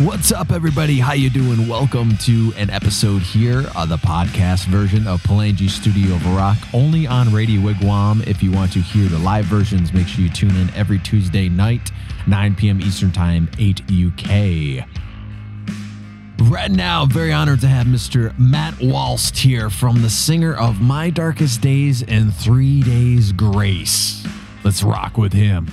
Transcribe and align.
What's 0.00 0.32
up, 0.32 0.50
everybody? 0.50 0.98
How 0.98 1.12
you 1.12 1.30
doing? 1.30 1.68
Welcome 1.68 2.16
to 2.18 2.52
an 2.56 2.68
episode 2.68 3.22
here, 3.22 3.64
of 3.76 3.88
the 3.88 3.96
podcast 3.96 4.66
version 4.66 5.06
of 5.06 5.22
Palangi 5.22 5.70
Studio 5.70 6.16
of 6.16 6.26
Rock, 6.34 6.58
only 6.74 7.06
on 7.06 7.32
Radio 7.32 7.60
Wigwam. 7.60 8.26
If 8.26 8.42
you 8.42 8.50
want 8.50 8.72
to 8.72 8.80
hear 8.80 9.08
the 9.08 9.20
live 9.20 9.44
versions, 9.44 9.92
make 9.92 10.08
sure 10.08 10.24
you 10.24 10.30
tune 10.30 10.56
in 10.56 10.68
every 10.74 10.98
Tuesday 10.98 11.48
night, 11.48 11.92
9 12.26 12.56
p.m. 12.56 12.80
Eastern 12.80 13.12
Time, 13.12 13.48
8 13.56 13.82
UK. 13.82 14.84
Right 16.50 16.72
now, 16.72 17.06
very 17.06 17.32
honored 17.32 17.60
to 17.60 17.68
have 17.68 17.86
Mr. 17.86 18.36
Matt 18.36 18.74
Walst 18.80 19.38
here 19.38 19.70
from 19.70 20.02
the 20.02 20.10
singer 20.10 20.56
of 20.56 20.80
My 20.80 21.08
Darkest 21.08 21.60
Days 21.60 22.02
and 22.02 22.34
Three 22.34 22.82
Days 22.82 23.30
Grace. 23.30 24.26
Let's 24.64 24.82
rock 24.82 25.16
with 25.16 25.32
him. 25.32 25.70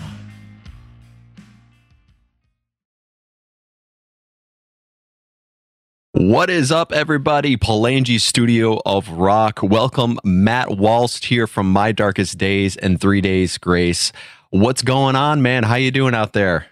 What 6.24 6.52
is 6.52 6.72
up, 6.72 6.92
everybody? 6.92 7.58
Palangi 7.58 8.22
Studio 8.22 8.80
of 8.86 9.10
Rock. 9.10 9.64
Welcome, 9.64 10.20
Matt 10.24 10.78
Walst 10.78 11.26
here 11.26 11.48
from 11.48 11.72
My 11.72 11.92
Darkest 11.92 12.38
Days 12.38 12.78
and 12.78 13.02
Three 13.02 13.22
Days 13.22 13.58
Grace. 13.58 14.12
What's 14.52 14.84
going 14.84 15.16
on, 15.16 15.42
man? 15.42 15.64
How 15.64 15.76
you 15.78 15.90
doing 15.90 16.14
out 16.14 16.34
there? 16.34 16.68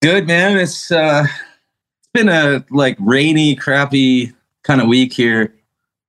Good, 0.00 0.28
man. 0.28 0.56
It's 0.56 0.92
uh, 0.92 1.26
it's 1.26 2.08
been 2.12 2.28
a 2.28 2.64
like 2.70 2.96
rainy, 3.00 3.56
crappy 3.56 4.32
kind 4.62 4.80
of 4.80 4.86
week 4.86 5.12
here. 5.12 5.52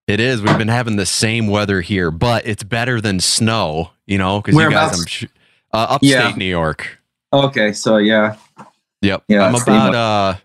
It 0.06 0.20
is. 0.20 0.44
We've 0.44 0.56
been 0.60 0.68
having 0.68 0.98
the 0.98 1.08
same 1.08 1.48
weather 1.48 1.82
here, 1.82 2.12
but 2.12 2.46
it's 2.46 2.62
better 2.62 3.02
than 3.02 3.20
snow. 3.20 3.90
You 4.06 4.20
know, 4.20 4.42
because 4.42 4.62
you 4.62 4.70
guys, 4.70 5.00
I'm 5.00 5.08
sh- 5.08 5.26
uh, 5.74 5.88
upstate 5.90 6.12
Yeah. 6.12 6.36
New 6.36 6.46
York. 6.46 7.00
Okay, 7.34 7.74
so 7.74 7.98
yeah, 7.98 8.36
Yep. 9.02 9.24
Yeah, 9.28 9.48
I'm 9.48 9.56
about 9.56 9.96
uh 9.96 10.36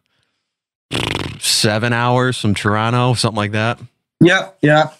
seven 1.60 1.92
hours 1.92 2.40
from 2.40 2.54
Toronto, 2.54 3.14
something 3.14 3.36
like 3.36 3.52
that. 3.52 3.78
yeah, 4.20 4.50
yeah, 4.62 4.90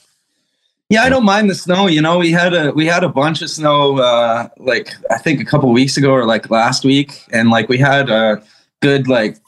yeah. 0.89 1.03
I 1.03 1.09
don't 1.09 1.25
mind 1.25 1.51
the 1.51 1.55
snow. 1.55 1.87
You 1.87 2.03
know, 2.03 2.19
we 2.19 2.31
had 2.31 2.55
a 2.55 2.73
we 2.73 2.87
had 2.87 3.05
a 3.05 3.09
bunch 3.09 3.43
of 3.43 3.51
snow 3.51 3.99
uh, 3.99 4.49
like 4.59 4.93
I 5.11 5.19
think 5.19 5.41
a 5.41 5.45
couple 5.45 5.71
weeks 5.73 5.97
ago 5.97 6.13
or 6.13 6.25
like 6.25 6.51
last 6.51 6.85
week, 6.85 7.25
and 7.33 7.51
like 7.51 7.69
we 7.69 7.79
had 7.79 8.11
a 8.11 8.43
good 8.81 9.09
like 9.09 9.39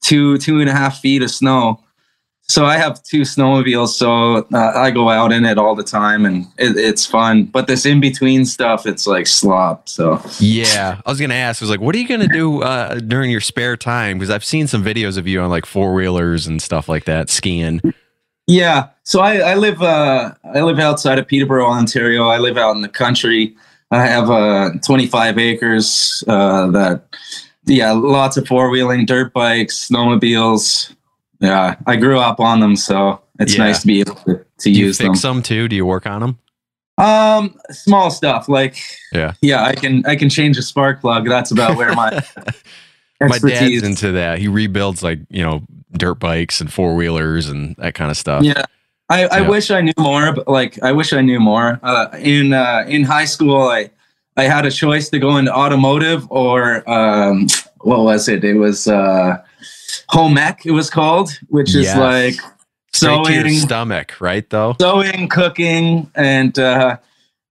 two 0.00 0.38
two 0.38 0.60
and 0.60 0.68
a 0.68 0.72
half 0.72 1.00
feet 1.00 1.22
of 1.22 1.30
snow. 1.30 1.80
So 2.48 2.64
I 2.64 2.76
have 2.76 3.02
two 3.02 3.22
snowmobiles, 3.22 3.88
so 3.88 4.46
uh, 4.52 4.72
I 4.74 4.92
go 4.92 5.08
out 5.08 5.32
in 5.32 5.44
it 5.44 5.58
all 5.58 5.74
the 5.74 5.82
time, 5.82 6.24
and 6.24 6.46
it, 6.58 6.76
it's 6.76 7.04
fun. 7.04 7.44
But 7.44 7.66
this 7.66 7.84
in 7.84 8.00
between 8.00 8.44
stuff, 8.44 8.86
it's 8.86 9.04
like 9.06 9.26
slop. 9.26 9.88
So 9.88 10.22
Yeah, 10.38 11.00
I 11.04 11.10
was 11.10 11.20
gonna 11.20 11.34
ask. 11.34 11.60
I 11.60 11.64
was 11.64 11.70
like, 11.70 11.80
what 11.80 11.94
are 11.96 11.98
you 11.98 12.06
gonna 12.06 12.28
do 12.28 12.62
uh, 12.62 13.00
during 13.00 13.32
your 13.32 13.40
spare 13.40 13.76
time? 13.76 14.18
Because 14.18 14.30
I've 14.30 14.44
seen 14.44 14.68
some 14.68 14.84
videos 14.84 15.18
of 15.18 15.26
you 15.26 15.40
on 15.40 15.50
like 15.50 15.66
four 15.66 15.92
wheelers 15.92 16.46
and 16.46 16.62
stuff 16.62 16.88
like 16.88 17.04
that, 17.06 17.30
skiing. 17.30 17.80
Yeah. 18.46 18.90
So 19.02 19.20
I, 19.20 19.38
I 19.38 19.54
live 19.54 19.82
uh, 19.82 20.34
I 20.54 20.60
live 20.60 20.78
outside 20.78 21.18
of 21.18 21.26
Peterborough, 21.26 21.66
Ontario. 21.66 22.28
I 22.28 22.38
live 22.38 22.56
out 22.56 22.76
in 22.76 22.82
the 22.82 22.88
country. 22.88 23.56
I 23.90 24.04
have 24.04 24.30
uh, 24.30 24.70
25 24.84 25.38
acres 25.38 26.24
uh, 26.26 26.68
that 26.68 27.04
yeah, 27.66 27.92
lots 27.92 28.36
of 28.36 28.46
four 28.46 28.70
wheeling, 28.70 29.06
dirt 29.06 29.32
bikes, 29.32 29.88
snowmobiles. 29.88 30.94
Yeah, 31.40 31.76
I 31.86 31.96
grew 31.96 32.18
up 32.18 32.40
on 32.40 32.60
them, 32.60 32.76
so 32.76 33.20
it's 33.38 33.54
Yeah. 33.56 33.64
nice 33.64 33.80
to 33.82 33.86
be 33.86 34.00
able 34.00 34.14
to, 34.14 34.36
to 34.36 34.44
Do 34.62 34.70
use 34.70 34.98
them. 34.98 35.12
fix 35.12 35.22
them 35.22 35.42
too? 35.42 35.68
Do 35.68 35.76
you 35.76 35.84
work 35.86 36.06
on 36.06 36.20
them? 36.20 36.38
Um, 36.98 37.54
small 37.70 38.10
stuff 38.10 38.48
like 38.48 38.76
Yeah. 39.12 39.32
yeah, 39.42 39.64
I 39.64 39.74
can 39.74 40.04
I 40.06 40.16
can 40.16 40.30
change 40.30 40.56
a 40.56 40.62
spark 40.62 41.00
plug. 41.02 41.28
That's 41.28 41.50
about 41.50 41.76
where 41.76 41.94
my 41.94 42.22
My 43.20 43.38
dad's 43.38 43.82
into 43.82 44.12
that. 44.12 44.38
He 44.38 44.48
rebuilds 44.48 45.02
like 45.02 45.20
you 45.30 45.42
know 45.42 45.62
dirt 45.92 46.16
bikes 46.16 46.60
and 46.60 46.72
four 46.72 46.94
wheelers 46.94 47.48
and 47.48 47.74
that 47.76 47.94
kind 47.94 48.10
of 48.10 48.16
stuff. 48.16 48.42
Yeah. 48.44 48.64
I, 49.08 49.26
I 49.26 49.38
Yeah. 49.40 49.48
wish 49.48 49.70
I 49.70 49.80
knew 49.82 49.92
more, 49.98 50.32
but 50.32 50.48
like 50.48 50.82
I 50.82 50.92
wish 50.92 51.12
I 51.12 51.20
knew 51.20 51.38
more. 51.40 51.78
Uh, 51.82 52.08
in 52.18 52.52
uh, 52.52 52.84
in 52.88 53.04
high 53.04 53.24
school, 53.26 53.68
I 53.68 53.90
I 54.38 54.44
had 54.44 54.66
a 54.66 54.70
choice 54.70 55.08
to 55.10 55.18
go 55.18 55.36
into 55.36 55.54
automotive 55.54 56.26
or 56.30 56.88
um, 56.90 57.46
what 57.82 58.00
was 58.00 58.28
it? 58.28 58.42
It 58.44 58.54
was 58.54 58.86
uh, 58.88 59.36
home 60.08 60.36
ec. 60.38 60.64
It 60.64 60.72
was 60.72 60.90
called, 60.90 61.30
which 61.48 61.74
is 61.74 61.84
Yes. 61.86 61.98
like 61.98 62.34
Straight 62.92 63.24
to 63.24 63.32
your 63.32 63.42
sewing, 63.48 63.54
stomach, 63.58 64.20
right? 64.20 64.48
Though. 64.48 64.74
sewing, 64.80 65.28
cooking, 65.28 66.10
and 66.14 66.58
uh, 66.58 66.96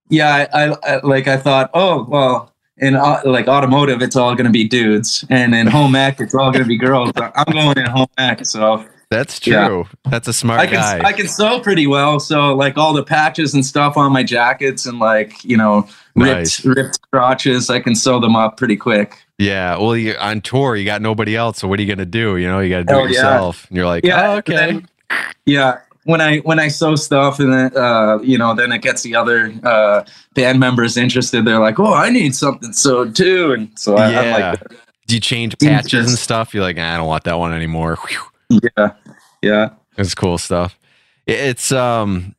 yeah, 0.10 0.48
I, 0.54 0.66
I, 0.68 0.76
I 0.96 1.00
like 1.04 1.28
I 1.28 1.38
thought, 1.38 1.70
oh 1.74 2.04
well, 2.10 2.52
in 2.78 2.96
au- 2.96 3.22
like 3.26 3.48
automotive, 3.48 4.02
it's 4.02 4.16
all 4.16 4.34
going 4.36 4.46
to 4.48 4.52
be 4.52 4.68
dudes, 4.68 5.24
and 5.30 5.54
in 5.54 5.68
home 5.68 5.96
ec, 6.06 6.20
it's 6.20 6.34
all 6.34 6.52
going 6.52 6.64
to 6.64 6.68
be 6.68 6.78
girls. 6.78 7.12
I'm 7.16 7.54
going 7.54 7.78
in 7.78 7.86
home 7.86 8.08
ec, 8.18 8.46
so. 8.46 8.86
That's 9.12 9.46
Yeah. 9.46 9.68
true. 9.68 9.86
That's 10.10 10.28
a 10.28 10.34
smart 10.34 10.60
I 10.60 10.66
can 10.66 10.76
guy. 10.76 11.00
I 11.08 11.14
can 11.14 11.28
sew 11.28 11.60
pretty 11.60 11.86
well. 11.86 12.20
So 12.20 12.56
like 12.56 12.76
all 12.76 12.92
the 12.92 13.04
patches 13.04 13.54
and 13.54 13.64
stuff 13.64 13.98
on 13.98 14.12
my 14.12 14.24
jackets 14.24 14.88
and 14.88 14.98
like 14.98 15.44
you 15.44 15.56
know 15.56 15.88
Nice. 16.16 16.66
ripped 16.66 16.78
ripped 16.78 17.12
crotches, 17.12 17.70
I 17.70 17.82
can 17.82 17.94
sew 17.94 18.20
them 18.20 18.36
up 18.36 18.58
pretty 18.58 18.76
quick. 18.76 19.20
Yeah. 19.38 19.78
Well, 19.78 19.96
you're 19.98 20.20
on 20.20 20.42
tour. 20.42 20.76
You 20.76 20.86
got 20.86 21.02
nobody 21.02 21.36
else. 21.36 21.60
So 21.60 21.68
what 21.68 21.80
are 21.80 21.84
you 21.84 21.88
gonna 21.94 22.06
do? 22.06 22.38
You 22.38 22.48
know, 22.48 22.60
you 22.60 22.70
got 22.70 22.80
to 22.80 22.84
do 22.86 22.94
Oh, 22.94 23.00
it 23.06 23.12
yeah. 23.12 23.18
yourself. 23.18 23.68
And 23.70 23.78
you're 23.78 23.86
like, 23.86 24.06
Yeah, 24.06 24.32
oh, 24.32 24.36
okay. 24.38 24.56
then- 24.56 24.88
Yeah. 25.46 25.80
When 26.04 26.22
I 26.22 26.38
when 26.40 26.60
I 26.60 26.68
sew 26.68 26.96
stuff 26.96 27.40
and 27.40 27.52
then 27.52 27.76
uh, 27.76 28.20
you 28.22 28.38
know 28.38 28.54
then 28.54 28.72
it 28.72 28.84
gets 28.84 29.02
the 29.02 29.16
other 29.16 29.52
uh, 29.64 30.04
band 30.36 30.60
members 30.60 30.98
interested. 30.98 31.46
They're 31.46 31.58
like, 31.60 31.80
oh, 31.80 31.94
I 31.96 32.12
need 32.12 32.36
something 32.36 32.74
sewed 32.74 33.16
too, 33.16 33.54
and 33.54 33.70
so 33.76 33.98
I, 33.98 34.12
Yeah. 34.12 34.52
like, 34.52 34.60
Do 35.08 35.16
you 35.16 35.20
change 35.20 35.58
patches 35.58 36.08
and 36.08 36.18
stuff? 36.20 36.54
You're 36.54 36.62
like, 36.62 36.78
"Ah, 36.80 36.94
I 36.94 36.98
don't 36.98 37.08
want 37.08 37.24
that 37.24 37.40
one 37.40 37.54
anymore. 37.54 37.96
Whew. 38.50 38.60
yeah, 38.78 38.92
yeah, 39.42 39.70
It's 39.98 40.14
cool 40.14 40.38
stuff. 40.38 40.78
It's 41.26 41.72
um 41.72 42.36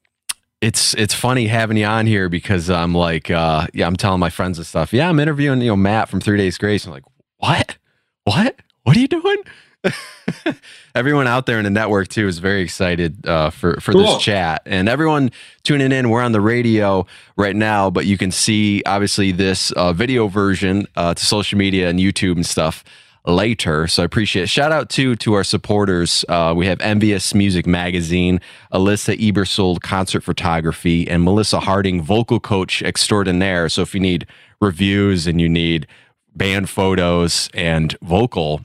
it's 0.60 0.94
it's 0.94 1.14
funny 1.14 1.46
having 1.48 1.76
you 1.76 1.84
on 1.86 2.06
here 2.06 2.28
because 2.28 2.70
I'm 2.70 2.94
like 2.94 3.30
uh 3.30 3.66
yeah, 3.74 3.86
I'm 3.86 3.96
telling 3.96 4.20
my 4.20 4.30
friends 4.30 4.58
and 4.58 4.66
stuff. 4.66 4.92
Yeah, 4.92 5.08
I'm 5.08 5.20
interviewing, 5.20 5.60
you 5.60 5.68
know, 5.68 5.76
Matt 5.76 6.08
from 6.08 6.20
Three 6.20 6.38
Days 6.38 6.58
Grace. 6.58 6.86
I'm 6.86 6.92
like, 6.92 7.04
what? 7.38 7.76
What? 8.24 8.56
What 8.84 8.96
are 8.96 9.00
you 9.00 9.08
doing? 9.08 9.36
everyone 10.94 11.26
out 11.26 11.46
there 11.46 11.58
in 11.58 11.64
the 11.64 11.70
network 11.70 12.08
too 12.08 12.26
is 12.26 12.38
very 12.38 12.62
excited 12.62 13.26
uh, 13.26 13.50
for 13.50 13.80
for 13.80 13.92
Cool. 13.92 14.02
this 14.02 14.22
chat, 14.22 14.62
and 14.66 14.88
everyone 14.88 15.30
tuning 15.62 15.92
in. 15.92 16.10
We're 16.10 16.22
on 16.22 16.32
the 16.32 16.40
radio 16.40 17.06
right 17.36 17.54
now, 17.54 17.90
but 17.90 18.06
you 18.06 18.18
can 18.18 18.30
see 18.30 18.82
obviously 18.86 19.32
this 19.32 19.70
uh, 19.72 19.92
video 19.92 20.28
version 20.28 20.86
uh, 20.96 21.14
to 21.14 21.24
social 21.24 21.58
media 21.58 21.88
and 21.88 21.98
YouTube 21.98 22.36
and 22.36 22.46
stuff 22.46 22.82
later. 23.26 23.86
So 23.86 24.02
I 24.02 24.06
appreciate 24.06 24.44
it. 24.44 24.48
Shout 24.48 24.72
out 24.72 24.88
to 24.90 25.16
to 25.16 25.34
our 25.34 25.44
supporters. 25.44 26.24
Uh, 26.28 26.54
we 26.56 26.66
have 26.66 26.80
Envious 26.80 27.34
Music 27.34 27.66
Magazine, 27.66 28.40
Alyssa 28.72 29.18
Ebersold 29.18 29.80
Concert 29.80 30.22
Photography, 30.22 31.08
and 31.08 31.24
Melissa 31.24 31.60
Harding 31.60 32.02
Vocal 32.02 32.40
Coach 32.40 32.82
Extraordinaire. 32.82 33.68
So 33.68 33.82
if 33.82 33.94
you 33.94 34.00
need 34.00 34.26
reviews 34.60 35.26
and 35.26 35.40
you 35.40 35.48
need 35.48 35.86
band 36.34 36.68
photos 36.68 37.48
and 37.54 37.96
vocal 38.02 38.64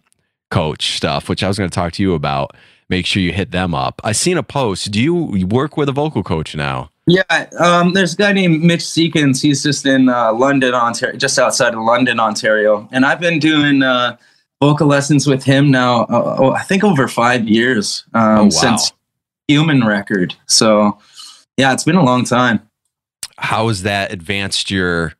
coach 0.49 0.95
stuff, 0.95 1.29
which 1.29 1.43
I 1.43 1.47
was 1.47 1.57
going 1.57 1.69
to 1.69 1.73
talk 1.73 1.93
to 1.93 2.03
you 2.03 2.13
about, 2.13 2.55
make 2.89 3.05
sure 3.05 3.22
you 3.22 3.31
hit 3.31 3.51
them 3.51 3.73
up. 3.73 4.01
I 4.03 4.11
seen 4.11 4.38
a 4.38 4.43
post. 4.43 4.91
Do 4.91 5.01
you 5.01 5.47
work 5.47 5.78
with 5.78 5.89
a 5.89 5.93
vocal 5.93 6.23
coach 6.23 6.55
now? 6.55 6.89
yeah. 7.07 7.49
Um, 7.59 7.93
there's 7.93 8.13
a 8.13 8.17
guy 8.17 8.33
named 8.33 8.63
Mitch 8.63 8.81
Seekins. 8.81 9.41
He's 9.41 9.63
just 9.63 9.85
in 9.85 10.09
uh, 10.09 10.33
London, 10.33 10.73
Ontario, 10.73 11.17
just 11.17 11.39
outside 11.39 11.73
of 11.73 11.81
London, 11.81 12.19
Ontario, 12.19 12.88
and 12.91 13.05
I've 13.05 13.19
been 13.19 13.39
doing. 13.39 13.83
Uh, 13.83 14.17
vocal 14.61 14.88
lessons 14.88 15.27
with 15.27 15.44
him 15.44 15.69
now 15.72 16.03
uh, 16.03 16.35
oh, 16.39 16.51
i 16.51 16.61
think 16.61 16.83
over 16.83 17.07
five 17.07 17.47
years 17.49 18.05
um, 18.13 18.38
Oh, 18.38 18.44
wow. 18.44 18.49
since 18.49 18.94
human 19.47 19.83
record 19.85 20.35
so 20.45 20.97
yeah 21.57 21.73
it's 21.73 21.83
been 21.83 21.95
a 21.97 22.03
long 22.05 22.23
time 22.23 22.61
how 23.38 23.67
has 23.69 23.81
that 23.83 24.13
advanced 24.13 24.69
your 24.69 25.13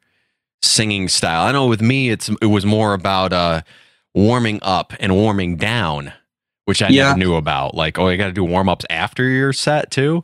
singing 0.62 1.08
style? 1.08 1.48
I 1.48 1.52
know 1.52 1.66
with 1.66 1.82
me, 1.82 2.10
it's 2.12 2.30
it 2.40 2.46
was 2.46 2.68
more 2.68 2.94
about 2.94 3.34
uh, 3.34 3.62
warming 4.14 4.60
up 4.62 4.94
and 5.00 5.16
warming 5.16 5.56
down, 5.58 6.14
which 6.66 6.84
I 6.84 6.90
Yeah. 6.90 7.06
never 7.08 7.18
knew 7.18 7.34
about. 7.36 7.74
Like, 7.74 7.98
oh, 7.98 8.10
you 8.10 8.18
got 8.18 8.28
to 8.28 8.32
do 8.32 8.44
warm 8.44 8.70
ups 8.70 8.86
after 8.92 9.28
your 9.28 9.54
set 9.54 9.90
too. 9.90 10.24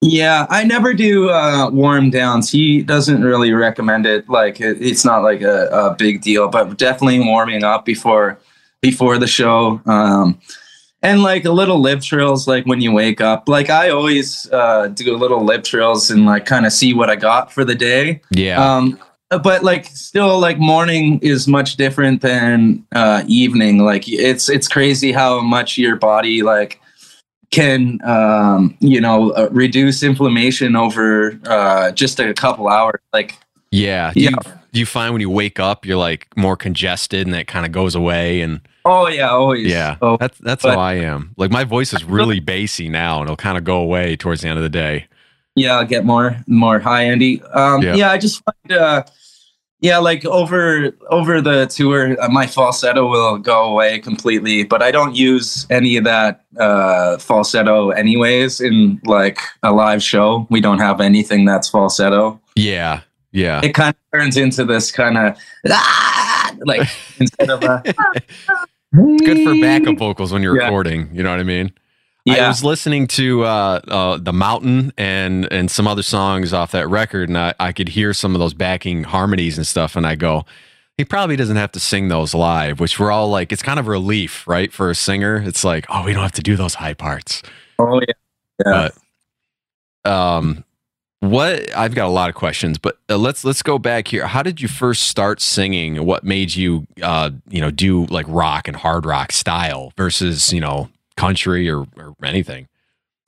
Yeah 0.00 0.46
i 0.50 0.64
never 0.64 0.94
do 0.94 1.30
uh, 1.30 1.70
warm 1.70 2.10
downs. 2.10 2.50
He 2.50 2.82
doesn't 2.82 3.22
really 3.22 3.52
recommend 3.52 4.06
it 4.06 4.28
like 4.28 4.60
it, 4.60 4.80
it's 4.80 5.04
not 5.04 5.22
like 5.22 5.42
a, 5.42 5.66
a 5.68 5.94
big 5.96 6.22
deal 6.22 6.48
but 6.48 6.78
definitely 6.78 7.20
warming 7.20 7.64
up 7.64 7.84
before 7.84 8.38
before 8.80 9.18
the 9.18 9.26
show 9.26 9.80
um, 9.86 10.40
and 11.02 11.22
like 11.22 11.44
a 11.44 11.50
little 11.50 11.80
lip 11.80 12.00
trills 12.00 12.46
like 12.46 12.66
when 12.66 12.80
you 12.80 12.92
wake 12.92 13.20
up. 13.20 13.48
Like 13.48 13.70
i 13.70 13.90
always 13.90 14.50
uh, 14.52 14.88
do 14.88 15.14
a 15.14 15.18
little 15.18 15.44
lip 15.44 15.64
trills 15.64 16.10
and 16.10 16.26
like 16.26 16.46
kind 16.46 16.66
of 16.66 16.72
see 16.72 16.94
what 16.94 17.10
i 17.10 17.16
got 17.16 17.52
for 17.52 17.64
the 17.64 17.74
day. 17.74 18.20
Yeah, 18.30 18.62
um 18.62 18.98
but 19.42 19.62
like 19.62 19.86
still 19.86 20.40
like 20.40 20.58
morning 20.58 21.20
is 21.20 21.46
much 21.46 21.76
different 21.76 22.20
than 22.20 22.84
uh 22.94 23.22
evening. 23.26 23.78
Like 23.78 24.08
it's 24.08 24.48
it's 24.48 24.68
crazy 24.68 25.12
how 25.12 25.40
much 25.40 25.78
your 25.78 25.96
body 25.96 26.42
like 26.42 26.79
can 27.50 27.98
um 28.04 28.76
you 28.80 29.00
know 29.00 29.30
uh, 29.32 29.48
reduce 29.50 30.02
inflammation 30.02 30.76
over 30.76 31.38
uh 31.46 31.90
just 31.92 32.20
a 32.20 32.32
couple 32.34 32.68
hours 32.68 33.00
like 33.12 33.36
yeah. 33.72 34.12
Do. 34.12 34.20
You, 34.20 34.30
do 34.72 34.80
you 34.80 34.86
find 34.86 35.12
when 35.12 35.20
you 35.20 35.30
wake 35.30 35.60
up, 35.60 35.86
you're 35.86 35.96
like 35.96 36.26
more 36.36 36.56
congested, 36.56 37.24
and 37.26 37.32
that 37.34 37.46
kind 37.46 37.64
of 37.64 37.70
goes 37.70 37.94
away? 37.94 38.40
And 38.40 38.60
Oh 38.84 39.06
yeah, 39.06 39.28
always. 39.30 39.66
Yeah, 39.68 39.96
Oh, 40.02 40.16
that's 40.16 40.38
that's 40.38 40.62
but- 40.64 40.74
how 40.74 40.80
I 40.80 40.94
am. 40.94 41.34
Like 41.36 41.52
my 41.52 41.62
voice 41.62 41.92
is 41.92 42.02
really 42.02 42.40
bassy 42.40 42.88
now, 42.88 43.18
and 43.20 43.26
it'll 43.26 43.36
kind 43.36 43.56
of 43.56 43.62
go 43.62 43.76
away 43.80 44.16
towards 44.16 44.40
the 44.42 44.48
end 44.48 44.58
of 44.58 44.64
the 44.64 44.68
day. 44.70 45.06
yeah, 45.54 45.76
I'll 45.76 45.84
get 45.84 46.04
more 46.04 46.36
more 46.48 46.80
high 46.80 47.02
andy 47.04 47.40
Um, 47.54 47.80
Yeah. 47.82 47.94
yeah. 47.94 48.10
I 48.10 48.18
just 48.18 48.42
find, 48.44 48.72
uh, 48.80 49.02
yeah, 49.80 49.98
like 49.98 50.24
over 50.26 50.90
over 51.10 51.40
the 51.40 51.66
tour, 51.66 52.20
uh, 52.20 52.28
my 52.28 52.46
falsetto 52.46 53.08
will 53.08 53.38
go 53.38 53.64
away 53.72 53.98
completely, 53.98 54.64
but 54.64 54.82
I 54.82 54.90
don't 54.90 55.14
use 55.16 55.66
any 55.70 55.96
of 55.96 56.04
that 56.04 56.44
uh, 56.58 57.18
falsetto 57.18 57.90
anyways. 57.90 58.60
In 58.60 59.00
like 59.04 59.38
a 59.62 59.72
live 59.72 60.02
show, 60.02 60.46
we 60.50 60.60
don't 60.60 60.78
have 60.80 61.00
anything 61.00 61.44
that's 61.46 61.68
falsetto. 61.68 62.40
Yeah, 62.56 63.00
yeah. 63.32 63.60
It 63.64 63.74
kind 63.74 63.94
of 63.94 64.18
turns 64.18 64.36
into 64.36 64.64
this 64.64 64.90
kind 64.92 65.16
of 65.16 65.38
ah, 65.70 66.52
like 66.60 66.88
instead 67.18 67.50
of 67.50 67.62
a 67.62 67.82
Good 68.92 69.44
for 69.44 69.54
backup 69.60 69.98
vocals 69.98 70.32
when 70.32 70.42
you're 70.42 70.56
Yeah. 70.58 70.64
recording. 70.64 71.08
You 71.14 71.22
know 71.22 71.30
what 71.30 71.38
I 71.40 71.44
mean? 71.44 71.72
I 72.28 72.48
was 72.48 72.62
listening 72.62 73.06
to 73.08 73.44
uh, 73.44 73.80
uh, 73.88 74.16
the 74.18 74.32
Mountain 74.32 74.92
and 74.98 75.50
and 75.52 75.70
some 75.70 75.86
other 75.86 76.02
songs 76.02 76.52
off 76.52 76.72
that 76.72 76.88
record, 76.88 77.28
and 77.28 77.38
I, 77.38 77.54
I 77.58 77.72
could 77.72 77.90
hear 77.90 78.12
some 78.12 78.34
of 78.34 78.38
those 78.40 78.54
backing 78.54 79.04
harmonies 79.04 79.56
and 79.56 79.66
stuff, 79.66 79.96
and 79.96 80.06
I 80.06 80.14
go, 80.16 80.44
he 80.98 81.04
probably 81.04 81.36
doesn't 81.36 81.56
have 81.56 81.72
to 81.72 81.80
sing 81.80 82.08
those 82.08 82.34
live, 82.34 82.78
which 82.78 83.00
we're 83.00 83.10
all 83.10 83.30
like, 83.30 83.52
it's 83.52 83.62
kind 83.62 83.80
of 83.80 83.86
a 83.86 83.90
relief, 83.90 84.46
right, 84.46 84.70
for 84.70 84.90
a 84.90 84.94
singer. 84.94 85.36
It's 85.36 85.64
like, 85.64 85.86
oh, 85.88 86.04
we 86.04 86.12
don't 86.12 86.22
have 86.22 86.32
to 86.32 86.42
do 86.42 86.56
those 86.56 86.74
high 86.74 86.94
parts. 86.94 87.42
oh 87.78 88.00
yeah, 88.00 88.66
yeah. 88.66 88.88
But 90.04 90.12
um, 90.12 90.64
what 91.20 91.74
I've 91.74 91.94
got 91.94 92.06
a 92.06 92.10
lot 92.10 92.28
of 92.28 92.34
questions, 92.34 92.76
but 92.78 92.98
uh, 93.08 93.16
let's 93.16 93.44
let's 93.44 93.62
go 93.62 93.78
back 93.78 94.08
here. 94.08 94.26
How 94.26 94.42
did 94.42 94.60
you 94.60 94.68
first 94.68 95.04
start 95.04 95.40
singing? 95.40 96.04
What 96.04 96.24
made 96.24 96.54
you 96.54 96.86
uh, 97.02 97.30
you 97.48 97.60
know, 97.60 97.70
do 97.70 98.06
like 98.06 98.26
rock 98.28 98.68
and 98.68 98.76
hard 98.76 99.06
rock 99.06 99.32
style 99.32 99.92
versus 99.96 100.52
you 100.52 100.60
know 100.60 100.90
country 101.20 101.68
or, 101.68 101.86
or 101.96 102.14
anything? 102.24 102.66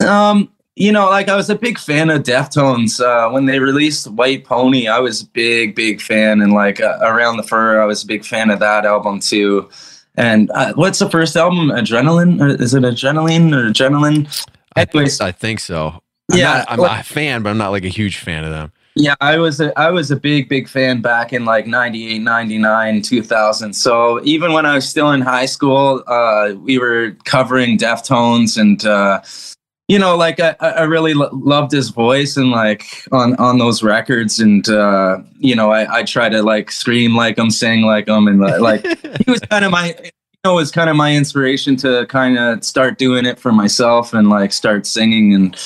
Um, 0.05 0.49
you 0.75 0.91
know, 0.91 1.09
like 1.09 1.29
I 1.29 1.35
was 1.35 1.49
a 1.49 1.55
big 1.55 1.77
fan 1.77 2.09
of 2.09 2.23
Deftones. 2.23 2.99
Uh, 2.99 3.31
when 3.31 3.45
they 3.45 3.59
released 3.59 4.07
White 4.09 4.43
Pony, 4.43 4.87
I 4.87 4.99
was 4.99 5.21
a 5.21 5.27
big, 5.27 5.75
big 5.75 6.01
fan. 6.01 6.41
And 6.41 6.51
like 6.51 6.81
uh, 6.81 6.97
Around 7.01 7.37
the 7.37 7.43
Fur, 7.43 7.79
I 7.81 7.85
was 7.85 8.03
a 8.03 8.07
big 8.07 8.25
fan 8.25 8.49
of 8.49 8.59
that 8.59 8.85
album 8.85 9.19
too. 9.19 9.69
And 10.15 10.49
uh, 10.51 10.73
what's 10.73 10.99
the 10.99 11.09
first 11.09 11.35
album? 11.35 11.69
Adrenaline? 11.69 12.41
Or 12.41 12.47
is 12.61 12.73
it 12.73 12.83
Adrenaline 12.83 13.53
or 13.53 13.69
Adrenaline? 13.71 14.27
I, 14.75 14.85
th- 14.85 14.95
Anyways. 14.95 15.21
I 15.21 15.31
think 15.31 15.59
so. 15.59 16.01
I'm 16.31 16.37
Yeah, 16.39 16.65
not, 16.69 16.71
I'm 16.71 16.99
a 16.99 17.03
fan, 17.03 17.43
but 17.43 17.49
I'm 17.51 17.57
not 17.57 17.69
like 17.69 17.85
a 17.85 17.89
huge 17.89 18.17
fan 18.17 18.43
of 18.43 18.49
them. 18.51 18.71
Yeah, 18.95 19.15
I 19.21 19.37
was 19.37 19.59
a, 19.59 19.77
I 19.77 19.89
was 19.89 20.11
a 20.11 20.15
big 20.15 20.49
big 20.49 20.69
fan 20.69 21.01
back 21.01 21.33
in 21.33 21.45
like 21.45 21.65
98, 21.65 22.19
99, 22.19 23.01
2000. 23.01 23.73
So 23.73 24.21
even 24.23 24.53
when 24.53 24.65
I 24.65 24.75
was 24.75 24.87
still 24.87 25.11
in 25.11 25.21
high 25.21 25.47
school, 25.47 26.03
uh, 26.05 26.53
we 26.61 26.77
were 26.77 27.17
covering 27.23 27.77
Deftones 27.77 28.55
and 28.55 28.85
uh, 28.85 29.21
you 29.87 29.97
know 29.97 30.15
like 30.15 30.39
I, 30.39 30.55
I 30.59 30.83
really 30.83 31.15
lo- 31.15 31.31
loved 31.31 31.71
his 31.71 31.89
voice 31.89 32.37
and 32.37 32.51
like 32.51 32.85
on 33.11 33.35
on 33.37 33.57
those 33.57 33.81
records 33.81 34.39
and 34.39 34.67
uh, 34.69 35.19
you 35.39 35.55
know 35.55 35.71
I, 35.71 35.99
I 35.99 36.03
try 36.03 36.29
to 36.29 36.43
like 36.43 36.71
scream 36.71 37.15
like 37.15 37.39
him, 37.39 37.49
sing 37.49 37.81
like 37.81 38.07
him, 38.07 38.27
and 38.27 38.43
uh, 38.43 38.61
like 38.61 38.85
he 39.25 39.31
was 39.31 39.39
kind 39.39 39.65
of 39.65 39.71
my 39.71 39.87
you 39.87 40.11
know 40.43 40.53
was 40.53 40.69
kind 40.69 40.91
of 40.91 40.95
my 40.95 41.15
inspiration 41.15 41.75
to 41.77 42.05
kind 42.07 42.37
of 42.37 42.63
start 42.63 42.99
doing 42.99 43.25
it 43.25 43.39
for 43.39 43.51
myself 43.51 44.13
and 44.13 44.29
like 44.29 44.53
start 44.53 44.85
singing 44.85 45.33
and 45.33 45.59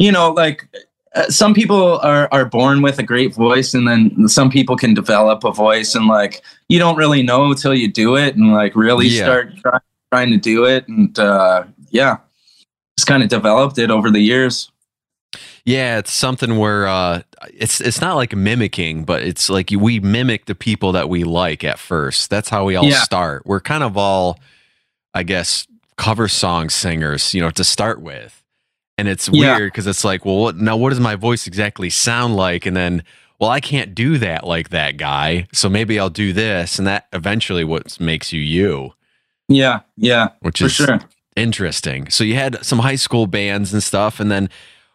you 0.00 0.10
know 0.10 0.32
like 0.32 0.68
uh, 1.14 1.28
some 1.28 1.52
people 1.54 1.98
are 2.00 2.28
are 2.32 2.44
born 2.44 2.82
with 2.82 2.98
a 2.98 3.02
great 3.02 3.34
voice 3.34 3.74
and 3.74 3.86
then 3.86 4.28
some 4.28 4.50
people 4.50 4.76
can 4.76 4.94
develop 4.94 5.44
a 5.44 5.52
voice 5.52 5.94
and 5.94 6.06
like 6.06 6.42
you 6.68 6.78
don't 6.78 6.96
really 6.96 7.22
know 7.22 7.50
until 7.50 7.74
you 7.74 7.86
do 7.90 8.16
it 8.16 8.34
and 8.36 8.52
like 8.52 8.74
really 8.76 9.08
Yeah. 9.08 9.24
start 9.24 9.56
try, 9.58 9.78
trying 10.12 10.30
to 10.30 10.36
do 10.38 10.64
it 10.64 10.88
and 10.88 11.18
uh 11.18 11.64
yeah 11.90 12.16
just 12.98 13.06
kind 13.06 13.22
of 13.22 13.28
developed 13.28 13.78
it 13.78 13.90
over 13.90 14.10
the 14.10 14.20
years 14.20 14.70
Yeah, 15.64 15.98
it's 15.98 16.12
something 16.12 16.58
where 16.58 16.86
uh, 16.88 17.22
it's 17.54 17.80
it's 17.80 18.00
not 18.00 18.16
like 18.16 18.34
mimicking, 18.34 19.04
but 19.04 19.22
it's 19.22 19.48
like 19.48 19.70
we 19.70 20.00
mimic 20.00 20.46
the 20.46 20.54
people 20.56 20.92
that 20.92 21.08
we 21.08 21.22
like 21.24 21.62
at 21.64 21.78
first. 21.78 22.30
That's 22.30 22.48
how 22.50 22.64
we 22.66 22.74
all 22.76 22.90
Yeah. 22.90 23.02
start. 23.04 23.46
We're 23.46 23.60
kind 23.60 23.84
of 23.84 23.96
all, 23.96 24.40
I 25.14 25.22
guess, 25.22 25.66
cover 25.96 26.26
song 26.28 26.68
singers, 26.68 27.32
you 27.32 27.40
know, 27.40 27.50
to 27.50 27.62
start 27.64 28.00
with. 28.02 28.41
And 29.02 29.08
it's 29.08 29.28
Yeah. 29.28 29.56
weird 29.58 29.72
because 29.72 29.88
it's 29.88 30.04
like, 30.04 30.24
well, 30.24 30.36
what, 30.38 30.56
now 30.58 30.76
what 30.76 30.90
does 30.90 31.00
my 31.00 31.16
voice 31.16 31.48
exactly 31.48 31.90
sound 31.90 32.36
like? 32.36 32.66
And 32.66 32.76
then, 32.76 33.02
well, 33.40 33.50
I 33.50 33.58
can't 33.58 33.96
do 33.96 34.16
that 34.18 34.46
like 34.46 34.68
that 34.68 34.96
guy, 34.96 35.48
so 35.52 35.68
maybe 35.68 35.98
I'll 35.98 36.08
do 36.08 36.32
this, 36.32 36.78
and 36.78 36.86
that 36.86 37.08
eventually 37.12 37.64
what 37.64 37.98
makes 37.98 38.32
you 38.32 38.40
you, 38.40 38.92
yeah 39.48 39.80
yeah 39.96 40.28
which 40.40 40.60
for 40.60 40.66
is 40.66 40.72
sure 40.74 41.00
interesting. 41.34 42.08
So 42.10 42.22
you 42.22 42.36
had 42.36 42.64
some 42.64 42.78
high 42.78 42.94
school 42.94 43.26
bands 43.26 43.72
and 43.72 43.82
stuff, 43.82 44.20
and 44.20 44.30
then 44.30 44.48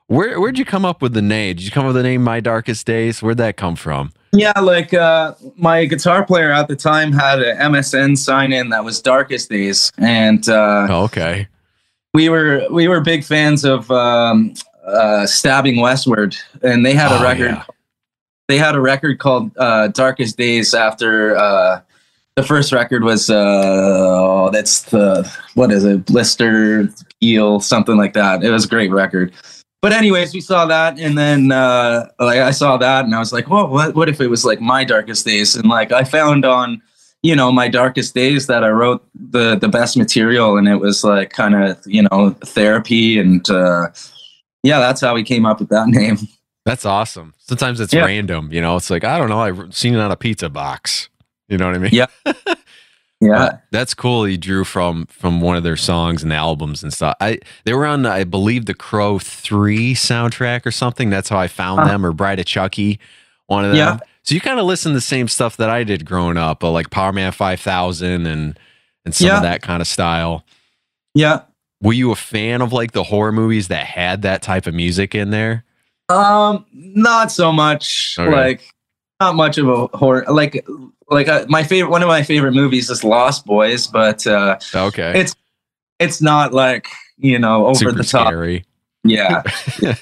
where 0.05 0.39
where'd 0.39 0.57
you 0.57 0.63
come 0.63 0.85
up 0.85 1.01
with 1.01 1.13
the 1.13 1.21
name? 1.21 1.57
Did 1.57 1.65
you 1.65 1.71
come 1.71 1.83
up 1.85 1.89
with 1.93 1.97
the 1.97 2.03
name 2.09 2.23
My 2.23 2.39
Darkest 2.39 2.85
Days? 2.87 3.21
Where'd 3.21 3.37
that 3.39 3.57
come 3.57 3.75
from? 3.75 4.13
yeah 4.31 4.57
like 4.61 4.93
uh 4.93 5.33
my 5.57 5.83
guitar 5.85 6.25
player 6.25 6.51
at 6.51 6.67
the 6.69 6.75
time 6.75 7.11
had 7.13 7.41
an 7.41 7.71
msn 7.73 8.17
sign 8.17 8.51
in 8.53 8.69
that 8.69 8.83
was 8.83 9.01
darkest 9.01 9.49
days 9.49 9.89
and 9.97 10.49
uh 10.49 10.85
Oh, 10.89 11.03
okay. 11.03 11.47
We 12.13 12.29
were 12.29 12.65
we 12.71 12.87
were 12.87 13.01
big 13.01 13.23
fans 13.23 13.63
of 13.65 13.89
um 13.91 14.53
uh 14.85 15.25
stabbing 15.25 15.79
westward 15.79 16.35
and 16.63 16.85
they 16.85 16.93
had 16.93 17.11
a 17.11 17.19
Oh, 17.19 17.23
record 17.23 17.49
yeah. 17.51 17.63
they 18.47 18.57
had 18.57 18.75
a 18.75 18.81
record 18.81 19.19
called 19.19 19.51
uh, 19.57 19.89
Darkest 19.89 20.37
Days 20.37 20.73
after 20.73 21.35
uh, 21.35 21.81
the 22.37 22.43
first 22.43 22.71
record 22.71 23.03
was 23.03 23.29
uh, 23.29 23.33
oh, 23.35 24.49
that's 24.51 24.83
the 24.83 25.29
what 25.55 25.71
is 25.71 25.83
it 25.83 26.05
Blister 26.05 26.87
Eel 27.21 27.59
something 27.59 27.97
like 27.97 28.13
that. 28.13 28.43
It 28.43 28.51
was 28.51 28.65
a 28.65 28.67
great 28.67 28.91
record. 28.91 29.33
But 29.81 29.91
anyways, 29.91 30.33
we 30.33 30.41
saw 30.41 30.65
that, 30.65 30.99
and 30.99 31.17
then 31.17 31.51
uh, 31.51 32.07
like 32.19 32.39
I 32.39 32.51
saw 32.51 32.77
that, 32.77 33.05
and 33.05 33.13
I 33.13 33.19
was 33.19 33.31
like, 33.33 33.47
"Whoa, 33.47 33.65
what? 33.67 33.95
What 33.95 34.07
if 34.09 34.21
it 34.21 34.27
was 34.27 34.45
like 34.45 34.59
my 34.61 34.83
darkest 34.83 35.25
days?" 35.25 35.55
And 35.55 35.67
like 35.69 35.91
I 35.91 36.03
found 36.03 36.45
on, 36.45 36.81
you 37.23 37.35
know, 37.35 37.51
my 37.51 37.67
darkest 37.67 38.13
days 38.13 38.47
that 38.47 38.63
I 38.63 38.69
wrote 38.69 39.05
the 39.15 39.55
the 39.55 39.67
best 39.67 39.97
material, 39.97 40.57
and 40.57 40.67
it 40.67 40.77
was 40.77 41.03
like 41.03 41.31
kind 41.31 41.55
of 41.55 41.77
you 41.85 42.03
know 42.03 42.31
therapy, 42.45 43.19
and 43.19 43.47
uh, 43.49 43.87
yeah, 44.63 44.79
that's 44.79 45.01
how 45.01 45.13
we 45.15 45.23
came 45.23 45.45
up 45.45 45.59
with 45.59 45.69
that 45.69 45.87
name. 45.89 46.17
That's 46.65 46.85
awesome. 46.85 47.33
Sometimes 47.37 47.79
it's 47.79 47.93
Yeah. 47.93 48.05
random, 48.05 48.49
you 48.51 48.61
know. 48.61 48.75
It's 48.75 48.89
like 48.89 49.03
I 49.03 49.17
don't 49.17 49.29
know. 49.29 49.39
I've 49.39 49.73
seen 49.75 49.93
it 49.93 49.99
on 49.99 50.11
a 50.11 50.17
pizza 50.17 50.49
box. 50.49 51.09
You 51.49 51.57
know 51.57 51.65
what 51.67 51.75
I 51.75 51.79
mean? 51.79 51.91
Yeah. 51.93 52.07
Yeah. 53.19 53.37
But 53.37 53.63
that's 53.71 53.95
cool. 53.95 54.27
You 54.27 54.37
drew 54.37 54.63
from 54.63 55.07
from 55.07 55.41
one 55.41 55.55
of 55.57 55.63
their 55.63 55.75
songs 55.75 56.21
and 56.21 56.31
albums 56.31 56.83
and 56.83 56.93
stuff. 56.93 57.15
I 57.19 57.39
they 57.65 57.73
were 57.73 57.87
on, 57.87 58.05
I 58.05 58.25
believe, 58.25 58.67
the 58.67 58.75
Crow 58.75 59.17
Three 59.17 59.95
soundtrack 59.95 60.67
or 60.67 60.71
something. 60.71 61.09
That's 61.09 61.27
how 61.29 61.39
I 61.39 61.47
found 61.47 61.79
Huh. 61.79 61.87
them. 61.87 62.05
Or 62.05 62.11
Bride 62.11 62.37
of 62.39 62.45
Chucky, 62.45 62.99
one 63.47 63.65
of 63.65 63.71
them. 63.71 63.77
Yeah. 63.77 63.97
So 64.27 64.35
you 64.35 64.41
kind 64.41 64.59
of 64.59 64.65
listen 64.65 64.91
to 64.91 64.93
the 64.97 64.99
same 64.99 65.29
stuff 65.29 65.55
that 65.55 65.69
I 65.69 65.85
did 65.85 66.05
growing 66.05 66.35
up, 66.35 66.61
uh, 66.61 66.69
like 66.69 66.89
Power 66.89 67.13
Man 67.13 67.31
Five 67.31 67.61
Thousand 67.61 68.25
and 68.27 68.59
and 69.05 69.15
some 69.15 69.27
Yeah. 69.27 69.37
of 69.37 69.43
that 69.43 69.61
kind 69.61 69.79
of 69.81 69.87
style. 69.87 70.43
Yeah. 71.15 71.43
Were 71.81 71.93
you 71.93 72.11
a 72.11 72.15
fan 72.17 72.61
of 72.61 72.73
like 72.73 72.91
the 72.91 73.03
horror 73.03 73.31
movies 73.31 73.69
that 73.69 73.85
had 73.85 74.23
that 74.23 74.41
type 74.41 74.67
of 74.67 74.73
music 74.73 75.15
in 75.15 75.29
there? 75.29 75.63
Um, 76.09 76.65
not 76.73 77.31
so 77.31 77.53
much. 77.53 78.17
Okay. 78.19 78.29
Like, 78.29 78.69
not 79.21 79.35
much 79.35 79.57
of 79.57 79.69
a 79.69 79.87
horror. 79.95 80.25
Like, 80.27 80.67
like 81.09 81.29
uh, 81.29 81.45
my 81.47 81.63
favorite, 81.63 81.89
one 81.89 82.01
of 82.01 82.09
my 82.09 82.21
favorite 82.23 82.51
movies 82.51 82.89
is 82.89 83.05
Lost 83.05 83.45
Boys, 83.45 83.87
but 83.87 84.27
uh, 84.27 84.57
Okay, 84.75 85.21
it's 85.21 85.33
it's 85.99 86.21
not 86.21 86.51
like 86.53 86.89
you 87.17 87.39
know 87.39 87.67
over 87.67 87.75
super 87.79 87.91
the 87.93 88.03
top. 88.03 88.27
scary. 88.27 88.65
Yeah, 89.05 89.43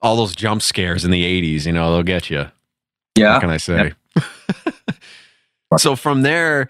All 0.00 0.16
those 0.16 0.34
jump 0.34 0.62
scares 0.62 1.04
in 1.04 1.10
the 1.10 1.22
'80s, 1.22 1.66
you 1.66 1.72
know, 1.72 1.92
they'll 1.92 2.02
get 2.02 2.30
you. 2.30 2.46
What 3.18 3.32
yeah, 3.32 3.40
can 3.40 3.50
I 3.50 3.56
say? 3.56 3.92
so 5.78 5.96
from 5.96 6.22
there, 6.22 6.68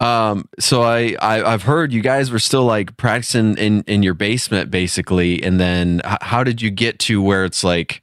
um, 0.00 0.48
so 0.58 0.82
I, 0.82 1.16
I 1.20 1.52
I've 1.52 1.62
heard 1.62 1.92
you 1.92 2.02
guys 2.02 2.30
were 2.30 2.38
still 2.38 2.64
like 2.64 2.96
practicing 2.96 3.56
in 3.58 3.82
in 3.82 4.02
your 4.02 4.14
basement 4.14 4.70
basically, 4.70 5.42
and 5.42 5.58
then 5.58 6.00
how 6.04 6.44
did 6.44 6.62
you 6.62 6.70
get 6.70 6.98
to 7.00 7.20
where 7.20 7.44
it's 7.44 7.64
like 7.64 8.00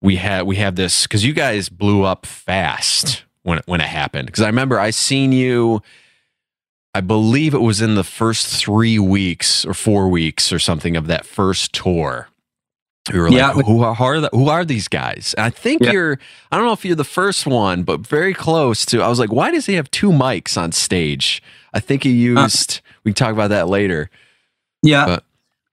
we 0.00 0.16
had 0.16 0.44
we 0.44 0.56
have 0.56 0.76
this 0.76 1.02
because 1.02 1.24
you 1.24 1.32
guys 1.32 1.68
blew 1.68 2.04
up 2.04 2.26
fast 2.26 3.24
when 3.42 3.58
it, 3.58 3.64
when 3.66 3.80
it 3.80 3.88
happened 3.88 4.26
because 4.26 4.42
I 4.42 4.46
remember 4.46 4.78
I 4.78 4.90
seen 4.90 5.32
you. 5.32 5.82
I 6.94 7.02
believe 7.02 7.52
it 7.52 7.60
was 7.60 7.82
in 7.82 7.94
the 7.94 8.04
first 8.04 8.46
three 8.46 8.98
weeks 8.98 9.66
or 9.66 9.74
four 9.74 10.08
weeks 10.08 10.50
or 10.50 10.58
something 10.58 10.96
of 10.96 11.08
that 11.08 11.26
first 11.26 11.74
tour. 11.74 12.28
We 13.12 13.20
were 13.20 13.28
Yeah. 13.28 13.52
like, 13.52 13.66
who 13.66 13.82
are, 13.82 13.94
who 13.94 14.04
are 14.04 14.20
the- 14.20 14.30
who 14.32 14.48
are 14.48 14.64
these 14.64 14.88
guys? 14.88 15.34
And 15.36 15.44
I 15.46 15.50
think 15.50 15.82
Yeah. 15.82 15.92
you're, 15.92 16.18
I 16.50 16.56
don't 16.56 16.66
know 16.66 16.72
if 16.72 16.84
you're 16.84 16.96
the 16.96 17.04
first 17.04 17.46
one, 17.46 17.82
but 17.82 18.00
very 18.00 18.34
close 18.34 18.84
to. 18.86 19.02
I 19.02 19.08
was 19.08 19.18
like, 19.20 19.32
why 19.32 19.50
does 19.50 19.66
he 19.66 19.74
have 19.74 19.90
two 19.90 20.10
mics 20.10 20.56
on 20.58 20.72
stage? 20.72 21.42
I 21.72 21.80
think 21.80 22.02
he 22.04 22.10
used. 22.10 22.80
we 23.04 23.12
can 23.12 23.14
talk 23.16 23.32
about 23.32 23.50
that 23.50 23.68
later. 23.68 24.10
yeah. 24.82 25.06
But- 25.06 25.24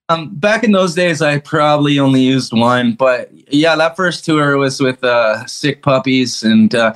um, 0.09 0.29
back 0.35 0.63
in 0.65 0.73
those 0.73 0.93
days, 0.95 1.21
I 1.21 1.39
probably 1.39 1.97
only 1.97 2.21
used 2.21 2.51
one, 2.51 2.91
but 2.93 3.31
yeah, 3.51 3.75
that 3.77 3.95
first 3.95 4.25
tour 4.25 4.57
was 4.57 4.81
with 4.81 5.01
uh, 5.03 5.45
Sick 5.47 5.81
Puppies, 5.81 6.43
and 6.43 6.75
uh, 6.75 6.93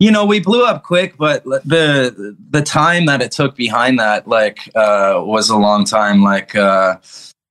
you 0.00 0.10
know, 0.10 0.24
we 0.24 0.40
blew 0.40 0.64
up 0.64 0.82
quick, 0.82 1.16
but 1.18 1.44
the 1.44 2.34
the 2.50 2.62
time 2.62 3.04
that 3.06 3.20
it 3.20 3.30
took 3.30 3.56
behind 3.56 3.98
that, 3.98 4.26
like, 4.26 4.70
uh, 4.74 5.20
was 5.22 5.50
a 5.50 5.56
long 5.56 5.84
time. 5.84 6.22
Like, 6.22 6.56
uh, 6.56 6.96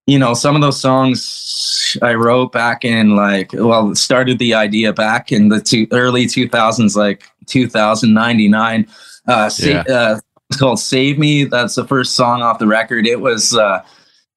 you 0.07 0.19
know, 0.19 0.33
some 0.33 0.55
of 0.55 0.61
those 0.61 0.79
songs 0.79 1.97
I 2.01 2.13
wrote 2.13 2.51
back 2.51 2.85
in 2.85 3.15
like, 3.15 3.51
well, 3.53 3.95
started 3.95 4.37
the 4.39 4.53
idea 4.53 4.93
back 4.93 5.31
in 5.31 5.49
the 5.49 5.59
two, 5.61 5.87
early 5.91 6.25
2000s, 6.27 6.95
like 6.95 7.23
2099. 7.47 8.87
Uh, 9.27 9.49
Yeah. 9.59 9.83
uh, 9.89 10.19
it's 10.49 10.59
called 10.59 10.79
"Save 10.79 11.17
Me." 11.17 11.43
That's 11.45 11.73
the 11.73 11.87
first 11.87 12.15
song 12.15 12.43
off 12.43 12.59
the 12.59 12.67
record. 12.67 13.07
It 13.07 13.19
was 13.19 13.55
uh, 13.55 13.81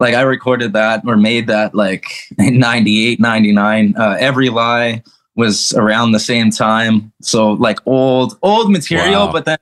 like 0.01 0.15
I 0.15 0.23
recorded 0.23 0.73
that 0.73 1.03
or 1.07 1.17
made 1.19 1.47
that 1.49 1.75
like 1.75 2.07
in 2.39 2.59
98, 2.59 3.21
99. 3.21 3.95
Uh, 3.99 4.17
Every 4.19 4.49
Lie 4.49 5.03
was 5.37 5.75
around 5.75 6.13
the 6.13 6.19
same 6.21 6.51
time. 6.51 7.13
So 7.21 7.53
like 7.53 7.79
old, 7.87 8.39
old 8.43 8.71
material, 8.73 9.27
Wow. 9.27 9.33
but 9.33 9.45
then 9.45 9.59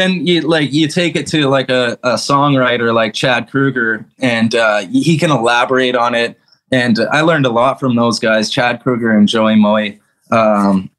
then 0.00 0.26
you 0.26 0.40
like 0.40 0.72
you 0.72 0.88
take 0.88 1.14
it 1.14 1.26
to 1.28 1.48
like 1.48 1.70
a, 1.70 1.98
a 2.02 2.14
songwriter 2.14 2.94
like 2.94 3.14
Chad 3.14 3.48
Kroeger 3.48 4.04
and 4.18 4.54
uh, 4.54 4.78
he 4.86 5.18
can 5.18 5.30
elaborate 5.30 5.94
on 5.94 6.14
it. 6.14 6.38
And 6.72 6.98
I 7.10 7.20
learned 7.20 7.46
a 7.46 7.50
lot 7.50 7.78
from 7.80 7.96
those 7.96 8.18
guys, 8.18 8.48
Chad 8.48 8.82
Kroeger 8.82 9.14
and 9.14 9.28
Joey 9.28 9.56
Moi. 9.56 9.90
Um, 10.30 10.90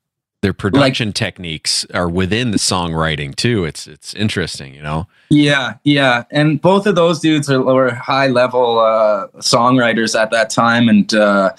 Their 0.41 0.53
production 0.53 1.13
techniques 1.13 1.85
are 1.93 2.09
within 2.09 2.51
the 2.51 2.57
songwriting 2.57 3.35
too. 3.35 3.63
It's 3.63 3.87
it's 3.87 4.13
interesting, 4.13 4.73
you 4.73 4.81
know. 4.81 5.07
Yeah, 5.29 5.75
yeah, 5.83 6.23
and 6.31 6.61
both 6.61 6.87
of 6.87 6.95
those 6.95 7.19
dudes 7.21 7.49
are 7.49 7.61
were 7.61 7.93
high 7.93 8.27
level 8.27 8.79
uh, 8.79 9.27
songwriters 9.37 10.19
at 10.19 10.31
that 10.31 10.49
time, 10.49 10.89
and 10.89 11.13
uh, 11.13 11.53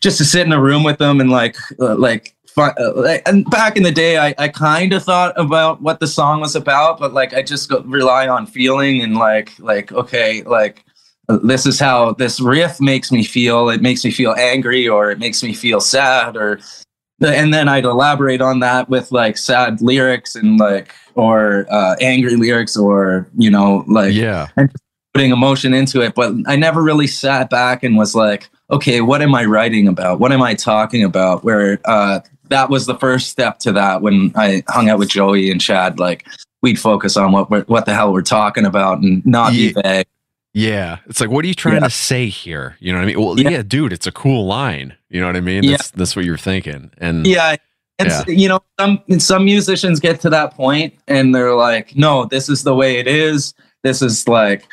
just 0.00 0.18
to 0.18 0.24
sit 0.24 0.46
in 0.46 0.52
a 0.52 0.60
room 0.60 0.82
with 0.84 0.98
them 0.98 1.20
and 1.20 1.30
like 1.30 1.56
uh, 1.78 1.94
like. 1.96 2.34
Fi- 2.54 2.74
uh, 2.78 3.18
And 3.26 3.44
back 3.50 3.76
in 3.76 3.82
the 3.82 3.92
day, 3.92 4.18
I, 4.18 4.34
I 4.38 4.48
kind 4.48 4.92
of 4.92 5.02
thought 5.02 5.38
about 5.38 5.82
what 5.82 6.00
the 6.00 6.06
song 6.06 6.40
was 6.40 6.56
about, 6.56 6.98
but 6.98 7.12
like 7.12 7.34
I 7.34 7.42
just 7.42 7.68
go, 7.68 7.80
rely 7.82 8.28
on 8.28 8.46
feeling 8.46 9.02
and 9.02 9.16
like 9.16 9.52
like 9.58 9.92
okay, 9.92 10.42
like 10.42 10.84
this 11.42 11.66
is 11.66 11.78
how 11.78 12.12
this 12.12 12.40
riff 12.40 12.80
makes 12.80 13.12
me 13.12 13.24
feel. 13.24 13.68
It 13.68 13.82
makes 13.82 14.04
me 14.04 14.10
feel 14.10 14.34
angry, 14.36 14.88
or 14.88 15.10
it 15.10 15.18
makes 15.18 15.42
me 15.42 15.52
feel 15.54 15.80
sad, 15.80 16.36
or 16.36 16.60
and 17.20 17.52
then 17.52 17.68
I'd 17.68 17.84
elaborate 17.84 18.40
on 18.40 18.60
that 18.60 18.88
with 18.88 19.12
like 19.12 19.36
sad 19.36 19.80
lyrics 19.80 20.34
and 20.34 20.58
like 20.58 20.92
or 21.14 21.66
uh, 21.70 21.96
angry 22.00 22.36
lyrics 22.36 22.76
or 22.76 23.28
you 23.36 23.50
know 23.50 23.84
like 23.86 24.14
yeah. 24.14 24.48
and 24.56 24.70
putting 25.14 25.30
emotion 25.30 25.74
into 25.74 26.00
it. 26.00 26.14
But 26.14 26.32
I 26.46 26.56
never 26.56 26.82
really 26.82 27.06
sat 27.06 27.50
back 27.50 27.82
and 27.82 27.96
was 27.96 28.14
like, 28.14 28.48
okay, 28.70 29.00
what 29.00 29.22
am 29.22 29.34
I 29.34 29.44
writing 29.44 29.88
about? 29.88 30.20
What 30.20 30.32
am 30.32 30.42
I 30.42 30.54
talking 30.54 31.04
about? 31.04 31.44
Where 31.44 31.78
uh, 31.84 32.20
that 32.50 32.68
was 32.70 32.86
the 32.86 32.94
first 32.96 33.30
step 33.30 33.58
to 33.60 33.72
that 33.72 34.02
when 34.02 34.32
I 34.36 34.62
hung 34.68 34.88
out 34.88 34.98
with 34.98 35.08
Joey 35.08 35.50
and 35.50 35.60
Chad. 35.60 35.98
Like 35.98 36.26
we'd 36.62 36.78
focus 36.78 37.16
on 37.16 37.32
what 37.32 37.50
we're, 37.50 37.62
what 37.64 37.86
the 37.86 37.94
hell 37.94 38.12
we're 38.12 38.22
talking 38.22 38.66
about 38.66 38.98
and 39.00 39.24
not 39.24 39.52
be 39.52 39.72
vague. 39.72 40.06
Yeah. 40.52 40.98
It's 41.06 41.20
like, 41.20 41.30
what 41.30 41.44
are 41.44 41.48
you 41.48 41.54
trying 41.54 41.76
Yeah. 41.76 41.80
to 41.80 41.90
say 41.90 42.26
here? 42.28 42.76
You 42.80 42.92
know 42.92 42.98
what 42.98 43.04
I 43.04 43.06
mean? 43.06 43.20
Well, 43.24 43.40
Yeah. 43.40 43.50
yeah. 43.50 43.62
dude, 43.62 43.92
it's 43.92 44.06
a 44.06 44.12
cool 44.12 44.46
line. 44.46 44.94
You 45.08 45.20
know 45.20 45.26
what 45.26 45.36
I 45.36 45.40
mean? 45.40 45.62
Yeah. 45.62 45.72
That's 45.72 45.90
that's 45.92 46.16
what 46.16 46.24
you're 46.24 46.36
thinking. 46.36 46.90
And 46.98 47.26
Yeah. 47.26 47.56
And 48.00 48.08
s- 48.08 48.24
you 48.26 48.48
know, 48.48 48.60
some 48.78 49.00
some 49.18 49.44
musicians 49.44 50.00
get 50.00 50.20
to 50.22 50.30
that 50.30 50.54
point 50.54 50.94
and 51.06 51.34
they're 51.34 51.54
like, 51.54 51.94
no, 51.96 52.24
this 52.24 52.48
is 52.48 52.62
the 52.64 52.74
way 52.74 52.98
it 52.98 53.06
is. 53.06 53.54
This 53.84 54.02
is 54.02 54.26
like 54.26 54.64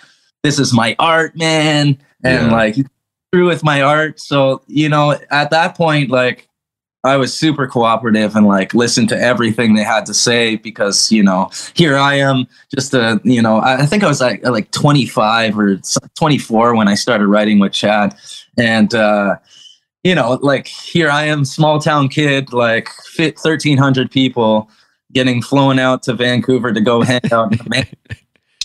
this 0.44 0.58
is 0.60 0.74
my 0.74 0.96
art, 1.00 1.36
man. 1.38 1.98
And 2.24 2.48
Yeah. 2.48 2.52
like 2.52 2.76
through 3.32 3.48
with 3.48 3.64
my 3.64 3.82
art. 3.82 4.20
So, 4.20 4.62
you 4.68 4.90
know, 4.90 5.16
at 5.30 5.52
that 5.52 5.76
point, 5.76 6.10
like 6.10 6.48
I 7.04 7.16
was 7.18 7.34
super 7.34 7.68
cooperative 7.68 8.36
and 8.36 8.48
like 8.48 8.74
listened 8.74 9.10
to 9.10 9.20
everything 9.20 9.76
they 9.76 9.84
had 9.84 10.06
to 10.08 10.14
say 10.14 10.56
because, 10.56 11.12
you 11.12 11.24
know, 11.24 11.50
here 11.74 11.96
I 11.96 12.16
am 12.16 12.48
just 12.74 12.94
a, 12.94 13.22
you 13.24 13.42
know, 13.42 13.62
I, 13.62 13.86
think 13.86 14.04
I 14.04 14.08
was 14.08 14.20
like 14.20 14.44
like 14.44 14.72
25 14.72 15.58
or 15.58 15.80
24 16.16 16.76
when 16.76 16.88
I 16.88 16.96
started 16.96 17.28
writing 17.28 17.60
with 17.60 17.72
Chad. 17.72 18.16
And 18.58 18.94
uh 18.94 19.36
you 20.04 20.16
know, 20.16 20.40
like 20.42 20.68
here 20.68 21.10
I 21.10 21.24
am, 21.26 21.44
small 21.44 21.80
town 21.80 22.08
kid, 22.08 22.54
like 22.54 22.90
fit 23.04 23.36
1,300 23.36 24.10
people 24.10 24.70
getting 25.12 25.42
flown 25.42 25.80
out 25.80 26.04
to 26.04 26.14
Vancouver 26.14 26.72
to 26.72 26.82
go 26.82 27.02
hang 27.04 27.22
out 27.32 27.52
with 27.68 27.94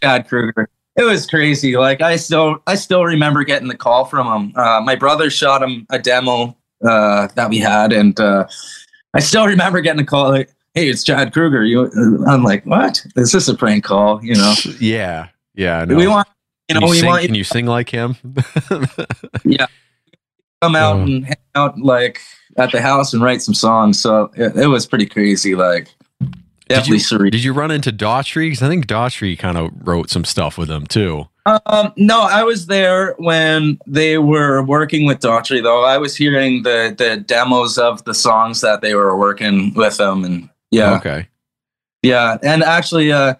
Chad 0.00 0.28
Kroeger. 0.28 0.66
It 0.96 1.04
was 1.04 1.26
crazy. 1.26 1.76
Like 1.76 2.00
I 2.00 2.16
still, 2.16 2.62
I 2.66 2.74
still 2.76 3.04
remember 3.04 3.44
getting 3.44 3.68
the 3.68 3.76
call 3.76 4.04
from 4.04 4.26
him. 4.26 4.56
Uh, 4.56 4.80
my 4.82 4.94
brother 4.94 5.30
shot 5.30 5.62
him 5.62 5.86
a 5.90 5.98
demo 5.98 6.56
uh, 6.84 7.28
that 7.34 7.48
we 7.50 7.58
had, 7.58 7.92
and 7.92 8.18
uh, 8.20 8.46
I 9.14 9.20
still 9.20 9.46
remember 9.46 9.80
getting 9.80 10.00
a 10.02 10.06
call 10.06 10.30
like, 10.30 10.50
"Hey, 10.74 10.88
it's 10.88 11.04
Chad 11.04 11.32
Kroeger." 11.32 11.68
You, 11.68 11.90
I'm 12.26 12.42
like, 12.42 12.64
"What? 12.66 13.04
Is 13.16 13.32
this 13.32 13.48
a 13.48 13.54
prank 13.54 13.84
call?" 13.84 14.22
You 14.24 14.34
know, 14.34 14.54
yeah. 14.80 15.28
Yeah. 15.54 15.84
Know. 15.84 15.96
we 15.96 16.06
want, 16.06 16.28
you 16.68 16.74
Can 16.74 16.82
know, 16.82 16.90
we 16.90 16.98
sing, 16.98 17.08
want 17.08 17.22
you 17.22 17.28
can 17.28 17.34
you 17.34 17.44
sing 17.44 17.66
like 17.66 17.90
him? 17.90 18.16
Yeah, 19.44 19.66
come 20.62 20.76
out 20.76 20.96
Uh. 20.96 21.02
and 21.02 21.26
hang 21.26 21.36
out 21.54 21.78
like 21.78 22.20
at 22.56 22.70
the 22.72 22.80
house 22.80 23.12
and 23.12 23.22
write 23.22 23.42
some 23.42 23.54
songs. 23.54 24.00
So 24.00 24.30
it, 24.36 24.56
it 24.56 24.66
was 24.68 24.86
pretty 24.86 25.06
crazy. 25.06 25.54
Like 25.54 25.88
did 26.68 26.86
you 26.86 26.94
surreal. 26.96 27.30
did 27.30 27.44
you 27.44 27.52
run 27.52 27.70
into 27.70 27.92
Daughtry? 27.92 28.46
Because 28.46 28.62
I 28.62 28.68
think 28.68 28.86
Daughtry 28.86 29.38
kind 29.38 29.58
of 29.58 29.70
wrote 29.86 30.10
some 30.10 30.24
stuff 30.24 30.56
with 30.56 30.70
him 30.70 30.86
too. 30.86 31.28
Um, 31.44 31.92
no, 31.96 32.20
I 32.20 32.44
was 32.44 32.66
there 32.66 33.14
when 33.18 33.78
they 33.86 34.18
were 34.18 34.62
working 34.62 35.06
with 35.06 35.18
Daughtry, 35.18 35.62
though. 35.62 35.84
I 35.84 35.98
was 35.98 36.16
hearing 36.16 36.62
the 36.62 36.94
the 36.96 37.16
demos 37.16 37.78
of 37.78 38.04
the 38.04 38.14
songs 38.14 38.60
that 38.60 38.80
they 38.80 38.94
were 38.94 39.16
working 39.16 39.74
with 39.74 39.96
them, 39.96 40.24
and 40.24 40.48
yeah, 40.70 40.94
Okay. 40.96 41.26
yeah. 42.02 42.38
And 42.44 42.62
actually, 42.62 43.10
uh, 43.10 43.34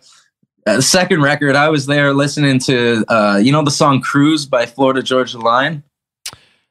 uh, 0.67 0.81
second 0.81 1.23
record, 1.23 1.55
I 1.55 1.69
was 1.69 1.87
there 1.87 2.13
listening 2.13 2.59
to 2.61 3.05
uh, 3.09 3.37
you 3.43 3.53
know, 3.53 3.63
the 3.63 3.71
song 3.71 4.01
"Cruise" 4.01 4.47
by 4.47 4.67
Florida 4.67 5.03
Georgia 5.03 5.39
Line. 5.39 5.85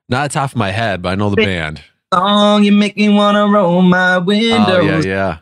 Not 0.10 0.32
top 0.32 0.50
of 0.52 0.58
my 0.58 0.72
head, 0.72 1.02
but 1.02 1.10
I 1.10 1.16
know 1.16 1.30
the 1.30 1.38
band. 1.38 1.82
Song 2.14 2.66
you 2.66 2.74
make 2.74 2.98
me 2.98 3.08
wanna 3.08 3.48
roll 3.48 3.82
my 3.82 4.18
windows. 4.18 4.66
Oh 4.68 4.82
yeah, 4.82 5.00
yeah. 5.00 5.38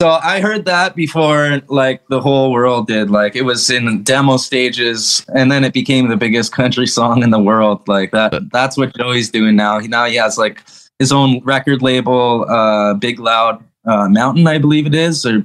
So 0.00 0.10
I 0.10 0.38
heard 0.40 0.64
that 0.66 0.94
before, 0.94 1.60
like 1.66 2.06
the 2.06 2.20
whole 2.20 2.52
world 2.52 2.86
did. 2.86 3.10
Like 3.10 3.34
it 3.34 3.42
was 3.42 3.68
in 3.68 4.04
demo 4.04 4.36
stages, 4.36 5.26
and 5.34 5.50
then 5.50 5.64
it 5.64 5.72
became 5.72 6.08
the 6.08 6.16
biggest 6.16 6.52
country 6.52 6.86
song 6.86 7.24
in 7.24 7.30
the 7.30 7.40
world. 7.40 7.86
Like 7.88 8.12
that. 8.12 8.32
That's 8.52 8.76
what 8.76 8.96
Joey's 8.96 9.28
doing 9.28 9.56
now. 9.56 9.80
He 9.80 9.88
now 9.88 10.04
he 10.04 10.14
has 10.14 10.38
like 10.38 10.62
his 11.00 11.10
own 11.10 11.42
record 11.42 11.82
label, 11.82 12.46
uh, 12.48 12.94
Big 12.94 13.18
Loud 13.18 13.64
uh, 13.86 14.08
Mountain, 14.08 14.46
I 14.46 14.58
believe 14.58 14.86
it 14.86 14.94
is, 14.94 15.26
or 15.26 15.42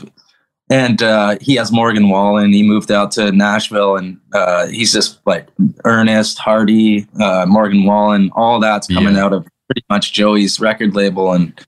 and 0.69 1.01
uh, 1.01 1.37
he 1.41 1.55
has 1.55 1.71
Morgan 1.71 2.09
Wallen. 2.09 2.53
He 2.53 2.61
moved 2.61 2.91
out 2.91 3.11
to 3.13 3.31
Nashville, 3.31 3.97
and 3.97 4.19
uh, 4.33 4.67
he's 4.67 4.93
just 4.93 5.19
like 5.25 5.47
Ernest 5.83 6.37
Hardy, 6.37 7.07
uh, 7.19 7.47
Morgan 7.47 7.85
Wallen. 7.85 8.29
All 8.35 8.59
that's 8.59 8.85
coming 8.85 9.15
Yeah. 9.15 9.25
out 9.25 9.33
of 9.33 9.47
pretty 9.67 9.83
much 9.89 10.13
Joey's 10.13 10.59
record 10.59 10.93
label, 10.93 11.31
and 11.33 11.59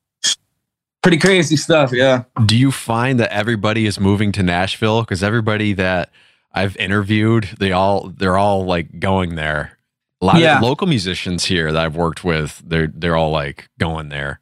pretty 1.06 1.18
crazy 1.20 1.56
stuff. 1.56 1.92
Yeah. 1.94 2.24
Do 2.46 2.58
you 2.58 2.72
find 2.72 3.20
that 3.20 3.32
everybody 3.32 3.86
is 3.86 4.00
moving 4.00 4.32
to 4.34 4.44
Nashville? 4.44 5.02
Because 5.02 5.22
everybody 5.24 5.74
that 5.74 6.10
I've 6.52 6.76
interviewed, 6.78 7.50
they 7.60 7.72
all 7.72 8.10
they're 8.10 8.38
all 8.38 8.66
like 8.66 9.00
going 9.00 9.36
there. 9.36 9.78
A 10.22 10.26
lot 10.26 10.40
Yeah. 10.40 10.58
of 10.58 10.64
local 10.64 10.88
musicians 10.88 11.46
here 11.46 11.72
that 11.72 11.82
I've 11.86 11.96
worked 11.96 12.24
with, 12.24 12.62
they're 12.66 12.88
they're 12.88 13.16
all 13.16 13.32
like 13.32 13.70
going 13.80 14.10
there. 14.10 14.40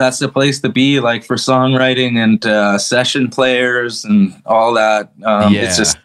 that's 0.00 0.18
the 0.18 0.28
place 0.28 0.58
to 0.60 0.68
be 0.68 0.98
like 0.98 1.22
for 1.24 1.36
songwriting 1.36 2.16
and 2.16 2.44
uh, 2.44 2.76
session 2.78 3.28
players 3.28 4.04
and 4.04 4.34
all 4.46 4.74
that 4.74 5.12
um, 5.24 5.52
Yeah. 5.54 5.62
it's 5.62 5.76
just 5.76 5.96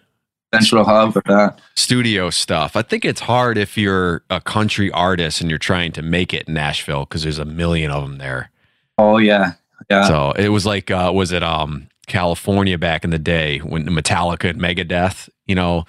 central 0.54 0.84
hub 0.86 1.14
for 1.14 1.24
that 1.26 1.60
Studio 1.76 2.30
stuff. 2.30 2.76
I 2.76 2.84
think 2.84 3.04
it's 3.06 3.22
hard 3.22 3.58
if 3.58 3.76
you're 3.78 4.22
a 4.30 4.40
country 4.40 4.92
artist 4.92 5.42
and 5.42 5.50
you're 5.50 5.58
trying 5.58 5.92
to 5.94 6.04
make 6.04 6.32
it 6.34 6.48
in 6.48 6.54
Nashville 6.54 7.06
because 7.06 7.24
there's 7.24 7.40
a 7.40 7.46
million 7.46 7.90
of 7.90 8.04
them 8.04 8.18
there. 8.20 8.52
oh 9.00 9.18
yeah 9.18 9.54
yeah 9.90 10.08
So 10.08 10.32
it 10.32 10.50
was 10.50 10.66
like, 10.66 10.90
uh, 10.92 11.12
was 11.14 11.32
it 11.32 11.44
um 11.44 11.88
California 12.08 12.78
back 12.78 13.04
in 13.04 13.10
the 13.10 13.20
day 13.20 13.60
when 13.60 13.86
Metallica 13.88 14.50
and 14.50 14.60
Megadeth, 14.60 15.30
you 15.46 15.56
know, 15.56 15.86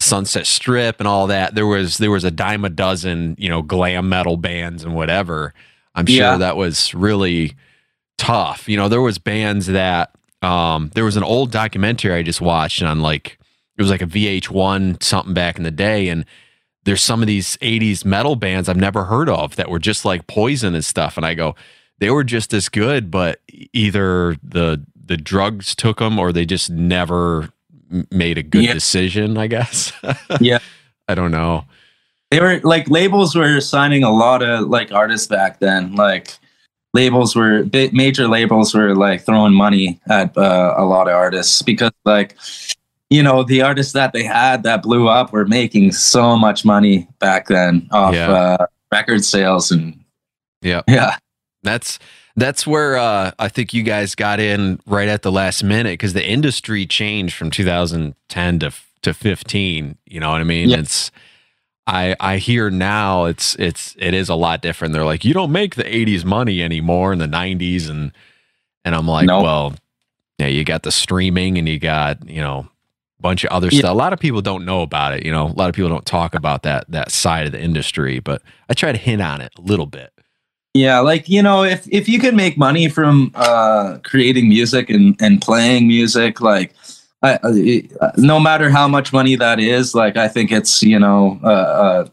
Sunset 0.00 0.46
Strip 0.46 0.98
and 0.98 1.06
all 1.08 1.26
that. 1.28 1.54
There 1.54 1.66
was 1.66 1.98
there 1.98 2.10
was 2.10 2.24
a 2.24 2.30
dime 2.30 2.64
a 2.64 2.68
dozen, 2.70 3.36
you 3.38 3.48
know, 3.48 3.62
glam 3.62 4.08
metal 4.08 4.36
bands 4.36 4.84
and 4.84 4.94
whatever. 4.94 5.54
I'm 5.94 6.06
sure 6.06 6.16
Yeah. 6.16 6.36
that 6.38 6.56
was 6.56 6.92
really 6.94 7.54
tough. 8.18 8.68
You 8.68 8.76
know, 8.76 8.88
there 8.88 9.00
was 9.00 9.18
bands 9.18 9.66
that 9.66 10.10
um 10.42 10.90
there 10.94 11.04
was 11.04 11.16
an 11.16 11.22
old 11.22 11.50
documentary 11.52 12.12
I 12.12 12.22
just 12.22 12.40
watched 12.40 12.82
on 12.82 13.00
like 13.00 13.38
it 13.78 13.82
was 13.82 13.90
like 13.90 14.02
a 14.02 14.06
VH1 14.06 15.02
something 15.02 15.34
back 15.34 15.56
in 15.56 15.62
the 15.64 15.70
day 15.70 16.08
and 16.08 16.24
there's 16.84 17.00
some 17.02 17.22
of 17.22 17.26
these 17.26 17.56
80s 17.58 18.04
metal 18.04 18.36
bands 18.36 18.68
I've 18.68 18.76
never 18.76 19.04
heard 19.04 19.28
of 19.30 19.56
that 19.56 19.70
were 19.70 19.78
just 19.78 20.04
like 20.04 20.26
Poison 20.26 20.74
and 20.74 20.84
stuff 20.84 21.16
and 21.16 21.24
I 21.24 21.34
go 21.34 21.54
they 21.98 22.10
were 22.10 22.24
just 22.24 22.52
as 22.52 22.68
good 22.68 23.10
but 23.10 23.40
either 23.72 24.36
the 24.42 24.82
the 25.06 25.16
drugs 25.16 25.74
took 25.74 25.98
them 25.98 26.18
or 26.18 26.32
they 26.32 26.46
just 26.46 26.70
never 26.70 27.50
made 28.10 28.38
a 28.38 28.42
good 28.42 28.64
Yeah. 28.64 28.72
decision 28.72 29.36
I 29.38 29.46
guess 29.46 29.92
Yeah. 30.40 30.58
I 31.08 31.14
don't 31.14 31.30
know 31.30 31.64
they 32.30 32.40
were 32.40 32.60
like 32.64 32.88
labels 32.90 33.34
were 33.36 33.60
signing 33.60 34.02
a 34.02 34.10
lot 34.10 34.42
of 34.42 34.68
like 34.68 34.90
artists 34.92 35.26
back 35.26 35.60
then 35.60 35.94
like 35.94 36.32
labels 36.94 37.36
were 37.36 37.64
major 37.92 38.26
labels 38.28 38.74
were 38.74 38.94
like 38.96 39.24
throwing 39.26 39.52
money 39.54 40.00
at 40.08 40.36
uh, 40.38 40.74
a 40.76 40.84
lot 40.84 41.06
of 41.08 41.14
artists 41.14 41.60
because 41.62 41.92
like 42.04 42.36
you 43.10 43.22
know 43.22 43.42
the 43.44 43.62
artists 43.62 43.92
that 43.92 44.12
they 44.12 44.24
had 44.24 44.62
that 44.62 44.82
blew 44.82 45.06
up 45.08 45.32
were 45.32 45.44
making 45.44 45.92
so 45.92 46.36
much 46.36 46.64
money 46.64 47.06
back 47.20 47.46
then 47.48 47.86
off 47.92 48.14
Yeah. 48.14 48.30
uh, 48.32 48.66
record 48.90 49.24
sales 49.24 49.70
and 49.70 50.02
Yeah. 50.62 50.82
yeah 50.88 51.16
That's 51.64 51.98
that's 52.36 52.66
where 52.66 52.96
uh, 52.96 53.32
I 53.38 53.48
think 53.48 53.74
you 53.74 53.82
guys 53.82 54.14
got 54.14 54.38
in 54.40 54.80
right 54.86 55.08
at 55.08 55.22
the 55.22 55.32
last 55.32 55.64
minute 55.64 55.92
because 55.94 56.12
the 56.12 56.24
industry 56.24 56.86
changed 56.86 57.34
from 57.34 57.50
2010 57.50 58.58
to 58.60 58.72
to 59.02 59.14
15. 59.14 59.98
You 60.06 60.20
know 60.20 60.30
what 60.30 60.40
I 60.40 60.44
mean? 60.44 60.70
It's 60.70 61.10
I 61.86 62.16
I 62.20 62.36
hear 62.38 62.70
now 62.70 63.24
it's 63.24 63.54
it's 63.56 63.94
it 63.98 64.14
is 64.14 64.28
a 64.28 64.34
lot 64.34 64.62
different. 64.62 64.94
They're 64.94 65.04
like 65.04 65.24
you 65.24 65.34
don't 65.34 65.52
make 65.52 65.74
the 65.74 65.84
80s 65.84 66.24
money 66.24 66.62
anymore 66.62 67.12
in 67.12 67.18
the 67.18 67.26
90s 67.26 67.90
and 67.90 68.12
and 68.84 68.94
I'm 68.94 69.06
like, 69.08 69.26
No. 69.26 69.42
well, 69.42 69.74
yeah, 70.38 70.46
you 70.48 70.64
got 70.64 70.82
the 70.82 70.92
streaming 70.92 71.56
and 71.58 71.68
you 71.68 71.78
got 71.78 72.28
you 72.28 72.40
know 72.40 72.66
a 73.18 73.22
bunch 73.22 73.44
of 73.44 73.50
other 73.50 73.68
Yeah. 73.70 73.80
stuff. 73.80 73.90
A 73.92 73.94
lot 73.94 74.12
of 74.12 74.18
people 74.18 74.40
don't 74.42 74.64
know 74.64 74.82
about 74.82 75.12
it. 75.14 75.24
You 75.24 75.30
know, 75.32 75.46
a 75.46 75.54
lot 75.56 75.68
of 75.68 75.74
people 75.74 75.90
don't 75.90 76.06
talk 76.06 76.34
about 76.34 76.62
that 76.64 76.84
that 76.90 77.10
side 77.12 77.46
of 77.46 77.52
the 77.52 77.60
industry, 77.60 78.18
but 78.18 78.42
I 78.68 78.74
try 78.74 78.90
to 78.92 78.98
hint 78.98 79.22
on 79.22 79.40
it 79.40 79.52
a 79.58 79.60
little 79.62 79.86
bit. 79.86 80.10
Yeah, 80.74 80.98
like 80.98 81.28
you 81.28 81.40
know, 81.40 81.62
if 81.62 81.86
if 81.88 82.08
you 82.08 82.18
can 82.18 82.34
make 82.34 82.58
money 82.58 82.88
from 82.88 83.30
uh, 83.36 83.98
creating 84.02 84.48
music 84.48 84.90
and 84.90 85.16
and 85.20 85.40
playing 85.40 85.86
music, 85.86 86.40
like 86.40 86.74
I, 87.22 87.38
I, 87.44 88.10
no 88.16 88.40
matter 88.40 88.70
how 88.70 88.88
much 88.88 89.12
money 89.12 89.36
that 89.36 89.60
is, 89.60 89.94
like 89.94 90.16
I 90.16 90.26
think 90.26 90.50
it's 90.50 90.82
you 90.82 90.98
know, 90.98 91.38
uh, 91.44 91.46
uh, 91.46 92.08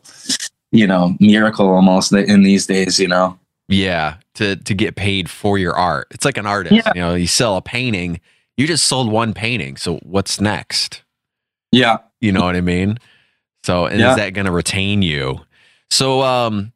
you 0.72 0.86
know, 0.86 1.15
miracle 1.20 1.68
almost 1.70 2.13
in 2.13 2.44
these 2.44 2.68
days. 2.68 3.00
You 3.00 3.08
know, 3.08 3.39
Yeah, 3.68 4.18
to 4.36 4.56
to 4.58 4.74
get 4.75 4.96
paid 4.96 5.27
for 5.27 5.58
your 5.58 5.74
art. 5.74 6.08
It's 6.12 6.24
like 6.24 6.38
an 6.38 6.46
artist. 6.46 6.75
Yeah. 6.75 6.91
You 6.94 7.01
know, 7.01 7.15
you 7.15 7.25
sell 7.27 7.58
a 7.58 7.63
painting, 7.63 8.22
you 8.58 8.68
just 8.68 8.86
sold 8.86 9.12
one 9.12 9.34
painting. 9.34 9.75
So 9.75 9.98
what's 10.03 10.39
next? 10.39 11.01
yeah, 11.72 11.98
You 12.20 12.32
know 12.32 12.44
what 12.44 12.56
I 12.56 12.62
mean? 12.62 13.00
So 13.63 13.88
and 13.88 14.00
Yeah. 14.00 14.12
is 14.12 14.18
that 14.18 14.34
going 14.34 14.46
to 14.46 14.51
retain 14.51 15.01
you? 15.01 15.41
So 15.89 16.22
um 16.22 16.74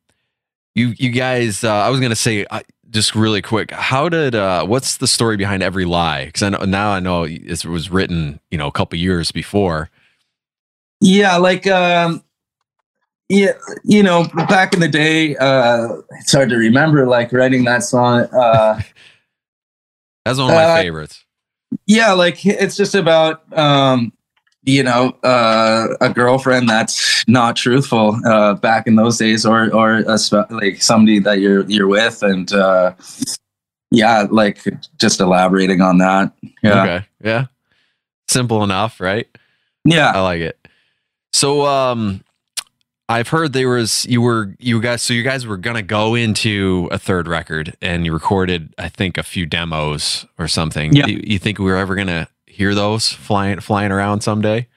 you 0.76 0.94
you 0.98 1.10
guys 1.12 1.64
uh, 1.64 1.74
I 1.74 1.90
was 1.90 2.00
going 2.00 2.12
to 2.12 2.16
say 2.16 2.46
uh, 2.46 2.62
just 2.90 3.16
really 3.16 3.42
quick, 3.42 3.72
how 3.72 4.08
did 4.10 4.36
uh 4.36 4.66
what's 4.66 4.98
the 4.98 5.08
story 5.08 5.38
behind 5.38 5.64
every 5.64 5.86
lie? 5.86 6.30
Cuz 6.34 6.44
I 6.44 6.50
know 6.50 6.60
now 6.66 6.92
I 6.92 7.00
know 7.00 7.24
it 7.24 7.66
was 7.66 7.90
written, 7.90 8.40
you 8.52 8.58
know, 8.58 8.68
a 8.68 8.72
couple 8.72 8.98
years 9.00 9.32
before. 9.32 9.90
yeah, 11.02 11.38
like 11.38 11.66
um, 11.68 12.24
yeah, 13.30 13.54
you 13.84 14.04
know, 14.04 14.26
back 14.48 14.74
in 14.74 14.80
the 14.82 14.88
day, 14.88 15.36
uh, 15.38 15.88
it's 16.20 16.32
hard 16.32 16.50
to 16.50 16.56
remember 16.58 17.06
like 17.08 17.34
writing 17.34 17.64
that 17.66 17.84
song. 17.84 18.22
Uh, 18.34 18.82
That's 20.26 20.38
one 20.40 20.50
of 20.50 20.56
my 20.56 20.64
Uh, 20.64 20.76
favorites. 20.76 21.24
yeah 21.88 22.14
like 22.14 22.46
it's 22.46 22.76
just 22.78 22.96
about 22.96 23.42
um 23.58 24.14
you 24.66 24.82
know 24.84 25.16
uh 25.24 25.88
a 26.02 26.10
girlfriend 26.10 26.68
that's 26.68 27.24
not 27.28 27.56
truthful 27.56 28.20
uh 28.26 28.54
back 28.56 28.88
in 28.88 28.96
those 28.96 29.18
days 29.18 29.46
or 29.46 29.72
or 29.74 29.98
a, 30.08 30.18
sp- 30.18 30.50
like 30.50 30.82
somebody 30.82 31.20
that 31.20 31.40
you're 31.40 31.64
you're 31.70 31.88
with 31.88 32.24
and 32.24 32.52
uh 32.54 32.92
yeah 33.92 34.26
like 34.32 34.64
just 34.98 35.20
elaborating 35.22 35.82
on 35.82 35.98
that 36.00 36.32
yeah 36.64 36.82
Okay. 36.84 37.06
Yeah. 37.24 37.46
Simple 38.28 38.64
enough, 38.64 39.00
right? 39.00 39.28
yeah 39.86 40.12
I 40.16 40.22
like 40.22 40.42
it. 40.42 40.58
So 41.32 41.66
um 41.66 42.22
I've 43.08 43.28
heard 43.28 43.54
there 43.54 43.70
was 43.70 44.04
you 44.08 44.20
were 44.20 44.56
you 44.58 44.82
guys 44.82 45.04
so 45.04 45.14
you 45.14 45.22
guys 45.22 45.46
were 45.46 45.58
gonna 45.58 45.84
go 45.84 46.16
into 46.16 46.90
a 46.92 46.98
third 46.98 47.28
record 47.28 47.78
and 47.84 48.04
you 48.04 48.12
recorded 48.12 48.74
I 48.80 48.90
think 48.90 49.20
a 49.20 49.24
few 49.24 49.46
demos 49.46 50.26
or 50.40 50.48
something. 50.48 50.94
Yeah. 50.96 51.06
You, 51.06 51.22
you 51.24 51.38
think 51.38 51.60
we 51.60 51.66
were 51.66 51.78
ever 51.78 51.94
gonna 51.94 52.28
hear 52.56 52.74
those 52.74 53.12
flying 53.12 53.60
flying 53.60 53.92
around 53.92 54.22
someday? 54.22 54.68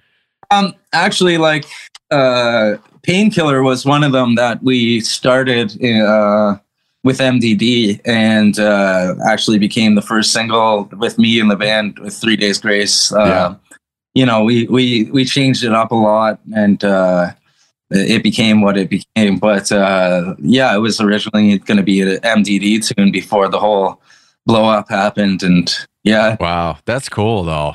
um 0.50 0.72
actually 0.94 1.36
like 1.36 1.66
uh 2.10 2.76
painkiller 3.02 3.62
was 3.62 3.84
one 3.84 4.02
of 4.02 4.12
them 4.12 4.34
that 4.34 4.62
we 4.62 5.00
started 5.00 5.68
uh 5.84 6.56
with 7.04 7.18
mdd 7.18 8.00
and 8.06 8.58
uh 8.58 9.14
actually 9.26 9.58
became 9.58 9.94
the 9.94 10.00
first 10.02 10.32
single 10.32 10.88
with 10.96 11.18
me 11.18 11.38
in 11.38 11.48
the 11.48 11.56
band 11.56 11.98
with 11.98 12.14
three 12.14 12.36
days 12.36 12.58
grace 12.58 13.12
uh 13.12 13.26
Yeah. 13.26 13.54
you 14.14 14.24
know 14.24 14.42
we 14.42 14.66
we 14.68 15.10
we 15.12 15.24
changed 15.26 15.62
it 15.64 15.74
up 15.74 15.90
a 15.92 16.00
lot 16.10 16.40
and 16.54 16.82
uh 16.82 17.32
it 17.90 18.22
became 18.22 18.62
what 18.62 18.76
it 18.78 18.88
became 18.88 19.38
but 19.38 19.70
uh 19.70 20.34
yeah 20.40 20.74
it 20.74 20.80
was 20.80 21.00
originally 21.00 21.58
going 21.58 21.76
to 21.76 21.82
be 21.92 22.00
an 22.00 22.16
mdd 22.38 22.66
tune 22.88 23.10
before 23.12 23.48
the 23.48 23.60
whole 23.60 24.00
blow 24.46 24.64
up 24.64 24.88
happened 24.88 25.42
and 25.42 25.76
yeah 26.08 26.36
Wow, 26.40 26.78
that's 26.84 27.08
cool 27.08 27.44
though. 27.44 27.74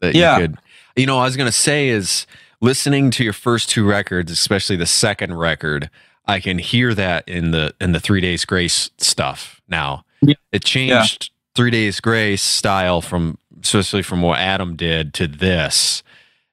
That 0.00 0.14
Yeah. 0.14 0.38
you 0.38 0.48
could 0.48 0.58
you 0.96 1.06
know, 1.06 1.18
I 1.18 1.24
was 1.24 1.36
gonna 1.36 1.52
say 1.52 1.88
is 1.88 2.26
listening 2.60 3.10
to 3.12 3.24
your 3.24 3.32
first 3.32 3.70
two 3.70 3.86
records, 3.86 4.30
especially 4.30 4.76
the 4.76 4.86
second 4.86 5.34
record, 5.38 5.88
I 6.26 6.40
can 6.40 6.58
hear 6.58 6.94
that 6.94 7.26
in 7.28 7.50
the 7.52 7.74
in 7.80 7.92
the 7.92 8.00
three 8.00 8.20
days 8.20 8.44
grace 8.44 8.90
stuff 8.98 9.60
now. 9.68 10.04
Yeah. 10.20 10.34
It 10.52 10.64
changed 10.64 11.30
three 11.54 11.70
days 11.70 12.00
grace 12.00 12.42
style 12.42 13.00
from 13.00 13.38
especially 13.62 14.02
from 14.02 14.22
what 14.22 14.38
Adam 14.38 14.74
did 14.76 15.12
to 15.14 15.26
this. 15.26 16.02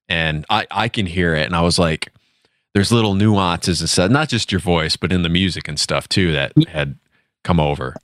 And 0.10 0.46
I, 0.50 0.66
I 0.72 0.88
can 0.90 1.06
hear 1.06 1.36
it 1.36 1.46
and 1.46 1.56
I 1.56 1.62
was 1.62 1.78
like, 1.80 2.12
there's 2.74 2.92
little 2.92 3.14
nuances 3.16 3.82
and 3.82 3.90
stuff, 3.90 4.10
not 4.12 4.30
just 4.30 4.52
your 4.52 4.62
voice, 4.62 4.96
but 4.98 5.12
in 5.12 5.24
the 5.24 5.30
music 5.30 5.68
and 5.68 5.80
stuff 5.80 6.08
too 6.08 6.32
that 6.34 6.54
had 6.70 6.96
come 7.44 7.60
over. 7.60 7.96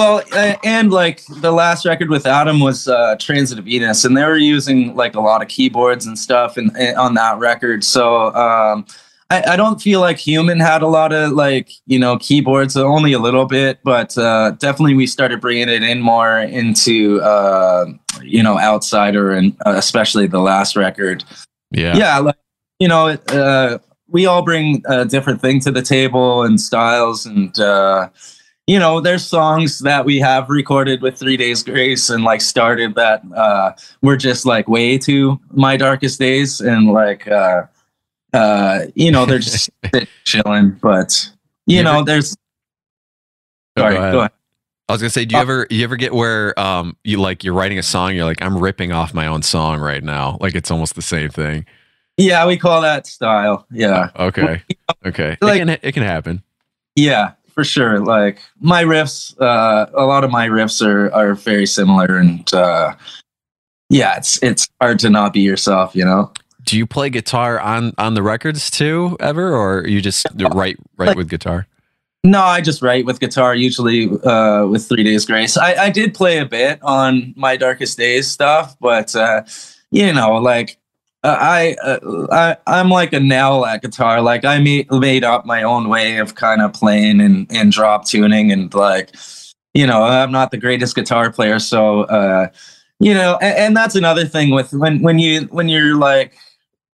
Well, 0.00 0.22
uh, 0.32 0.56
and 0.64 0.90
like 0.90 1.26
the 1.26 1.52
last 1.52 1.84
record 1.84 2.08
with 2.08 2.24
Adam 2.24 2.58
was 2.58 2.88
uh, 2.88 3.16
Transit 3.20 3.58
of 3.58 3.66
Venus, 3.66 4.02
and 4.02 4.16
they 4.16 4.24
were 4.24 4.38
using 4.38 4.96
like 4.96 5.14
a 5.14 5.20
lot 5.20 5.42
of 5.42 5.48
keyboards 5.48 6.06
and 6.06 6.18
stuff 6.18 6.56
and, 6.56 6.74
and 6.78 6.96
on 6.96 7.12
that 7.14 7.38
record. 7.38 7.84
So 7.84 8.34
um, 8.34 8.86
I, 9.28 9.42
I 9.42 9.56
don't 9.56 9.78
feel 9.78 10.00
like 10.00 10.16
Human 10.16 10.58
had 10.58 10.80
a 10.80 10.86
lot 10.86 11.12
of 11.12 11.32
like 11.32 11.70
you 11.84 11.98
know 11.98 12.16
keyboards, 12.16 12.78
only 12.78 13.12
a 13.12 13.18
little 13.18 13.44
bit, 13.44 13.80
but 13.84 14.16
uh, 14.16 14.52
definitely 14.52 14.94
we 14.94 15.06
started 15.06 15.38
bringing 15.38 15.68
it 15.68 15.82
in 15.82 16.00
more 16.00 16.38
into 16.40 17.20
uh, 17.20 17.84
you 18.22 18.42
know 18.42 18.58
Outsider 18.58 19.32
and 19.32 19.54
uh, 19.66 19.74
especially 19.76 20.26
the 20.26 20.40
last 20.40 20.76
record 20.76 21.24
Yeah. 21.72 21.94
yeah, 21.94 22.18
like, 22.20 22.38
you 22.78 22.88
know 22.88 23.18
uh, 23.28 23.76
we 24.08 24.24
all 24.24 24.40
bring 24.40 24.82
a 24.86 25.04
different 25.04 25.42
thing 25.42 25.60
to 25.60 25.70
the 25.70 25.82
table 25.82 26.42
and 26.42 26.58
styles 26.58 27.26
and 27.26 27.58
uh, 27.60 28.08
you 28.70 28.78
know 28.78 29.00
there's 29.00 29.24
songs 29.26 29.80
that 29.80 30.02
we 30.04 30.16
have 30.20 30.48
recorded 30.48 31.02
with 31.02 31.18
three 31.18 31.36
days 31.36 31.62
grace 31.62 32.08
and 32.10 32.22
like 32.30 32.40
started 32.40 32.94
that 32.94 33.20
uh, 33.34 33.72
were 34.02 34.16
just 34.16 34.46
like 34.46 34.66
way 34.68 34.96
too 34.98 35.38
my 35.52 35.76
darkest 35.76 36.18
days 36.20 36.60
and 36.60 36.92
like 36.92 37.26
uh, 37.28 37.62
uh, 38.32 38.80
you 38.94 39.10
know 39.10 39.26
they're 39.26 39.38
just 39.50 39.70
chilling 40.24 40.70
but 40.80 41.10
you 41.66 41.78
You 41.78 41.82
know 41.82 41.96
ever- 41.98 42.04
there's 42.10 42.36
Oh, 43.76 43.82
sorry 43.82 43.94
go 43.94 44.00
ahead. 44.00 44.12
go 44.12 44.18
ahead. 44.20 44.30
I 44.88 44.92
was 44.92 45.00
gonna 45.02 45.10
say, 45.10 45.24
do 45.24 45.34
you 45.34 45.38
Uh, 45.38 45.42
ever 45.42 45.66
you 45.70 45.84
ever 45.84 45.96
get 45.96 46.12
where 46.12 46.58
um 46.58 46.96
you 47.04 47.20
like 47.20 47.44
you're 47.44 47.54
writing 47.54 47.78
a 47.78 47.82
song, 47.82 48.14
you're 48.16 48.24
like, 48.24 48.42
I'm 48.42 48.58
ripping 48.58 48.90
off 48.92 49.14
my 49.14 49.26
own 49.28 49.42
song 49.42 49.78
right 49.80 50.02
now. 50.02 50.36
Like 50.40 50.54
it's 50.56 50.70
almost 50.70 50.94
the 50.96 51.02
same 51.02 51.30
thing. 51.30 51.64
yeah 52.16 52.44
we 52.46 52.56
call 52.56 52.80
that 52.82 53.06
style 53.06 53.66
yeah 53.70 54.10
Okay. 54.28 54.62
Okay. 55.06 55.36
Like- 55.40 55.56
it 55.56 55.66
can 55.66 55.68
it 55.88 55.92
can 55.92 56.02
happen. 56.02 56.42
Yeah, 56.96 57.32
for 57.60 57.64
sure. 57.64 58.00
Like 58.00 58.40
my 58.58 58.82
riffs, 58.84 59.38
uh, 59.38 59.84
a 59.92 60.06
lot 60.06 60.24
of 60.24 60.30
my 60.30 60.48
riffs 60.48 60.80
are 60.80 61.12
are 61.12 61.34
very 61.34 61.66
similar, 61.66 62.16
and 62.16 62.52
uh, 62.54 62.94
yeah, 63.90 64.16
it's 64.16 64.42
it's 64.42 64.66
hard 64.80 64.98
to 65.00 65.10
not 65.10 65.34
be 65.34 65.40
yourself, 65.40 65.94
you 65.94 66.06
know. 66.06 66.32
Do 66.64 66.78
you 66.78 66.86
play 66.86 67.10
guitar 67.10 67.60
on 67.60 67.92
on 67.98 68.14
the 68.14 68.22
records 68.22 68.70
too 68.70 69.14
ever 69.20 69.54
or 69.54 69.86
you 69.86 70.00
just 70.00 70.26
write 70.54 70.78
write 70.96 71.08
Like- 71.08 71.16
with 71.18 71.28
guitar? 71.28 71.66
No, 72.24 72.42
I 72.42 72.60
just 72.60 72.82
write 72.82 73.04
with 73.06 73.18
guitar 73.18 73.54
usually 73.54 74.08
uh, 74.24 74.66
with 74.66 74.86
Three 74.86 75.02
Days 75.04 75.24
Grace. 75.26 75.56
I, 75.56 75.74
I 75.86 75.90
did 75.90 76.12
play 76.12 76.38
a 76.38 76.44
bit 76.46 76.78
on 76.82 77.32
my 77.34 77.56
Darkest 77.56 77.96
Days 77.96 78.26
stuff, 78.28 78.76
but 78.80 79.14
uh, 79.16 79.42
you 79.90 80.12
know, 80.14 80.32
like 80.36 80.78
uh, 81.22 81.36
I, 81.38 81.76
uh, 81.82 82.26
I 82.30 82.56
I'm 82.66 82.88
like 82.88 83.12
a 83.12 83.20
nail 83.20 83.64
at 83.66 83.82
guitar. 83.82 84.22
Like 84.22 84.44
I 84.44 84.58
made 84.58 84.90
made 84.90 85.24
up 85.24 85.44
my 85.44 85.62
own 85.62 85.88
way 85.88 86.16
of 86.16 86.34
kind 86.34 86.62
of 86.62 86.72
playing 86.72 87.20
and 87.20 87.46
and 87.50 87.70
drop 87.70 88.06
tuning 88.06 88.50
and 88.50 88.72
like 88.72 89.10
you 89.74 89.86
know 89.86 90.02
I'm 90.02 90.32
not 90.32 90.50
the 90.50 90.56
greatest 90.56 90.94
guitar 90.94 91.30
player, 91.30 91.58
so 91.58 92.02
uh, 92.04 92.48
you 93.00 93.12
know, 93.12 93.38
and, 93.42 93.56
and 93.56 93.76
that's 93.76 93.94
another 93.94 94.24
thing 94.24 94.50
with 94.50 94.72
when 94.72 95.02
when 95.02 95.18
you 95.18 95.42
when 95.50 95.68
you're 95.68 95.96
like 95.96 96.34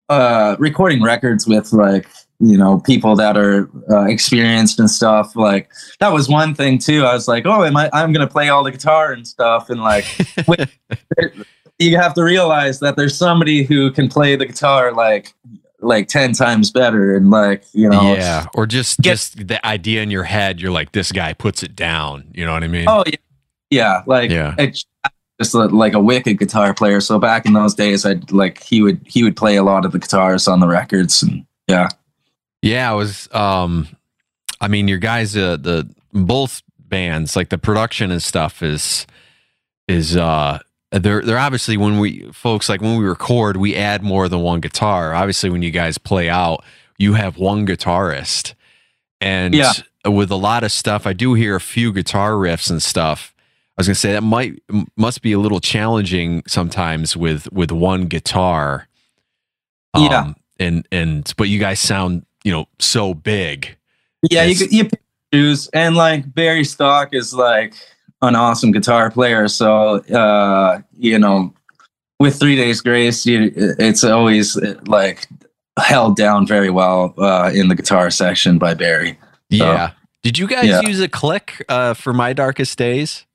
uh 0.09 0.55
recording 0.59 1.01
records 1.03 1.47
with 1.47 1.71
like 1.73 2.07
you 2.39 2.57
know 2.57 2.79
people 2.79 3.15
that 3.15 3.37
are 3.37 3.69
uh, 3.89 4.05
experienced 4.05 4.79
and 4.79 4.89
stuff 4.89 5.35
like 5.35 5.69
that 5.99 6.11
was 6.11 6.29
one 6.29 6.53
thing 6.53 6.77
too 6.77 7.03
i 7.03 7.13
was 7.13 7.27
like 7.27 7.45
oh 7.45 7.63
am 7.63 7.75
i 7.77 7.89
i'm 7.93 8.11
gonna 8.11 8.27
play 8.27 8.49
all 8.49 8.63
the 8.63 8.71
guitar 8.71 9.13
and 9.13 9.25
stuff 9.27 9.69
and 9.69 9.81
like 9.81 10.05
you 11.79 11.97
have 11.97 12.13
to 12.15 12.23
realize 12.23 12.79
that 12.79 12.95
there's 12.95 13.15
somebody 13.17 13.63
who 13.63 13.91
can 13.91 14.07
play 14.09 14.35
the 14.35 14.45
guitar 14.45 14.91
like 14.93 15.33
like 15.81 16.07
10 16.07 16.31
times 16.33 16.71
better 16.71 17.15
and 17.15 17.29
like 17.29 17.63
you 17.73 17.89
know 17.89 18.13
yeah, 18.15 18.45
or 18.55 18.65
just 18.65 18.99
Get- 18.99 19.11
just 19.11 19.47
the 19.47 19.63
idea 19.65 20.01
in 20.01 20.09
your 20.09 20.23
head. 20.23 20.59
You're 20.61 20.71
like, 20.71 20.93
this 20.93 21.11
guy 21.11 21.33
puts 21.33 21.63
it 21.63 21.75
down. 21.75 22.25
You 22.33 22.45
know 22.45 22.53
what 22.53 22.63
I 22.63 22.67
mean? 22.67 22.85
oh 22.87 23.03
yeah 23.05 23.15
yeah 23.71 24.03
like 24.05 24.29
Yeah. 24.31 24.53
it's 24.59 24.85
just 25.41 25.53
li- 25.55 25.67
like 25.67 25.93
a 25.93 25.99
wicked 25.99 26.37
guitar 26.37 26.73
player 26.73 27.01
so 27.01 27.17
back 27.19 27.45
in 27.47 27.53
those 27.53 27.73
days 27.73 28.05
i'd 28.05 28.31
like 28.31 28.61
he 28.61 28.81
would 28.83 29.01
he 29.07 29.23
would 29.23 29.35
play 29.35 29.55
a 29.55 29.63
lot 29.63 29.85
of 29.85 29.91
the 29.91 29.97
guitars 29.97 30.47
on 30.47 30.59
the 30.59 30.67
records 30.67 31.23
and 31.23 31.43
yeah 31.67 31.89
Yeah, 32.61 32.91
I 32.91 32.93
was. 32.93 33.27
Um, 33.33 33.87
I 34.61 34.67
mean, 34.67 34.87
your 34.87 34.99
guys, 34.99 35.35
uh, 35.35 35.57
the 35.57 35.87
both 36.13 36.61
bands, 36.79 37.35
like 37.35 37.49
the 37.49 37.57
production 37.57 38.11
and 38.11 38.21
stuff 38.23 38.61
is 38.63 39.05
is 39.87 40.15
uh 40.15 40.59
they're 40.91 41.21
they're 41.21 41.37
obviously 41.37 41.77
when 41.77 41.99
we 41.99 42.29
folks 42.31 42.69
like 42.69 42.81
when 42.81 42.97
we 42.97 43.05
record, 43.05 43.57
we 43.57 43.75
add 43.75 44.01
more 44.03 44.29
than 44.29 44.41
one 44.41 44.59
guitar. 44.61 45.13
Obviously, 45.13 45.49
when 45.49 45.61
you 45.61 45.71
guys 45.71 45.97
play 45.97 46.29
out, 46.29 46.63
you 46.97 47.13
have 47.13 47.37
one 47.37 47.65
guitarist, 47.67 48.53
and 49.19 49.53
Yeah. 49.53 49.73
with 50.05 50.31
a 50.31 50.35
lot 50.37 50.63
of 50.63 50.71
stuff, 50.71 51.05
I 51.07 51.13
do 51.13 51.33
hear 51.33 51.55
a 51.55 51.61
few 51.61 51.91
guitar 51.91 52.31
riffs 52.33 52.69
and 52.69 52.81
stuff. 52.81 53.33
I 53.77 53.81
was 53.81 53.87
gonna 53.87 53.95
say 53.95 54.13
that 54.13 54.21
might 54.23 54.61
must 54.95 55.21
be 55.21 55.33
a 55.33 55.39
little 55.39 55.59
challenging 55.59 56.43
sometimes 56.47 57.17
with 57.17 57.51
with 57.51 57.71
one 57.71 58.05
guitar. 58.05 58.87
Yeah. 59.97 60.19
Um, 60.19 60.35
and 60.59 60.87
and 60.91 61.33
but 61.37 61.49
you 61.49 61.59
guys 61.59 61.79
sound 61.79 62.25
you 62.45 62.51
know 62.51 62.67
so 62.79 63.13
big. 63.13 63.75
yeah 64.31 64.43
you, 64.43 64.65
you 64.71 64.89
choose 65.33 65.67
and 65.73 65.95
like 65.97 66.33
barry 66.33 66.63
stock 66.63 67.09
is 67.11 67.33
like 67.33 67.73
an 68.21 68.35
awesome 68.35 68.71
guitar 68.71 69.11
player 69.11 69.47
so 69.47 69.97
uh 70.15 70.79
you 70.97 71.17
know 71.19 71.53
with 72.19 72.39
three 72.39 72.55
days 72.55 72.81
grace 72.81 73.25
you, 73.25 73.51
it's 73.55 74.03
always 74.03 74.55
like 74.87 75.27
held 75.79 76.15
down 76.15 76.47
very 76.47 76.69
well 76.69 77.13
uh 77.17 77.51
in 77.53 77.67
the 77.67 77.75
guitar 77.75 78.09
section 78.09 78.57
by 78.57 78.73
barry 78.73 79.17
Yeah. 79.49 79.91
Did 80.23 80.37
you 80.39 80.47
guys 80.47 80.65
Yeah. 80.65 80.81
use 80.81 80.99
a 81.01 81.07
click 81.07 81.63
uh, 81.69 81.93
for 81.93 82.13
my 82.13 82.33
darkest 82.33 82.77
days? 82.77 83.25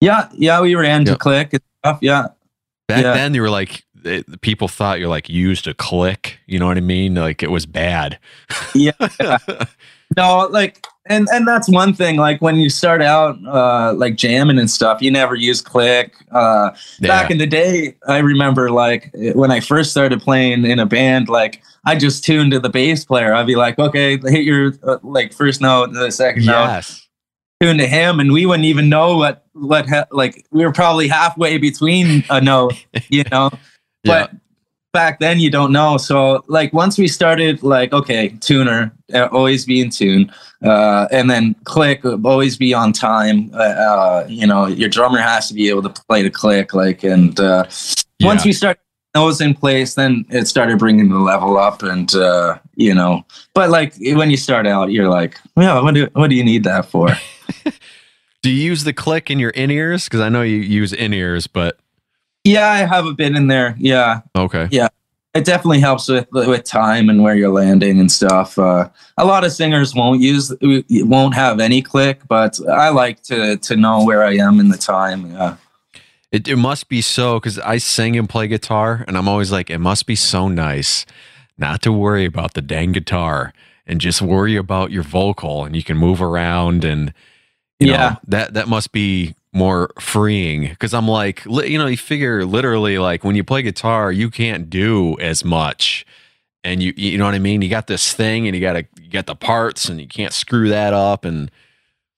yeah 0.00 0.28
yeah 0.34 0.60
we 0.60 0.74
ran 0.74 1.04
to 1.04 1.12
Yep. 1.12 1.18
click 1.20 1.52
and 1.52 1.62
stuff 1.84 1.98
yeah 2.00 2.28
Back 2.88 3.02
Yeah. 3.04 3.12
then, 3.14 3.34
you 3.34 3.42
were 3.42 3.50
like 3.50 3.84
it, 4.04 4.40
people 4.40 4.66
thought 4.66 4.98
you're 4.98 5.08
like 5.08 5.28
used 5.28 5.68
a 5.68 5.74
click. 5.74 6.38
You 6.46 6.58
know 6.58 6.66
what 6.66 6.76
I 6.76 6.80
mean? 6.80 7.14
Like 7.14 7.40
it 7.44 7.52
was 7.52 7.66
bad. 7.66 8.18
Yeah. 8.74 8.90
no 10.16 10.48
like 10.50 10.84
and 11.06 11.28
and 11.32 11.46
that's 11.48 11.68
one 11.68 11.92
thing 11.92 12.16
like 12.16 12.40
when 12.40 12.56
you 12.56 12.70
start 12.70 13.02
out 13.02 13.36
uh 13.46 13.92
like 13.94 14.16
jamming 14.16 14.58
and 14.58 14.70
stuff 14.70 15.02
you 15.02 15.10
never 15.10 15.34
use 15.34 15.60
click 15.60 16.14
uh 16.30 16.70
back 17.00 17.30
in 17.30 17.38
the 17.38 17.46
day 17.46 17.96
i 18.06 18.18
remember 18.18 18.70
like 18.70 19.10
when 19.34 19.50
i 19.50 19.58
first 19.58 19.90
started 19.90 20.20
playing 20.20 20.64
in 20.64 20.78
a 20.78 20.86
band 20.86 21.28
like 21.28 21.60
i 21.86 21.96
just 21.96 22.24
tuned 22.24 22.52
to 22.52 22.60
the 22.60 22.68
bass 22.70 23.04
player. 23.04 23.34
I'd 23.34 23.46
be 23.46 23.56
like 23.56 23.78
okay 23.78 24.16
hit 24.16 24.44
your 24.44 24.74
uh, 24.84 24.98
like 25.02 25.32
first 25.32 25.60
note 25.60 25.92
the 25.92 26.10
second 26.10 26.44
note. 26.46 26.84
Tune 27.60 27.78
to 27.78 27.86
him 27.86 28.20
and 28.20 28.32
we 28.32 28.46
wouldn't 28.46 28.66
even 28.66 28.88
know 28.88 29.16
what 29.16 29.44
what 29.52 29.88
ha- 29.88 30.06
like 30.12 30.46
we 30.52 30.64
were 30.64 30.72
probably 30.72 31.08
halfway 31.08 31.58
between 31.58 32.24
a 32.30 32.40
note 32.40 32.74
you 33.08 33.24
know? 33.30 33.50
Yeah. 34.04 34.26
but 34.26 34.41
back 34.92 35.18
then 35.20 35.40
you 35.40 35.50
don't 35.50 35.72
know. 35.72 35.96
So 35.96 36.44
like 36.48 36.72
once 36.72 36.98
we 36.98 37.08
started 37.08 37.62
like 37.62 37.92
okay 37.92 38.28
tuner 38.40 38.92
uh, 39.12 39.28
always 39.32 39.64
be 39.64 39.80
in 39.80 39.90
tune 39.90 40.32
uh, 40.62 41.08
and 41.10 41.30
then 41.30 41.54
click 41.64 42.04
always 42.04 42.56
be 42.56 42.74
on 42.74 42.92
time 42.92 43.50
uh, 43.54 43.58
uh, 43.58 44.26
you 44.28 44.46
know 44.46 44.66
your 44.66 44.88
drummer 44.88 45.18
has 45.18 45.48
to 45.48 45.54
be 45.54 45.68
able 45.68 45.82
to 45.82 45.88
play 46.08 46.22
the 46.22 46.30
click 46.30 46.74
like 46.74 47.02
and 47.02 47.40
uh, 47.40 47.64
once 48.20 48.44
we 48.44 48.52
start 48.52 48.78
those 49.14 49.40
in 49.40 49.54
place 49.54 49.94
then 49.94 50.24
it 50.30 50.46
started 50.46 50.78
bringing 50.78 51.10
the 51.10 51.18
level 51.18 51.58
up 51.58 51.82
and 51.82 52.14
uh, 52.14 52.58
you 52.76 52.94
know 52.94 53.24
but 53.54 53.70
like 53.70 53.94
when 53.98 54.30
you 54.30 54.36
start 54.36 54.66
out 54.66 54.90
you're 54.90 55.08
like 55.08 55.38
yeah 55.56 55.80
what 55.80 55.94
do, 55.94 56.08
what 56.14 56.28
do 56.28 56.36
you 56.36 56.44
need 56.44 56.64
that 56.64 56.86
for? 56.86 57.08
Do 58.42 58.50
you 58.50 58.70
use 58.70 58.82
the 58.82 58.92
click 58.92 59.30
in 59.30 59.38
your 59.38 59.50
in 59.50 59.70
ears? 59.70 60.04
Because 60.04 60.20
I 60.20 60.28
know 60.28 60.42
you 60.42 60.56
use 60.56 60.92
in 60.92 61.14
ears, 61.14 61.46
but 61.46 61.78
yeah 62.44 62.70
i 62.70 62.78
have 62.78 63.06
a 63.06 63.12
bit 63.12 63.34
in 63.36 63.46
there 63.46 63.74
yeah 63.78 64.20
okay. 64.36 64.68
Yeah. 64.70 64.88
It 65.34 65.46
definitely 65.46 65.80
helps 65.80 66.08
with 66.08 66.26
with 66.30 66.64
time 66.64 67.08
and 67.08 67.22
where 67.22 67.34
you're 67.34 67.48
landing 67.48 67.98
and 67.98 68.12
stuff. 68.12 68.58
Uh, 68.58 68.90
a 69.16 69.24
lot 69.24 69.44
of 69.44 69.52
singers 69.52 69.94
won't 69.94 70.20
use 70.20 70.52
won't 70.60 71.34
have 71.34 71.58
any 71.58 71.80
click, 71.80 72.20
but 72.28 72.58
I 72.68 72.90
like 72.90 73.22
to 73.22 73.56
to 73.56 73.74
know 73.76 74.04
where 74.04 74.24
I 74.24 74.34
am 74.34 74.60
in 74.60 74.68
the 74.68 74.76
time. 74.76 75.30
Yeah, 75.32 75.56
It, 76.32 76.48
it 76.48 76.56
must 76.56 76.90
be 76.90 77.00
so 77.00 77.40
because 77.40 77.58
I 77.60 77.78
sing 77.78 78.18
and 78.18 78.28
play 78.28 78.46
guitar, 78.46 79.06
and 79.08 79.16
I'm 79.16 79.26
always 79.26 79.50
like, 79.50 79.70
it 79.70 79.78
must 79.78 80.04
be 80.04 80.16
so 80.16 80.48
nice 80.48 81.06
not 81.56 81.80
to 81.82 81.92
worry 81.92 82.26
about 82.26 82.52
the 82.52 82.60
dang 82.60 82.92
guitar 82.92 83.54
and 83.86 84.02
just 84.02 84.20
worry 84.20 84.56
about 84.56 84.90
your 84.90 85.02
vocal, 85.02 85.64
and 85.64 85.74
you 85.74 85.82
can 85.82 85.96
move 85.96 86.20
around 86.20 86.84
and 86.84 87.14
you 87.80 87.86
know, 87.86 87.92
Yeah. 87.94 88.16
that 88.28 88.52
that 88.52 88.68
must 88.68 88.92
be 88.92 89.34
more 89.52 89.90
freeing 90.00 90.68
because 90.68 90.94
I'm 90.94 91.08
like, 91.08 91.44
li- 91.46 91.68
you 91.68 91.78
know, 91.78 91.86
you 91.86 91.96
figure 91.96 92.44
literally 92.44 92.98
like 92.98 93.24
when 93.24 93.36
you 93.36 93.44
play 93.44 93.62
guitar, 93.62 94.10
you 94.10 94.30
can't 94.30 94.70
do 94.70 95.18
as 95.20 95.44
much. 95.44 96.06
And 96.64 96.82
you, 96.82 96.94
you 96.96 97.18
know 97.18 97.24
what 97.24 97.34
I 97.34 97.40
mean? 97.40 97.60
You 97.60 97.68
got 97.68 97.88
this 97.88 98.12
thing, 98.12 98.46
and 98.46 98.54
you 98.54 98.60
got 98.60 98.74
to 98.74 98.86
you 99.00 99.10
got 99.10 99.26
the 99.26 99.34
parts, 99.34 99.88
and 99.88 100.00
you 100.00 100.06
can't 100.06 100.32
screw 100.32 100.68
that 100.68 100.92
up, 100.92 101.24
and 101.24 101.50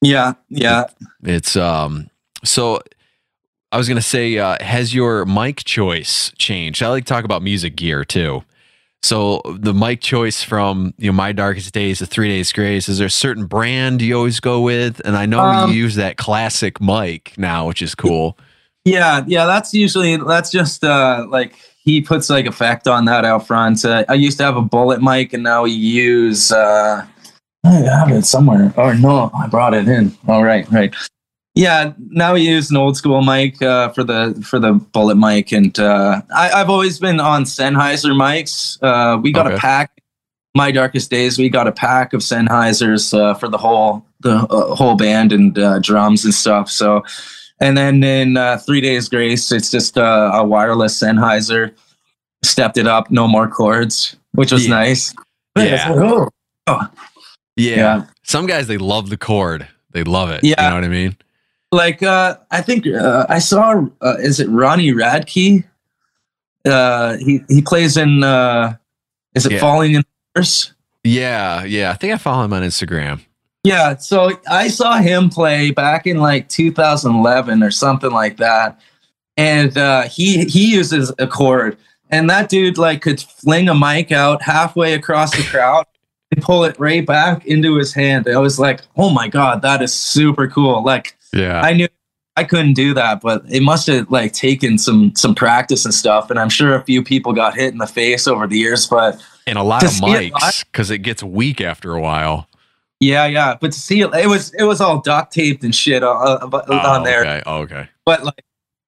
yeah, 0.02 0.34
yeah. 0.50 0.84
it's 1.22 1.56
um 1.56 2.10
so 2.44 2.82
I 3.72 3.78
was 3.78 3.88
gonna 3.88 4.02
say, 4.02 4.38
uh, 4.38 4.62
has 4.62 4.94
your 4.94 5.24
mic 5.24 5.64
choice 5.64 6.30
changed? 6.38 6.82
I 6.82 6.88
like 6.88 7.06
to 7.06 7.12
talk 7.12 7.24
about 7.24 7.42
music 7.42 7.74
gear 7.74 8.04
too. 8.04 8.44
So 9.04 9.42
the 9.44 9.74
mic 9.74 10.00
choice 10.00 10.42
from 10.42 10.94
you 10.96 11.10
know 11.10 11.12
my 11.12 11.32
darkest 11.32 11.74
days 11.74 11.98
to 11.98 12.06
three 12.06 12.28
days 12.30 12.54
grace, 12.54 12.88
is 12.88 12.96
there 12.96 13.08
a 13.08 13.10
certain 13.10 13.44
brand 13.44 14.00
you 14.00 14.16
always 14.16 14.40
go 14.40 14.62
with? 14.62 15.02
And 15.04 15.14
I 15.14 15.26
know 15.26 15.40
Um, 15.40 15.68
you 15.68 15.76
use 15.76 15.96
that 15.96 16.16
classic 16.16 16.80
mic 16.80 17.34
now, 17.36 17.68
which 17.68 17.82
is 17.82 17.94
cool. 17.94 18.38
Yeah, 18.86 19.22
yeah, 19.26 19.44
that's 19.44 19.74
usually 19.74 20.16
that's 20.16 20.50
just 20.50 20.84
uh 20.84 21.26
like 21.28 21.54
he 21.82 22.00
puts 22.00 22.30
like 22.30 22.46
effect 22.46 22.88
on 22.88 23.04
that 23.04 23.26
out 23.26 23.46
front. 23.46 23.84
Uh, 23.84 24.06
I 24.08 24.14
used 24.14 24.38
to 24.38 24.44
have 24.44 24.56
a 24.56 24.62
bullet 24.62 25.02
mic 25.02 25.34
and 25.34 25.42
now 25.42 25.64
we 25.64 25.72
use 25.72 26.50
uh 26.50 27.04
I 27.62 27.70
have 27.70 28.10
it 28.10 28.24
somewhere. 28.24 28.72
Oh 28.78 28.92
no, 28.94 29.30
I 29.38 29.48
brought 29.48 29.74
it 29.74 29.86
in. 29.86 30.16
All 30.28 30.44
right, 30.44 30.66
right. 30.72 30.94
Yeah, 31.56 31.92
now 32.10 32.34
we 32.34 32.40
use 32.40 32.70
an 32.70 32.76
old 32.76 32.96
school 32.96 33.22
mic 33.22 33.62
uh, 33.62 33.90
for 33.90 34.02
the 34.02 34.34
for 34.44 34.58
the 34.58 34.72
bullet 34.72 35.14
mic, 35.16 35.52
and 35.52 35.78
uh, 35.78 36.20
I, 36.34 36.50
I've 36.50 36.68
always 36.68 36.98
been 36.98 37.20
on 37.20 37.44
Sennheiser 37.44 38.10
mics. 38.12 38.76
Uh, 38.82 39.18
we 39.20 39.30
got 39.32 39.46
Okay. 39.46 39.54
a 39.54 39.58
pack. 39.58 39.90
My 40.56 40.70
darkest 40.72 41.10
days, 41.10 41.38
we 41.38 41.48
got 41.48 41.66
a 41.68 41.72
pack 41.72 42.12
of 42.12 42.20
Sennheisers 42.22 43.16
uh, 43.16 43.34
for 43.34 43.48
the 43.48 43.58
whole 43.58 44.04
the 44.20 44.34
uh, 44.50 44.74
whole 44.74 44.96
band 44.96 45.32
and 45.32 45.56
uh, 45.58 45.78
drums 45.78 46.24
and 46.24 46.34
stuff. 46.34 46.68
So, 46.70 47.02
and 47.60 47.76
then 47.78 48.02
in 48.02 48.36
uh, 48.36 48.58
Three 48.58 48.80
Days 48.80 49.08
Grace, 49.08 49.52
it's 49.52 49.70
just 49.70 49.96
uh, 49.96 50.30
a 50.34 50.44
wireless 50.44 51.00
Sennheiser. 51.00 51.72
Stepped 52.42 52.76
it 52.78 52.86
up, 52.88 53.10
no 53.12 53.26
more 53.28 53.48
cords, 53.48 54.16
which 54.32 54.50
was 54.52 54.64
Yeah. 54.64 54.70
nice. 54.74 55.14
Yeah. 55.56 55.88
Oh. 56.66 56.88
Yeah. 57.56 57.76
Yeah. 57.76 58.04
Some 58.24 58.46
guys 58.46 58.66
they 58.66 58.76
love 58.78 59.08
the 59.08 59.16
chord. 59.16 59.68
They 59.92 60.02
love 60.02 60.30
it. 60.30 60.42
Yeah. 60.42 60.62
You 60.62 60.68
know 60.70 60.74
what 60.74 60.84
I 60.84 60.88
mean? 60.88 61.16
Like 61.74 62.02
uh 62.02 62.36
i 62.50 62.60
think 62.60 62.86
uh, 62.86 63.26
i 63.28 63.38
saw 63.38 63.84
uh, 64.00 64.16
is 64.18 64.38
it 64.40 64.48
ronnie 64.48 64.92
radke 64.92 65.64
uh 66.66 67.16
he 67.18 67.42
he 67.48 67.60
plays 67.62 67.96
in 67.96 68.22
uh 68.22 68.74
is 69.34 69.46
it 69.46 69.52
Yeah. 69.52 69.60
falling 69.60 69.94
in 69.96 70.04
Reverse? 70.34 70.72
Yeah, 71.02 71.64
yeah. 71.64 71.90
I 71.90 71.94
think 71.94 72.12
I 72.14 72.16
follow 72.18 72.44
him 72.44 72.52
on 72.52 72.62
Instagram. 72.62 73.20
yeah 73.64 73.96
so 73.96 74.30
i 74.48 74.68
saw 74.68 74.98
him 74.98 75.28
play 75.30 75.70
back 75.70 76.06
in 76.06 76.18
like 76.18 76.48
2011 76.48 77.62
or 77.62 77.70
something 77.70 78.10
like 78.12 78.36
that 78.38 78.78
and 79.36 79.76
uh 79.78 80.02
he 80.02 80.44
he 80.44 80.72
uses 80.74 81.10
a 81.18 81.26
chord 81.26 81.76
and 82.10 82.28
that 82.30 82.48
dude 82.48 82.78
like 82.78 83.00
could 83.02 83.20
fling 83.20 83.68
a 83.68 83.74
mic 83.74 84.12
out 84.12 84.42
halfway 84.42 84.92
across 84.94 85.34
the 85.36 85.42
crowd 85.44 85.84
and 86.30 86.42
pull 86.42 86.62
it 86.64 86.78
right 86.78 87.06
back 87.06 87.44
into 87.46 87.76
his 87.76 87.92
hand 87.94 88.28
i 88.28 88.38
was 88.38 88.58
like 88.58 88.80
oh 88.96 89.10
my 89.10 89.28
god 89.28 89.62
that 89.62 89.80
is 89.82 89.92
super 89.94 90.46
cool 90.46 90.82
like 90.84 91.16
Yeah. 91.34 91.60
I 91.60 91.72
knew 91.72 91.88
I 92.36 92.44
couldn't 92.44 92.74
do 92.74 92.94
that, 92.94 93.20
but 93.20 93.44
it 93.50 93.62
must 93.62 93.86
have 93.88 94.10
like 94.10 94.32
taken 94.32 94.78
some 94.78 95.14
some 95.14 95.34
practice 95.34 95.84
and 95.84 95.92
stuff. 95.94 96.30
And 96.30 96.38
I'm 96.38 96.48
sure 96.48 96.74
a 96.74 96.82
few 96.84 97.02
people 97.02 97.32
got 97.32 97.54
hit 97.54 97.72
in 97.72 97.78
the 97.78 97.86
face 97.86 98.26
over 98.26 98.46
the 98.46 98.56
years. 98.58 98.86
But 98.86 99.22
and 99.46 99.58
a 99.58 99.62
lot 99.62 99.82
of 99.84 99.90
mics 99.90 100.64
because 100.64 100.90
it 100.90 100.98
gets 100.98 101.22
weak 101.22 101.60
after 101.60 101.94
a 101.94 102.00
while. 102.00 102.48
yeah, 103.00 103.26
yeah. 103.26 103.56
But 103.60 103.72
to 103.72 103.78
see 103.78 104.00
it, 104.00 104.12
it 104.14 104.26
was 104.28 104.52
it 104.54 104.64
was 104.64 104.80
all 104.80 105.00
duct 105.00 105.32
taped 105.32 105.62
and 105.64 105.74
shit 105.74 106.02
uh, 106.02 106.10
uh, 106.10 106.48
oh, 106.52 106.72
on, 106.72 106.78
on 106.86 107.00
Oh, 107.02 107.04
there. 107.04 107.20
Okay. 107.20 107.42
Oh, 107.46 107.58
okay. 107.58 107.88
But 108.04 108.24
like 108.24 108.44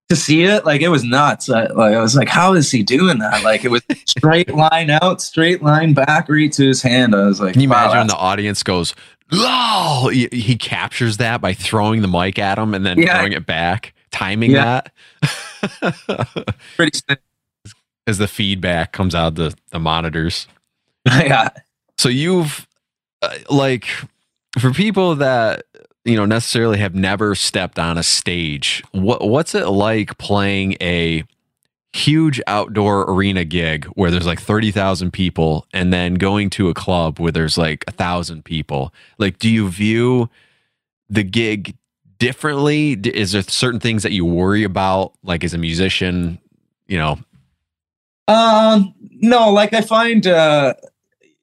to 0.08 0.16
see 0.16 0.44
it, 0.44 0.64
like 0.64 0.82
it 0.82 0.88
was 0.88 1.02
nuts. 1.04 1.48
I, 1.50 1.66
like 1.66 1.94
I 1.94 2.00
was 2.00 2.14
like, 2.16 2.28
how 2.28 2.52
is 2.54 2.70
he 2.70 2.82
doing 2.84 3.18
that? 3.18 3.42
Like 3.44 3.64
it 3.64 3.70
was 3.70 3.82
straight 4.06 4.54
line 4.54 4.90
out, 4.90 5.20
straight 5.20 5.62
line 5.62 5.94
back, 5.94 6.28
right 6.28 6.52
to 6.52 6.66
his 6.66 6.80
hand. 6.82 7.14
I 7.14 7.26
was 7.26 7.40
like, 7.40 7.52
Can 7.54 7.62
you 7.62 7.68
wow, 7.68 7.84
imagine 7.84 7.98
when 7.98 8.06
the 8.08 8.16
audience 8.16 8.62
goes, 8.62 8.94
"Oh!" 9.32 10.08
He, 10.12 10.28
he 10.32 10.56
captures 10.56 11.16
that 11.18 11.40
by 11.40 11.52
throwing 11.54 12.02
the 12.02 12.08
mic 12.08 12.38
at 12.38 12.58
him 12.58 12.74
and 12.74 12.84
then 12.86 12.98
Yeah. 12.98 13.16
throwing 13.18 13.32
it 13.32 13.46
back, 13.46 13.94
timing 14.10 14.52
Yeah. 14.52 14.82
that 15.22 16.46
pretty 16.76 16.98
sick. 17.08 17.20
as 18.06 18.18
the 18.18 18.28
feedback 18.28 18.92
comes 18.92 19.14
out 19.14 19.34
the 19.34 19.54
the 19.70 19.80
monitors. 19.80 20.46
yeah. 21.06 21.48
So 21.98 22.08
you've 22.08 22.66
uh, 23.22 23.36
like 23.50 23.86
for 24.58 24.72
people 24.72 25.14
that 25.16 25.64
you 26.04 26.16
know 26.16 26.24
necessarily 26.26 26.78
have 26.78 26.94
never 26.94 27.34
stepped 27.34 27.78
on 27.78 27.98
a 27.98 28.02
stage. 28.02 28.82
What 28.92 29.26
what's 29.28 29.54
it 29.54 29.66
like 29.68 30.18
playing 30.18 30.76
a 30.80 31.24
huge 31.96 32.40
outdoor 32.46 33.10
arena 33.10 33.44
gig 33.44 33.86
where 33.94 34.10
there's 34.10 34.26
like 34.26 34.40
30,000 34.40 35.12
people 35.12 35.66
and 35.72 35.92
then 35.92 36.14
going 36.14 36.50
to 36.50 36.68
a 36.68 36.74
club 36.74 37.18
where 37.18 37.32
there's 37.32 37.58
like 37.58 37.84
a 37.88 37.92
thousand 37.92 38.44
people? 38.44 38.92
Like, 39.18 39.38
do 39.38 39.48
you 39.48 39.68
view 39.68 40.28
the 41.08 41.22
gig 41.22 41.76
differently? 42.18 42.92
Is 42.92 43.32
there 43.32 43.42
certain 43.42 43.80
things 43.80 44.02
that 44.02 44.12
you 44.12 44.24
worry 44.24 44.64
about, 44.64 45.12
like 45.22 45.44
as 45.44 45.54
a 45.54 45.58
musician, 45.58 46.38
you 46.86 46.98
know? 46.98 47.18
Um, 48.28 48.94
no, 49.00 49.50
like 49.50 49.72
I 49.72 49.80
find, 49.80 50.26
uh, 50.26 50.74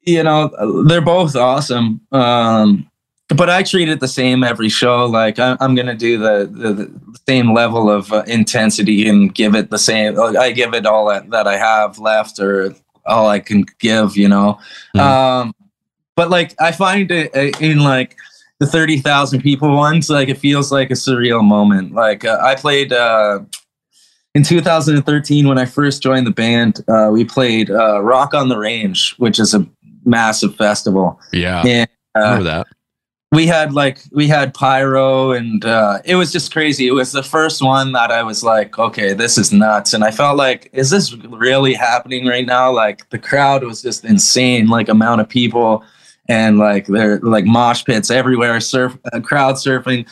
you 0.02 0.22
know, 0.22 0.84
they're 0.86 1.00
both 1.00 1.34
awesome. 1.34 2.00
Um, 2.12 2.90
but 3.28 3.48
I 3.48 3.62
treat 3.62 3.88
it 3.88 4.00
the 4.00 4.08
same 4.08 4.44
every 4.44 4.68
show. 4.68 5.06
Like 5.06 5.38
I, 5.38 5.56
I'm 5.60 5.74
gonna 5.74 5.94
do 5.94 6.18
the, 6.18 6.48
the, 6.50 6.72
the 6.72 7.18
same 7.26 7.52
level 7.54 7.90
of 7.90 8.12
uh, 8.12 8.22
intensity 8.26 9.08
and 9.08 9.34
give 9.34 9.54
it 9.54 9.70
the 9.70 9.78
same. 9.78 10.14
Like, 10.14 10.36
I 10.36 10.52
give 10.52 10.74
it 10.74 10.86
all 10.86 11.06
that, 11.08 11.30
that 11.30 11.46
I 11.46 11.56
have 11.56 11.98
left 11.98 12.38
or 12.38 12.74
all 13.06 13.28
I 13.28 13.38
can 13.40 13.64
give. 13.78 14.16
You 14.16 14.28
know. 14.28 14.58
Mhm. 14.94 15.00
Um, 15.00 15.54
but 16.16 16.30
like 16.30 16.54
I 16.60 16.70
find 16.72 17.10
it 17.10 17.34
uh, 17.34 17.58
in 17.60 17.80
like 17.80 18.16
the 18.60 18.66
thirty 18.66 18.98
thousand 18.98 19.40
people 19.40 19.74
ones, 19.74 20.10
like 20.10 20.28
it 20.28 20.38
feels 20.38 20.70
like 20.70 20.90
a 20.90 20.94
surreal 20.94 21.42
moment. 21.42 21.92
Like 21.94 22.24
uh, 22.24 22.38
I 22.42 22.54
played. 22.54 22.92
Uh, 22.92 23.40
in 24.36 24.42
2013 24.42 25.46
when 25.46 25.58
i 25.58 25.64
first 25.64 26.02
joined 26.02 26.26
the 26.26 26.30
band 26.32 26.82
uh, 26.88 27.08
we 27.12 27.24
played 27.24 27.70
uh, 27.70 28.00
rock 28.02 28.34
on 28.34 28.48
the 28.48 28.58
range 28.58 29.14
which 29.18 29.38
is 29.38 29.54
a 29.54 29.64
massive 30.04 30.56
festival 30.56 31.20
Yeah. 31.32 31.62
and 31.64 31.88
I 32.16 32.18
uh, 32.18 32.22
remember 32.24 32.44
that. 32.44 32.66
We 33.34 33.46
had 33.46 33.72
like 33.72 34.00
we 34.12 34.28
had 34.28 34.54
pyro 34.54 35.32
and 35.32 35.64
uh, 35.64 35.98
it 36.04 36.14
was 36.14 36.32
just 36.32 36.52
crazy. 36.52 36.86
It 36.86 36.92
was 36.92 37.12
the 37.12 37.22
first 37.22 37.62
one 37.62 37.92
that 37.92 38.10
i 38.10 38.22
was 38.22 38.42
like 38.42 38.78
okay 38.78 39.12
this 39.12 39.36
is 39.36 39.52
nuts. 39.52 39.92
And 39.92 40.04
i 40.04 40.10
felt 40.10 40.36
like 40.36 40.70
is 40.72 40.90
this 40.90 41.14
really 41.14 41.74
happening 41.74 42.26
right 42.26 42.46
now? 42.46 42.72
Like 42.72 43.08
the 43.10 43.18
crowd 43.18 43.64
was 43.64 43.82
just 43.82 44.04
insane 44.04 44.68
like 44.68 44.88
amount 44.88 45.20
of 45.20 45.28
people 45.28 45.84
and 46.28 46.58
like 46.58 46.86
they're 46.86 47.18
like 47.20 47.44
mosh 47.44 47.84
pits 47.84 48.10
everywhere 48.10 48.58
surf 48.60 48.96
uh, 49.12 49.20
crowd 49.20 49.56
surfing 49.56 50.06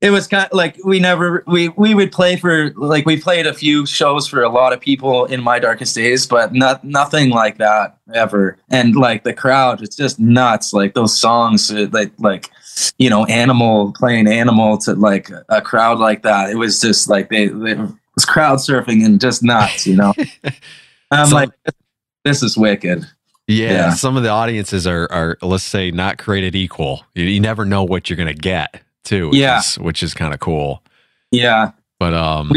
it 0.00 0.10
was 0.10 0.28
kind 0.28 0.46
of 0.46 0.52
like 0.56 0.76
we 0.84 1.00
never 1.00 1.42
we 1.46 1.70
we 1.70 1.92
would 1.94 2.12
play 2.12 2.36
for 2.36 2.70
like 2.74 3.04
we 3.04 3.20
played 3.20 3.46
a 3.46 3.52
few 3.54 3.84
shows 3.84 4.28
for 4.28 4.42
a 4.44 4.48
lot 4.48 4.72
of 4.72 4.80
people 4.80 5.24
in 5.24 5.42
my 5.42 5.58
darkest 5.58 5.94
days 5.96 6.24
but 6.26 6.54
not 6.54 6.84
nothing 6.84 7.30
like 7.30 7.58
that 7.58 7.98
ever. 8.14 8.56
And 8.70 8.94
like 8.94 9.24
the 9.24 9.32
crowd 9.34 9.82
it's 9.82 9.96
just 9.96 10.20
nuts. 10.20 10.72
Like 10.72 10.94
those 10.94 11.18
songs 11.18 11.70
uh, 11.72 11.88
like 11.92 12.12
like 12.18 12.48
you 12.98 13.10
know 13.10 13.24
animal 13.26 13.92
playing 13.96 14.28
animal 14.28 14.78
to 14.78 14.94
like 14.94 15.30
a 15.48 15.60
crowd 15.60 15.98
like 15.98 16.22
that 16.22 16.50
it 16.50 16.54
was 16.56 16.80
just 16.80 17.08
like 17.08 17.28
they, 17.28 17.48
they 17.48 17.72
it 17.72 17.78
was 18.14 18.24
crowd 18.24 18.58
surfing 18.60 19.04
and 19.04 19.20
just 19.20 19.42
nuts 19.42 19.84
you 19.86 19.96
know? 19.96 20.14
I'm 21.10 21.26
So- 21.26 21.34
like 21.34 21.50
this 22.24 22.42
is 22.42 22.56
wicked. 22.56 23.04
Yeah, 23.50 23.70
Yeah. 23.72 23.90
some 23.94 24.16
of 24.16 24.22
the 24.22 24.28
audiences 24.28 24.86
are 24.86 25.10
are 25.10 25.38
let's 25.42 25.64
say 25.64 25.90
not 25.90 26.18
created 26.18 26.54
equal. 26.54 27.04
You, 27.14 27.24
you 27.24 27.40
never 27.40 27.64
know 27.64 27.82
what 27.82 28.08
you're 28.10 28.16
gonna 28.18 28.34
get 28.34 28.82
too. 29.08 29.28
Which 29.28 29.38
Yeah. 29.38 29.58
is, 29.58 29.74
which 29.78 30.02
is 30.02 30.14
kind 30.14 30.32
of 30.34 30.40
cool. 30.40 30.82
yeah 31.30 31.72
But 31.98 32.14
um, 32.14 32.52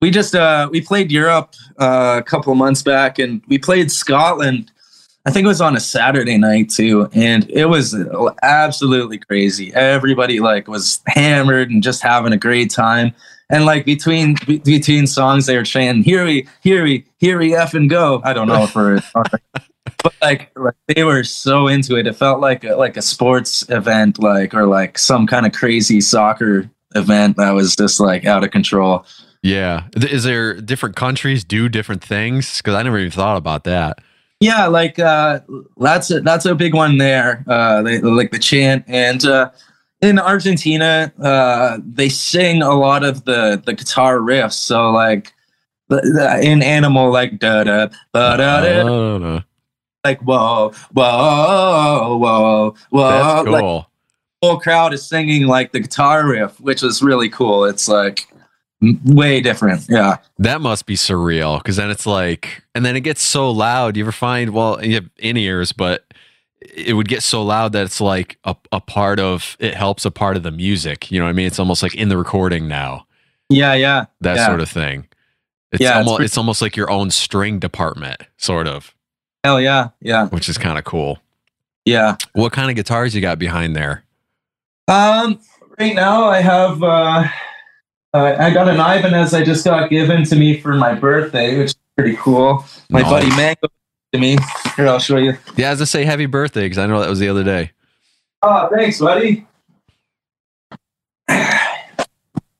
we 0.00 0.10
just 0.10 0.34
uh 0.34 0.68
we 0.70 0.80
played 0.80 1.10
Europe 1.12 1.54
uh, 1.78 2.16
a 2.20 2.22
couple 2.22 2.52
of 2.52 2.58
months 2.58 2.82
back 2.82 3.18
and 3.18 3.40
we 3.48 3.58
played 3.58 3.90
Scotland. 3.90 4.70
I 5.26 5.30
think 5.30 5.44
it 5.46 5.48
was 5.48 5.62
on 5.62 5.74
a 5.74 5.80
Saturday 5.80 6.36
night 6.36 6.68
too, 6.68 7.08
and 7.14 7.48
it 7.50 7.64
was 7.66 7.94
absolutely 8.42 9.16
crazy. 9.18 9.72
Everybody 9.74 10.38
like 10.40 10.68
was 10.68 11.00
hammered 11.06 11.70
and 11.70 11.82
just 11.82 12.02
having 12.02 12.32
a 12.34 12.36
great 12.36 12.70
time. 12.70 13.14
And 13.48 13.64
like 13.64 13.86
between 13.86 14.36
be- 14.46 14.58
between 14.58 15.06
songs, 15.06 15.46
they 15.46 15.56
were 15.56 15.64
chanting 15.64 16.02
"Here 16.04 16.24
we, 16.26 16.46
here 16.62 16.82
we, 16.84 17.04
here 17.18 17.38
we 17.38 17.54
f 17.54 17.72
and 17.74 17.88
go." 17.88 18.20
I 18.24 18.32
don't 18.34 18.48
know 18.48 18.64
if 18.64 18.74
we're, 18.74 19.00
but 20.04 20.14
like, 20.20 20.52
like 20.54 20.74
they 20.86 21.02
were 21.02 21.24
so 21.24 21.66
into 21.66 21.96
it. 21.96 22.06
It 22.06 22.14
felt 22.14 22.38
like 22.38 22.62
a, 22.62 22.76
like 22.76 22.96
a 22.96 23.02
sports 23.02 23.68
event, 23.70 24.20
like 24.20 24.54
or 24.54 24.66
like 24.66 24.98
some 24.98 25.26
kind 25.26 25.46
of 25.46 25.52
crazy 25.52 26.00
soccer 26.02 26.70
event 26.94 27.38
that 27.38 27.52
was 27.52 27.74
just 27.74 27.98
like 27.98 28.26
out 28.26 28.44
of 28.44 28.50
control. 28.50 29.04
yeah, 29.42 29.88
is 29.96 30.24
there 30.24 30.60
different 30.60 30.94
countries 30.94 31.42
do 31.42 31.68
different 31.68 32.04
things? 32.04 32.58
Because 32.58 32.74
I 32.74 32.82
never 32.82 32.98
even 32.98 33.10
thought 33.10 33.38
about 33.38 33.64
that. 33.64 33.98
Yeah, 34.40 34.66
like 34.66 34.98
uh, 34.98 35.40
that's 35.78 36.10
a, 36.10 36.20
that's 36.20 36.44
a 36.44 36.54
big 36.54 36.74
one 36.74 36.98
there. 36.98 37.42
Uh, 37.48 37.82
they, 37.82 38.00
like 38.00 38.30
the 38.30 38.38
chant, 38.38 38.84
and 38.86 39.24
uh, 39.24 39.50
in 40.02 40.18
Argentina, 40.18 41.12
uh, 41.22 41.78
they 41.82 42.10
sing 42.10 42.60
a 42.60 42.74
lot 42.74 43.04
of 43.04 43.24
the 43.24 43.62
the 43.64 43.72
guitar 43.72 44.18
riffs. 44.18 44.52
So 44.52 44.90
like 44.90 45.32
the, 45.88 45.96
the, 45.96 46.40
in 46.42 46.62
Animal, 46.62 47.10
like 47.10 47.38
da 47.38 47.64
da 47.64 47.86
da 48.12 48.36
da 48.36 49.18
da. 49.18 49.40
Like 50.04 50.20
whoa 50.20 50.72
whoa 50.92 52.16
whoa 52.18 52.74
whoa. 52.90 53.10
That's 53.10 53.48
Like 53.48 53.60
cool. 53.62 53.90
the 54.42 54.48
whole 54.48 54.60
crowd 54.60 54.92
is 54.92 55.04
singing 55.06 55.46
like 55.46 55.72
the 55.72 55.80
guitar 55.80 56.26
riff, 56.26 56.60
which 56.60 56.82
is 56.82 57.02
really 57.02 57.28
cool. 57.30 57.64
It's 57.64 57.88
like 57.88 58.26
way 59.04 59.40
different. 59.40 59.86
Yeah. 59.88 60.18
That 60.38 60.60
must 60.60 60.86
be 60.86 60.94
surreal 60.94 61.58
because 61.58 61.76
then 61.76 61.90
it's 61.90 62.06
like, 62.06 62.62
and 62.74 62.84
then 62.84 62.96
it 62.96 63.00
gets 63.00 63.22
so 63.22 63.50
loud. 63.50 63.96
You 63.96 64.04
ever 64.04 64.12
find, 64.12 64.50
well, 64.50 64.84
you 64.84 64.94
have 64.96 65.08
in 65.18 65.36
ears, 65.38 65.72
but 65.72 66.04
it 66.60 66.94
would 66.94 67.08
get 67.08 67.22
so 67.22 67.42
loud 67.42 67.72
that 67.72 67.84
it's 67.84 68.00
like 68.00 68.38
a, 68.44 68.54
a 68.72 68.80
part 68.80 69.18
of 69.20 69.56
it 69.58 69.74
helps 69.74 70.04
a 70.04 70.10
part 70.10 70.36
of 70.36 70.42
the 70.42 70.50
music. 70.50 71.10
You 71.10 71.18
know 71.18 71.24
what 71.24 71.30
I 71.30 71.34
mean? 71.34 71.46
It's 71.46 71.58
almost 71.58 71.82
like 71.82 71.94
in 71.94 72.08
the 72.10 72.18
recording 72.18 72.68
now, 72.68 73.06
Yeah, 73.48 73.72
yeah. 73.74 74.06
that 74.20 74.36
Yeah. 74.36 74.46
sort 74.46 74.60
of 74.60 74.68
thing. 74.68 75.06
It's 75.72 75.82
Yeah, 75.82 76.00
it's 76.00 76.08
pretty- 76.10 76.24
it's 76.26 76.38
almost 76.38 76.60
like 76.62 76.76
your 76.76 76.90
own 76.90 77.10
string 77.10 77.58
department, 77.58 78.22
sort 78.36 78.66
of, 78.68 78.94
Hell 79.44 79.60
yeah. 79.60 79.90
Yeah. 80.00 80.28
which 80.28 80.48
is 80.48 80.56
kind 80.58 80.78
of 80.78 80.84
cool. 80.84 81.18
Yeah. 81.84 82.16
What 82.32 82.52
kind 82.52 82.70
of 82.70 82.76
guitars 82.76 83.14
you 83.14 83.20
got 83.20 83.38
behind 83.38 83.76
there? 83.76 84.02
Um, 84.88 85.38
right 85.78 85.94
now 85.94 86.24
I 86.24 86.40
have 86.40 86.82
uh, 86.82 87.24
uh 88.14 88.36
I 88.38 88.50
got 88.52 88.68
an 88.68 88.76
Ibanez 88.76 89.34
I 89.34 89.44
just 89.44 89.64
got 89.64 89.90
given 89.90 90.24
to 90.24 90.36
me 90.36 90.60
for 90.60 90.74
my 90.74 90.94
birthday, 90.94 91.58
which 91.58 91.68
is 91.68 91.76
pretty 91.96 92.16
cool. 92.16 92.64
My 92.90 93.02
Nice. 93.02 93.10
buddy 93.10 93.28
Mango 93.36 93.68
to 94.14 94.18
me. 94.18 94.38
Here, 94.76 94.88
I'll 94.88 94.98
show 94.98 95.18
you. 95.18 95.36
Yeah, 95.56 95.70
as 95.70 95.82
I 95.82 95.84
say, 95.84 96.04
happy 96.04 96.26
birthday 96.26 96.62
because 96.62 96.78
I 96.78 96.86
know 96.86 97.00
that 97.00 97.10
was 97.10 97.18
the 97.18 97.28
other 97.28 97.44
day. 97.44 97.70
Oh, 98.42 98.68
thanks, 98.74 98.98
buddy. 99.00 99.46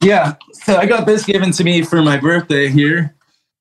yeah, 0.02 0.34
so 0.52 0.76
I 0.76 0.86
got 0.86 1.06
this 1.06 1.24
given 1.24 1.50
to 1.52 1.64
me 1.64 1.82
for 1.82 2.02
my 2.02 2.18
birthday 2.18 2.68
here. 2.68 3.14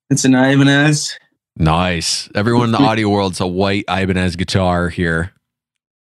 It's 0.09 0.25
an 0.25 0.35
Ibanez. 0.35 1.17
Nice. 1.57 2.29
Everyone 2.35 2.65
in 2.65 2.71
the 2.71 2.77
audio 2.81 3.09
world's 3.09 3.39
a 3.39 3.47
white 3.47 3.85
Ibanez 3.89 4.35
guitar 4.35 4.89
here. 4.89 5.31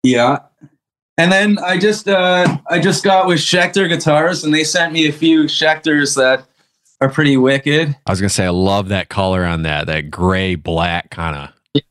Yeah. 0.04 0.40
And 1.18 1.32
then 1.32 1.58
I 1.60 1.78
just 1.78 2.08
uh 2.08 2.58
I 2.70 2.80
just 2.80 3.04
got 3.04 3.28
with 3.28 3.40
Schecter 3.40 3.88
guitars 3.90 4.44
and 4.44 4.54
they 4.54 4.64
sent 4.64 4.94
me 4.94 5.08
a 5.08 5.12
few 5.12 5.44
Schecters 5.44 6.16
that 6.16 6.46
are 7.02 7.10
pretty 7.10 7.38
wicked. 7.38 7.96
I 8.06 8.12
was 8.12 8.20
gonna 8.22 8.30
say 8.30 8.46
I 8.46 8.50
love 8.50 8.90
that 8.90 9.10
color 9.10 9.44
on 9.44 9.64
that, 9.64 9.88
that 9.88 10.12
gray 10.12 10.56
black 10.56 11.10
kind 11.10 11.36
of. 11.36 11.84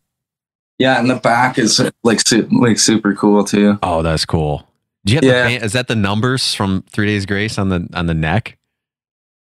Yeah, 0.79 1.01
and 1.01 1.09
the 1.09 1.17
back 1.17 1.59
is 1.59 1.81
like 2.05 2.21
su- 2.27 2.49
like 2.53 2.79
super 2.79 3.15
cool 3.15 3.43
too. 3.45 3.79
Oh, 3.83 4.03
that's 4.03 4.27
cool. 4.27 4.69
Do 5.07 5.15
you 5.15 5.17
have 5.17 5.25
Yeah. 5.25 5.43
the 5.45 5.49
band, 5.51 5.65
is 5.65 5.73
that 5.73 5.89
the 5.89 5.97
numbers 5.97 6.53
from 6.55 6.85
Three 6.91 7.07
Days 7.07 7.25
Grace 7.25 7.59
on 7.59 7.71
the 7.71 7.89
on 7.95 8.07
the 8.07 8.15
neck? 8.15 8.59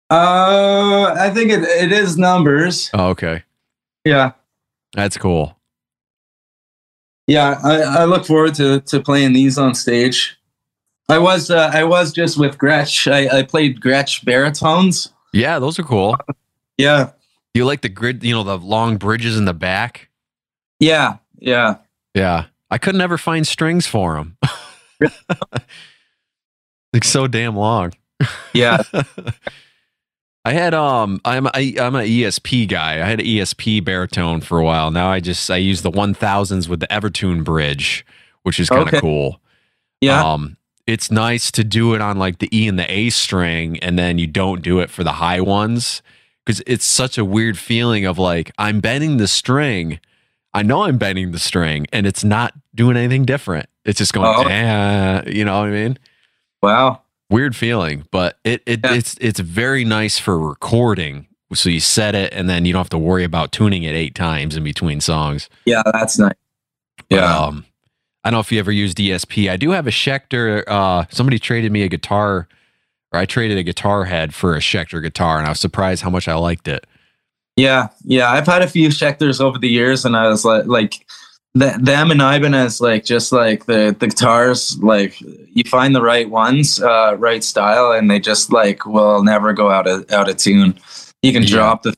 Uh, 0.08 1.14
I 1.18 1.30
think 1.30 1.50
it 1.52 1.62
it 1.62 1.92
is 1.92 2.16
numbers. 2.18 2.90
Oh, 2.94 3.08
okay, 3.10 3.44
Yeah, 4.04 4.32
that's 4.94 5.16
cool. 5.16 5.56
yeah. 7.26 7.60
I, 7.62 7.80
I 7.82 8.04
look 8.04 8.24
forward 8.26 8.54
to 8.56 8.80
to 8.80 9.00
playing 9.00 9.32
these 9.34 9.58
on 9.58 9.74
stage. 9.74 10.36
I 11.08 11.18
was 11.18 11.50
uh, 11.50 11.70
I 11.72 11.84
was 11.84 12.12
just 12.12 12.38
with 12.38 12.56
Gretsch. 12.58 13.10
I, 13.10 13.38
I 13.38 13.42
played 13.42 13.80
Gretsch 13.80 14.24
baritones. 14.24 15.12
Yeah, 15.32 15.58
those 15.58 15.78
are 15.78 15.82
cool. 15.84 16.16
Yeah, 16.78 17.10
You 17.54 17.64
like 17.66 17.82
the 17.82 17.88
grid, 17.90 18.24
you 18.24 18.32
know, 18.34 18.42
the 18.42 18.56
long 18.58 18.96
bridges 18.96 19.36
in 19.36 19.44
the 19.44 19.52
back. 19.54 20.08
yeah, 20.78 21.18
yeah. 21.38 21.76
Yeah, 22.14 22.46
I 22.70 22.78
could 22.78 22.94
never 22.94 23.18
find 23.18 23.46
strings 23.46 23.86
for 23.86 24.14
them. 24.14 24.36
like 26.92 27.02
so 27.04 27.26
damn 27.26 27.54
long. 27.56 27.92
Yeah, 28.54 28.82
I 30.44 30.52
had 30.52 30.72
um 30.74 31.20
I'm 31.24 31.46
I, 31.48 31.74
I'm 31.80 31.94
an 31.94 32.06
ESP 32.06 32.68
guy. 32.68 32.94
I 32.94 33.04
had 33.06 33.20
an 33.20 33.26
ESP 33.26 33.84
baritone 33.84 34.40
for 34.40 34.58
a 34.58 34.64
while. 34.64 34.90
Now 34.90 35.10
I 35.10 35.20
just 35.20 35.50
I 35.50 35.56
use 35.56 35.82
the 35.82 35.90
1000s 35.90 36.68
with 36.68 36.80
the 36.80 36.86
Evertune 36.88 37.44
bridge, 37.44 38.06
which 38.42 38.58
is 38.58 38.68
kind 38.70 38.82
of 38.82 38.88
Okay. 38.88 39.00
cool. 39.00 39.40
yeah, 40.00 40.22
Um 40.32 40.56
it's 40.86 41.10
nice 41.10 41.50
to 41.52 41.62
do 41.62 41.94
it 41.94 42.00
on 42.00 42.18
like 42.18 42.38
the 42.38 42.48
E 42.56 42.66
and 42.66 42.78
the 42.78 42.90
A 42.90 43.10
string 43.10 43.78
and 43.80 43.98
then 43.98 44.18
you 44.18 44.26
don't 44.26 44.62
do 44.62 44.80
it 44.80 44.90
for 44.90 45.04
the 45.04 45.12
high 45.12 45.40
ones 45.40 46.00
cuz 46.46 46.62
it's 46.66 46.86
such 46.86 47.18
a 47.18 47.24
weird 47.24 47.58
feeling 47.58 48.06
of 48.06 48.18
like 48.18 48.50
I'm 48.58 48.80
bending 48.80 49.18
the 49.18 49.28
string. 49.28 50.00
I 50.54 50.62
know 50.62 50.84
I'm 50.84 50.96
bending 50.98 51.32
the 51.32 51.38
string 51.38 51.86
and 51.92 52.06
it's 52.06 52.24
not 52.24 52.54
doing 52.74 52.96
anything 52.96 53.24
different. 53.24 53.68
It's 53.84 53.98
just 53.98 54.12
going, 54.14 54.26
Oh. 54.26 54.42
eh, 54.48 55.22
you 55.30 55.44
know 55.44 55.58
what 55.60 55.68
I 55.68 55.70
mean? 55.70 55.98
Wow. 56.62 57.02
Weird 57.30 57.54
feeling, 57.54 58.04
but 58.10 58.38
it, 58.44 58.62
it 58.66 58.80
Yeah. 58.84 58.94
it's 58.94 59.16
it's 59.20 59.40
very 59.40 59.84
nice 59.84 60.18
for 60.18 60.38
recording. 60.38 61.26
So 61.52 61.68
you 61.68 61.80
set 61.80 62.14
it 62.14 62.32
and 62.32 62.48
then 62.48 62.64
you 62.64 62.72
don't 62.72 62.80
have 62.80 62.90
to 62.90 62.98
worry 62.98 63.24
about 63.24 63.50
tuning 63.52 63.82
it 63.82 63.92
eight 63.94 64.14
times 64.14 64.56
in 64.56 64.62
between 64.64 65.00
songs. 65.00 65.48
Yeah, 65.64 65.82
that's 65.92 66.18
nice. 66.18 66.34
Yeah. 67.08 67.24
Um, 67.36 67.64
I 68.22 68.30
don't 68.30 68.36
know 68.36 68.40
if 68.40 68.52
you 68.52 68.58
ever 68.60 68.70
used 68.70 68.98
ESP. 68.98 69.50
I 69.50 69.56
do 69.56 69.70
have 69.70 69.86
a 69.86 69.90
Schecter. 69.90 70.62
Uh, 70.68 71.06
somebody 71.10 71.38
traded 71.38 71.72
me 71.72 71.82
a 71.82 71.88
guitar, 71.88 72.46
or 73.12 73.18
I 73.20 73.24
traded 73.26 73.58
a 73.58 73.62
guitar 73.64 74.04
head 74.04 74.32
for 74.34 74.54
a 74.54 74.58
Schecter 74.60 75.02
guitar, 75.02 75.38
and 75.38 75.46
I 75.46 75.50
was 75.50 75.58
surprised 75.60 76.02
how 76.02 76.10
much 76.10 76.28
I 76.28 76.34
liked 76.34 76.68
it. 76.68 76.86
Yeah, 77.56 77.88
yeah. 78.04 78.30
I've 78.30 78.46
had 78.46 78.62
a 78.62 78.68
few 78.68 78.88
Schecters 78.90 79.40
over 79.40 79.58
the 79.58 79.68
years, 79.68 80.04
and 80.04 80.16
I 80.16 80.28
was 80.28 80.44
like, 80.44 80.66
like 80.66 81.04
th- 81.58 81.76
them 81.76 82.10
and 82.10 82.20
Ibanez, 82.20 82.80
like 82.80 83.04
just 83.04 83.32
like 83.32 83.66
the 83.66 83.94
the 83.98 84.08
guitars, 84.08 84.78
like 84.82 85.20
you 85.20 85.64
find 85.64 85.94
the 85.94 86.02
right 86.02 86.28
ones, 86.28 86.80
uh, 86.80 87.16
right 87.18 87.42
style, 87.44 87.92
and 87.92 88.10
they 88.10 88.18
just 88.20 88.52
like 88.52 88.86
will 88.86 89.22
never 89.22 89.52
go 89.52 89.70
out 89.70 89.86
of 89.86 90.10
out 90.12 90.28
of 90.28 90.36
tune. 90.36 90.78
You 91.22 91.32
can 91.32 91.42
Yeah. 91.42 91.48
drop 91.50 91.82
the, 91.82 91.94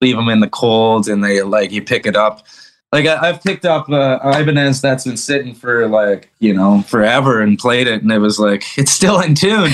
leave 0.00 0.16
them 0.16 0.28
in 0.28 0.40
the 0.40 0.48
cold, 0.50 1.08
and 1.08 1.22
they 1.24 1.42
like 1.42 1.72
you 1.72 1.82
pick 1.82 2.06
it 2.06 2.16
up. 2.16 2.46
Like 2.92 3.06
I, 3.06 3.28
I've 3.28 3.42
picked 3.42 3.64
up 3.64 3.88
uh, 3.88 4.18
Ibanez 4.22 4.80
that's 4.80 5.04
been 5.04 5.16
sitting 5.16 5.54
for 5.54 5.88
like 5.88 6.30
you 6.38 6.54
know 6.54 6.82
forever 6.82 7.40
and 7.40 7.58
played 7.58 7.86
it, 7.86 8.02
and 8.02 8.12
it 8.12 8.18
was 8.18 8.38
like 8.38 8.64
it's 8.78 8.92
still 8.92 9.20
in 9.20 9.34
tune. 9.34 9.72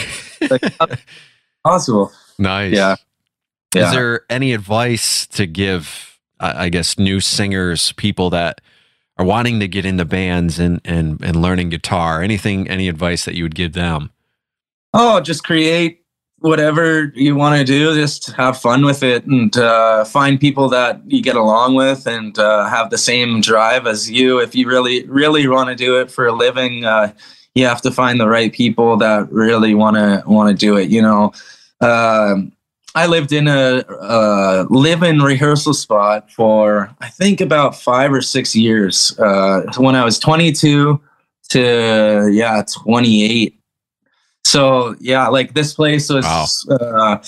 like 0.51 0.62
possible. 1.64 2.12
Nice. 2.38 2.75
Yeah. 2.75 2.97
Yeah. 3.75 3.87
Is 3.87 3.92
there 3.92 4.21
any 4.29 4.53
advice 4.53 5.27
to 5.29 5.47
give, 5.47 6.18
I 6.40 6.68
guess, 6.68 6.99
new 6.99 7.21
singers, 7.21 7.92
people 7.92 8.29
that 8.31 8.61
are 9.18 9.25
wanting 9.25 9.61
to 9.61 9.68
get 9.68 9.85
into 9.85 10.05
bands 10.05 10.59
and 10.59 10.81
and 10.85 11.22
and 11.22 11.40
learning 11.40 11.70
guitar? 11.70 12.22
Anything, 12.22 12.68
any 12.68 12.88
advice 12.88 13.25
that 13.25 13.35
you 13.35 13.44
would 13.44 13.55
give 13.55 13.72
them? 13.72 14.11
Oh, 14.94 15.20
just 15.20 15.44
create 15.44 16.05
whatever 16.38 17.12
you 17.14 17.37
want 17.37 17.59
to 17.59 17.64
do. 17.64 17.94
Just 17.94 18.33
have 18.33 18.59
fun 18.61 18.85
with 18.85 19.03
it 19.03 19.25
and 19.27 19.57
uh, 19.57 20.05
find 20.05 20.40
people 20.40 20.68
that 20.70 21.01
you 21.07 21.22
get 21.22 21.37
along 21.37 21.77
with 21.77 22.07
and 22.07 22.38
uh, 22.38 22.68
have 22.68 22.90
the 22.90 22.98
same 22.98 23.40
drive 23.40 23.87
as 23.87 24.11
you. 24.11 24.40
If 24.40 24.55
you 24.55 24.68
really, 24.68 25.07
really 25.07 25.46
want 25.46 25.68
to 25.68 25.77
do 25.77 26.01
it 26.01 26.11
for 26.11 26.27
a 26.27 26.33
living, 26.33 26.85
uh, 26.85 27.12
you 27.55 27.64
have 27.64 27.81
to 27.83 27.90
find 27.90 28.20
the 28.20 28.29
right 28.29 28.53
people 28.53 28.96
that 28.98 29.31
really 29.31 29.75
want 29.75 29.96
to 29.96 30.22
want 30.27 30.51
to 30.51 30.55
do 30.55 30.77
it. 30.77 30.90
You 30.90 31.03
know, 31.03 31.33
um 31.81 32.53
I 32.94 33.07
lived 33.07 33.33
in 33.33 33.48
a, 33.48 33.85
a 33.88 34.66
live-in 34.68 35.20
rehearsal 35.20 35.74
spot 35.74 36.31
for 36.31 36.94
I 37.00 37.09
think 37.09 37.40
about 37.40 37.74
five 37.74 38.12
or 38.12 38.20
six 38.20 38.55
years. 38.55 39.18
Uh, 39.18 39.62
when 39.78 39.94
I 39.94 40.05
was 40.05 40.18
22 40.18 41.00
to 41.50 42.28
yeah 42.33 42.62
28 42.83 43.59
so 44.44 44.94
yeah, 45.00 45.28
like 45.28 45.55
this 45.55 45.74
place 45.74 46.11
was, 46.11 46.24
Wow. 46.68 46.76
uh, 46.76 47.22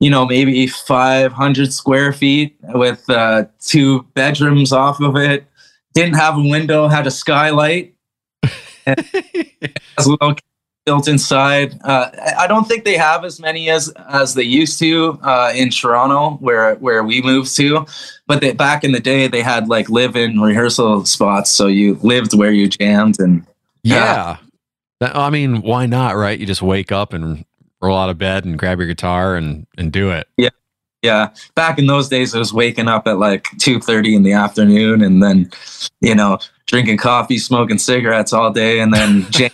you 0.00 0.10
know, 0.10 0.26
maybe 0.26 0.66
500 0.66 1.72
square 1.72 2.12
feet 2.12 2.56
with 2.62 3.08
uh, 3.10 3.46
two 3.60 4.02
bedrooms 4.14 4.72
off 4.72 5.00
of 5.00 5.16
it. 5.16 5.46
Didn't 5.94 6.14
have 6.14 6.36
a 6.36 6.42
window, 6.42 6.86
had 6.86 7.06
a 7.06 7.10
skylight. 7.10 7.94
and 8.86 9.04
has 9.96 10.06
a 10.06 10.10
little 10.10 10.36
built 10.88 11.06
inside. 11.06 11.78
Uh, 11.84 12.08
I- 12.38 12.46
don't 12.46 12.66
think 12.66 12.84
they 12.84 12.96
have 12.96 13.22
as 13.26 13.38
many 13.38 13.68
as 13.68 13.92
as 14.08 14.32
they 14.32 14.42
used 14.42 14.78
to 14.78 15.18
uh, 15.22 15.52
in 15.54 15.68
Toronto, 15.68 16.38
where 16.40 16.76
where 16.76 17.04
we 17.04 17.20
moved 17.20 17.54
to. 17.56 17.84
But 18.26 18.40
they, 18.40 18.52
back 18.54 18.84
in 18.84 18.92
the 18.92 19.00
day, 19.00 19.28
they 19.28 19.42
had 19.42 19.68
like 19.68 19.90
live-in 19.90 20.40
rehearsal 20.40 21.04
spots, 21.04 21.50
so 21.50 21.66
you 21.66 21.98
lived 22.02 22.32
where 22.34 22.52
you 22.52 22.68
jammed 22.68 23.20
and 23.20 23.44
Yeah. 23.82 23.96
Yeah. 23.96 24.36
That- 25.00 25.14
I 25.16 25.28
mean, 25.28 25.60
why 25.60 25.84
not, 25.84 26.16
right? 26.16 26.38
You 26.40 26.46
just 26.46 26.62
wake 26.62 26.90
up 26.90 27.12
and 27.12 27.44
roll 27.82 27.98
out 27.98 28.08
of 28.08 28.16
bed 28.16 28.46
and 28.46 28.58
grab 28.58 28.78
your 28.78 28.88
guitar 28.88 29.36
and 29.36 29.66
and 29.76 29.92
do 29.92 30.10
it. 30.10 30.26
Yeah. 30.38 30.48
Yeah, 31.02 31.28
back 31.54 31.78
in 31.78 31.86
those 31.86 32.08
days, 32.08 32.34
I 32.34 32.38
was 32.40 32.52
waking 32.52 32.88
up 32.88 33.06
at 33.06 33.18
like 33.18 33.46
two 33.58 33.78
thirty 33.78 34.16
in 34.16 34.24
the 34.24 34.32
afternoon, 34.32 35.00
and 35.00 35.22
then, 35.22 35.48
you 36.00 36.12
know, 36.12 36.38
drinking 36.66 36.96
coffee, 36.96 37.38
smoking 37.38 37.78
cigarettes 37.78 38.32
all 38.32 38.50
day, 38.52 38.80
and 38.80 38.92
then 38.92 39.24
jam, 39.30 39.50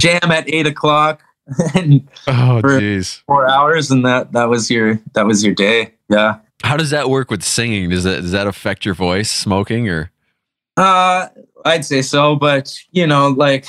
jam 0.00 0.30
at 0.30 0.48
eight 0.52 0.66
o'clock, 0.66 1.22
and 1.74 2.08
Oh, 2.26 2.60
jeez. 2.64 3.22
four 3.26 3.48
hours, 3.48 3.90
and 3.90 4.04
that 4.04 4.32
that 4.32 4.48
was 4.48 4.70
your 4.70 5.00
that 5.14 5.26
was 5.26 5.44
your 5.44 5.54
day. 5.54 5.94
Yeah. 6.08 6.38
How 6.62 6.76
does 6.76 6.90
that 6.90 7.08
work 7.08 7.30
with 7.30 7.42
singing? 7.42 7.88
Does 7.90 8.04
that 8.04 8.20
does 8.22 8.32
that 8.32 8.46
affect 8.46 8.84
your 8.84 8.94
voice, 8.94 9.30
smoking, 9.30 9.88
or 9.88 10.10
Uh, 10.76 11.28
I'd 11.64 11.84
say 11.84 12.02
so, 12.02 12.36
but 12.36 12.74
you 12.92 13.06
know, 13.06 13.28
like 13.28 13.66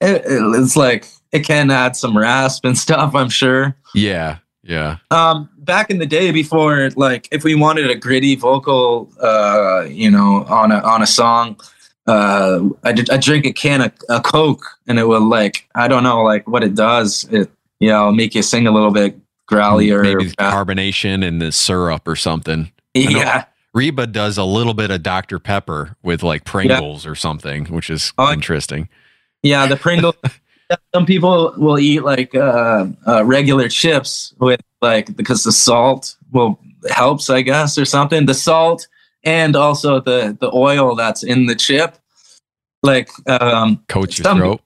it, 0.00 0.22
it's 0.26 0.76
like 0.76 1.06
it 1.32 1.40
can 1.40 1.70
add 1.70 1.96
some 1.96 2.16
rasp 2.16 2.64
and 2.64 2.76
stuff. 2.86 3.14
I'm 3.14 3.28
sure. 3.30 3.76
yeah, 3.94 4.38
yeah, 4.62 4.96
um 5.10 5.48
back 5.58 5.90
in 5.90 5.98
the 5.98 6.06
day 6.06 6.30
before 6.30 6.90
like 6.96 7.28
if 7.32 7.42
we 7.44 7.54
wanted 7.54 7.90
a 7.90 7.94
gritty 7.94 8.34
vocal 8.34 9.10
uh 9.22 9.84
you 9.88 10.10
know 10.10 10.44
on 10.48 10.72
a 10.72 10.78
on 10.80 11.00
a 11.02 11.06
song 11.06 11.58
uh 12.06 12.60
i 12.84 12.90
i 13.10 13.16
drink 13.16 13.46
a 13.46 13.52
can 13.52 13.80
of 13.80 13.92
a 14.10 14.20
coke 14.20 14.64
and 14.86 14.98
it 14.98 15.04
will 15.04 15.26
like 15.26 15.66
i 15.74 15.88
don't 15.88 16.02
know 16.02 16.22
like 16.22 16.46
what 16.46 16.62
it 16.62 16.74
does. 16.74 17.24
It 17.30 17.50
you 17.80 17.88
know 17.88 18.12
make 18.12 18.34
you 18.34 18.42
sing 18.42 18.66
a 18.66 18.70
little 18.70 18.90
bit 18.90 19.18
growly 19.46 19.90
or 19.90 20.02
maybe 20.02 20.26
carbonation 20.32 21.26
and 21.26 21.40
the 21.40 21.52
syrup 21.52 22.06
or 22.08 22.16
something. 22.16 22.70
yeah. 22.94 23.44
Reba 23.74 24.06
does 24.06 24.38
a 24.38 24.44
little 24.44 24.72
bit 24.74 24.90
of 24.92 25.02
Dr 25.02 25.38
Pepper 25.40 25.96
with 26.02 26.22
like 26.22 26.44
Pringles 26.44 27.04
or 27.06 27.14
something, 27.16 27.64
which 27.66 27.90
is 27.90 28.12
Oh, 28.18 28.32
interesting. 28.32 28.88
yeah 29.42 29.66
the 29.66 29.76
pringle 29.76 30.14
some 30.94 31.04
people 31.04 31.52
will 31.56 31.78
eat 31.78 32.00
like 32.04 32.34
uh, 32.34 32.86
uh 33.06 33.24
regular 33.24 33.68
chips 33.68 34.32
with 34.38 34.60
like 34.80 35.14
because 35.16 35.42
the 35.44 35.52
salt 35.52 36.16
will 36.32 36.58
helps 36.90 37.28
i 37.30 37.40
guess 37.42 37.76
or 37.78 37.84
something. 37.84 38.26
The 38.26 38.34
salt 38.34 38.86
and 39.24 39.56
also 39.56 40.00
the 40.00 40.36
the 40.40 40.50
oil 40.54 40.94
that's 40.94 41.22
in 41.22 41.46
the 41.46 41.54
chip 41.54 41.96
like 42.82 43.08
um 43.28 43.82
Coats 43.88 44.18
your 44.18 44.24
Some- 44.24 44.38
throat. 44.38 44.60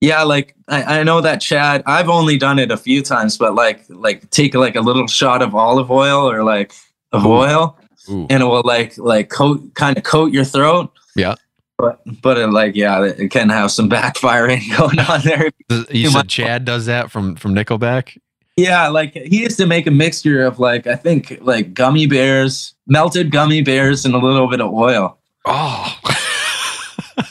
yeah 0.00 0.22
like 0.22 0.54
I, 0.68 1.00
I 1.00 1.02
know 1.02 1.20
that 1.20 1.40
chad 1.40 1.82
i've 1.86 2.08
only 2.08 2.36
done 2.36 2.58
it 2.58 2.70
a 2.70 2.76
few 2.76 3.02
times 3.02 3.38
but 3.38 3.54
like 3.54 3.84
like 3.88 4.28
take 4.30 4.54
like 4.54 4.76
a 4.76 4.80
little 4.80 5.06
shot 5.06 5.42
of 5.42 5.54
olive 5.54 5.90
oil 5.90 6.28
or 6.30 6.42
like 6.44 6.72
of 7.12 7.24
Ooh. 7.24 7.32
oil 7.32 7.78
Ooh. 8.10 8.26
and 8.30 8.42
it 8.42 8.46
will 8.46 8.62
like 8.64 8.96
like 8.98 9.28
coat 9.30 9.62
kind 9.74 9.96
of 9.96 10.02
coat 10.04 10.32
your 10.32 10.44
throat 10.44 10.90
Yeah. 11.16 11.34
but 11.78 12.00
but 12.22 12.38
it, 12.38 12.48
like 12.48 12.74
yeah 12.74 13.04
it 13.04 13.30
can 13.30 13.48
have 13.50 13.70
some 13.70 13.88
backfiring 13.96 14.62
going 14.76 14.98
on 14.98 15.20
there 15.22 15.50
You 15.70 15.84
too 16.04 16.10
said 16.10 16.12
much- 16.18 16.28
Chad 16.28 16.64
does 16.64 16.86
that 16.86 17.10
from 17.10 17.36
from 17.36 17.54
Nickelback. 17.54 18.18
Yeah, 18.56 18.88
like 18.88 19.14
he 19.14 19.42
used 19.42 19.56
to 19.58 19.66
make 19.66 19.86
a 19.86 19.90
mixture 19.90 20.44
of 20.44 20.58
like 20.60 20.86
I 20.86 20.94
think 20.94 21.38
like 21.40 21.74
gummy 21.74 22.06
bears, 22.06 22.74
melted 22.86 23.30
gummy 23.32 23.62
bears, 23.62 24.04
and 24.04 24.14
a 24.14 24.18
little 24.18 24.48
bit 24.48 24.60
of 24.60 24.72
oil. 24.72 25.18
Oh, 25.44 25.98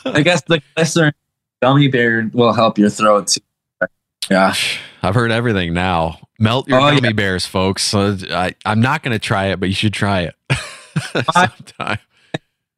I 0.06 0.22
guess 0.22 0.42
the 0.44 0.62
glycerin 0.76 1.14
gummy 1.62 1.88
bear 1.88 2.30
will 2.34 2.52
help 2.54 2.78
your 2.78 2.90
throat 2.90 3.28
too. 3.28 3.88
Yeah, 4.30 4.54
I've 5.02 5.16
heard 5.16 5.32
everything 5.32 5.74
now. 5.74 6.20
Melt 6.40 6.68
your 6.68 6.80
Oh, 6.80 6.92
gummy 6.94 7.08
yeah. 7.10 7.14
bears, 7.14 7.46
folks. 7.46 7.84
So 7.84 8.18
I, 8.32 8.54
I'm 8.66 8.82
not 8.82 9.02
going 9.04 9.14
to 9.14 9.20
try 9.20 9.46
it, 9.48 9.60
but 9.60 9.70
you 9.70 9.76
should 9.76 9.94
try 9.94 10.22
it 10.22 10.36
sometime. 11.34 12.00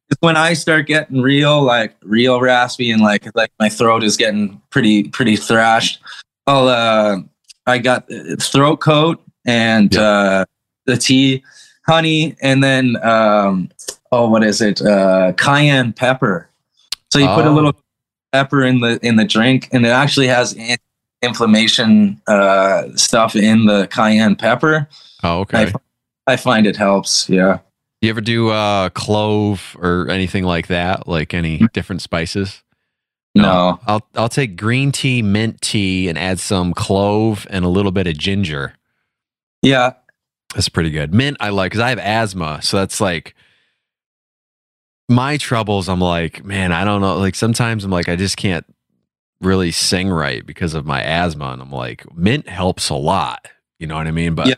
It's 0.08 0.20
when 0.20 0.36
I 0.36 0.52
start 0.52 0.86
getting 0.86 1.20
real 1.20 1.62
like 1.62 1.96
real 2.02 2.40
raspy 2.40 2.92
and 2.92 3.02
like 3.02 3.28
like 3.34 3.50
my 3.58 3.68
throat 3.68 4.04
is 4.04 4.16
getting 4.16 4.60
pretty 4.70 5.04
pretty 5.08 5.34
thrashed. 5.34 6.00
I'll 6.46 6.68
uh 6.68 7.18
I 7.66 7.78
got 7.78 8.08
throat 8.40 8.76
coat 8.78 9.22
and 9.44 9.92
Yeah. 9.94 10.00
uh 10.02 10.44
the 10.86 10.96
tea, 10.96 11.42
honey, 11.86 12.36
and 12.40 12.62
then 12.62 12.96
um 13.04 13.70
oh 14.12 14.28
what 14.28 14.44
is 14.44 14.60
it? 14.60 14.80
Uh 14.82 15.32
cayenne 15.32 15.92
pepper. 15.92 16.48
So 17.12 17.18
you 17.18 17.26
put 17.28 17.44
a 17.44 17.48
Oh. 17.48 17.54
little 17.54 17.72
pepper 18.32 18.62
in 18.64 18.80
the 18.80 18.98
in 19.02 19.16
the 19.16 19.24
drink 19.24 19.68
and 19.72 19.84
it 19.86 19.90
actually 19.90 20.26
has 20.28 20.54
inflammation 21.22 22.20
uh 22.26 22.84
stuff 22.94 23.34
in 23.36 23.66
the 23.66 23.86
cayenne 23.88 24.36
pepper. 24.36 24.88
Oh, 25.22 25.40
okay. 25.40 25.72
I, 26.26 26.32
I 26.32 26.36
find 26.36 26.66
it 26.66 26.76
helps. 26.76 27.28
Yeah. 27.28 27.58
You 28.02 28.10
ever 28.10 28.20
do 28.20 28.50
uh, 28.50 28.90
clove 28.90 29.74
or 29.80 30.08
anything 30.10 30.44
like 30.44 30.66
that? 30.66 31.08
Like 31.08 31.32
any 31.32 31.66
different 31.72 32.02
spices? 32.02 32.62
No. 33.42 33.80
I'll 33.86 34.06
I'll 34.14 34.28
take 34.28 34.56
green 34.56 34.92
tea, 34.92 35.22
mint 35.22 35.60
tea, 35.60 36.08
and 36.08 36.18
add 36.18 36.38
some 36.40 36.72
clove 36.74 37.46
and 37.50 37.64
a 37.64 37.68
little 37.68 37.92
bit 37.92 38.06
of 38.06 38.16
ginger. 38.16 38.74
Yeah. 39.62 39.92
That's 40.54 40.68
pretty 40.68 40.90
good. 40.90 41.12
Mint 41.12 41.36
I 41.40 41.50
like 41.50 41.72
because 41.72 41.80
I 41.82 41.90
have 41.90 41.98
asthma, 41.98 42.60
so 42.62 42.78
that's 42.78 43.00
like 43.00 43.34
my 45.08 45.36
troubles. 45.36 45.88
I'm 45.88 46.00
like, 46.00 46.44
man, 46.44 46.72
I 46.72 46.84
don't 46.84 47.00
know. 47.00 47.16
Like 47.18 47.34
sometimes 47.34 47.84
I'm 47.84 47.90
like, 47.90 48.08
I 48.08 48.16
just 48.16 48.36
can't 48.36 48.64
really 49.40 49.70
sing 49.70 50.08
right 50.08 50.44
because 50.46 50.74
of 50.74 50.86
my 50.86 51.02
asthma, 51.02 51.46
and 51.52 51.62
I'm 51.62 51.70
like, 51.70 52.04
mint 52.16 52.48
helps 52.48 52.88
a 52.88 52.94
lot. 52.94 53.48
You 53.78 53.86
know 53.86 53.96
what 53.96 54.06
I 54.06 54.10
mean? 54.12 54.34
But 54.34 54.48
Yeah. 54.48 54.54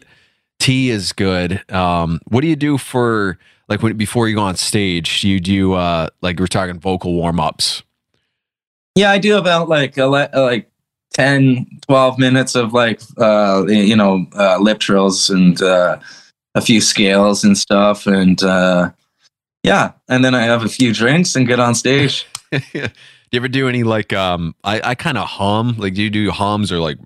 tea 0.60 0.90
is 0.90 1.12
good. 1.12 1.68
Um, 1.72 2.20
what 2.28 2.42
do 2.42 2.46
you 2.46 2.56
do 2.56 2.78
for 2.78 3.38
like 3.68 3.82
when 3.82 3.96
before 3.96 4.28
you 4.28 4.36
go 4.36 4.42
on 4.42 4.56
stage, 4.56 5.20
do 5.22 5.28
you 5.28 5.40
do 5.40 5.72
uh 5.74 6.08
like 6.22 6.38
we're 6.38 6.46
talking 6.46 6.78
vocal 6.78 7.14
warm 7.14 7.40
ups. 7.40 7.82
Yeah, 8.98 9.12
I 9.12 9.18
do 9.18 9.38
about 9.38 9.68
like 9.68 9.96
like 9.96 10.68
10, 11.14 11.68
12 11.86 12.18
minutes 12.18 12.56
of 12.56 12.72
like 12.72 13.00
uh 13.16 13.64
you 13.68 13.94
know 13.94 14.26
uh, 14.34 14.58
lip 14.58 14.80
trills 14.80 15.30
and 15.30 15.62
uh, 15.62 15.98
a 16.56 16.60
few 16.60 16.80
scales 16.80 17.44
and 17.44 17.56
stuff, 17.56 18.08
and 18.08 18.42
uh, 18.42 18.90
yeah, 19.62 19.92
and 20.08 20.24
then 20.24 20.34
I 20.34 20.42
have 20.42 20.64
a 20.64 20.68
few 20.68 20.92
drinks 20.92 21.36
and 21.36 21.46
get 21.46 21.60
on 21.60 21.76
stage. 21.76 22.26
do 22.50 22.60
you 22.72 22.88
ever 23.34 23.46
do 23.46 23.68
any 23.68 23.84
like 23.84 24.12
um 24.12 24.56
I, 24.64 24.80
I 24.82 24.94
kind 24.96 25.16
of 25.16 25.28
hum 25.28 25.76
like 25.78 25.94
do 25.94 26.02
you 26.02 26.10
do 26.10 26.32
hums 26.32 26.72
or 26.72 26.80
like 26.80 26.98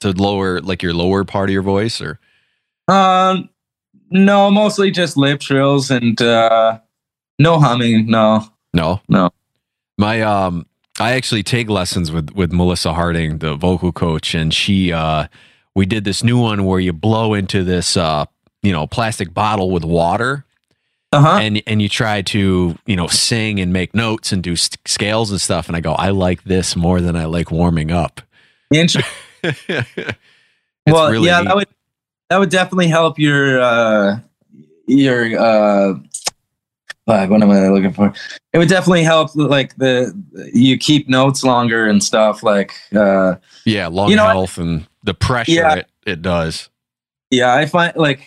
to 0.00 0.10
lower 0.10 0.60
like 0.60 0.82
your 0.82 0.94
lower 0.94 1.22
part 1.24 1.48
of 1.48 1.52
your 1.52 1.62
voice 1.62 2.00
or 2.00 2.18
Um, 2.88 3.50
no, 4.10 4.50
mostly 4.50 4.90
just 4.90 5.16
lip 5.16 5.38
trills 5.38 5.92
and 5.92 6.20
uh, 6.20 6.80
no 7.38 7.60
humming. 7.60 8.10
No, 8.10 8.44
no 8.74 9.00
no. 9.08 9.30
my 9.96 10.22
um 10.22 10.66
I 11.00 11.12
actually 11.12 11.42
take 11.42 11.68
lessons 11.70 12.12
with 12.12 12.30
with 12.32 12.52
Melissa 12.52 12.92
Harding 12.92 13.38
the 13.38 13.54
vocal 13.56 13.90
coach 13.92 14.34
and 14.34 14.52
she 14.54 14.92
uh 14.92 15.26
we 15.74 15.86
did 15.86 16.04
this 16.04 16.22
new 16.22 16.38
one 16.38 16.64
where 16.66 16.78
you 16.80 16.92
blow 16.92 17.34
into 17.34 17.64
this 17.64 17.96
uh 17.96 18.26
you 18.62 18.72
know 18.72 18.86
plastic 18.86 19.32
bottle 19.34 19.70
with 19.70 19.84
water 19.84 20.44
Uh 21.12 21.20
huh. 21.22 21.38
and 21.40 21.62
and 21.66 21.80
you 21.82 21.88
try 21.88 22.22
to 22.22 22.76
you 22.86 22.96
know 22.96 23.06
sing 23.06 23.58
and 23.60 23.72
make 23.72 23.94
notes 23.94 24.30
and 24.32 24.42
do 24.42 24.54
scales 24.56 25.30
and 25.30 25.40
stuff 25.40 25.68
and 25.68 25.76
I 25.76 25.80
go 25.80 25.92
I 25.94 26.10
like 26.10 26.44
this 26.44 26.76
more 26.76 27.00
than 27.00 27.16
I 27.16 27.24
like 27.24 27.50
warming 27.50 27.90
up 27.90 28.20
well, 30.86 31.10
really 31.10 31.26
yeah, 31.28 31.38
neat. 31.40 31.46
that 31.48 31.56
would 31.56 31.68
that 32.28 32.38
would 32.38 32.50
definitely 32.50 32.88
help 32.88 33.18
your 33.18 33.60
uh, 33.60 34.20
your 34.86 35.38
uh, 35.40 35.94
fuck, 37.06 37.30
what 37.30 37.42
am 37.42 37.50
I 37.50 37.68
looking 37.68 37.92
for? 37.92 38.12
It 38.52 38.58
would 38.58 38.68
definitely 38.68 39.02
help 39.04 39.30
like 39.34 39.76
the 39.76 40.12
you 40.52 40.76
keep 40.78 41.08
notes 41.08 41.42
longer 41.44 41.86
and 41.88 42.02
stuff. 42.02 42.42
Like 42.42 42.72
uh, 42.94 43.36
Yeah, 43.64 43.86
long 43.88 44.10
You 44.10 44.16
know 44.16 44.26
health 44.26 44.58
and 44.58 44.86
the 45.04 45.14
pressure 45.14 45.52
Yeah. 45.52 45.74
it, 45.76 45.86
it 46.06 46.22
does. 46.22 46.68
yeah, 47.30 47.54
I 47.54 47.66
find 47.66 47.94
like 47.96 48.20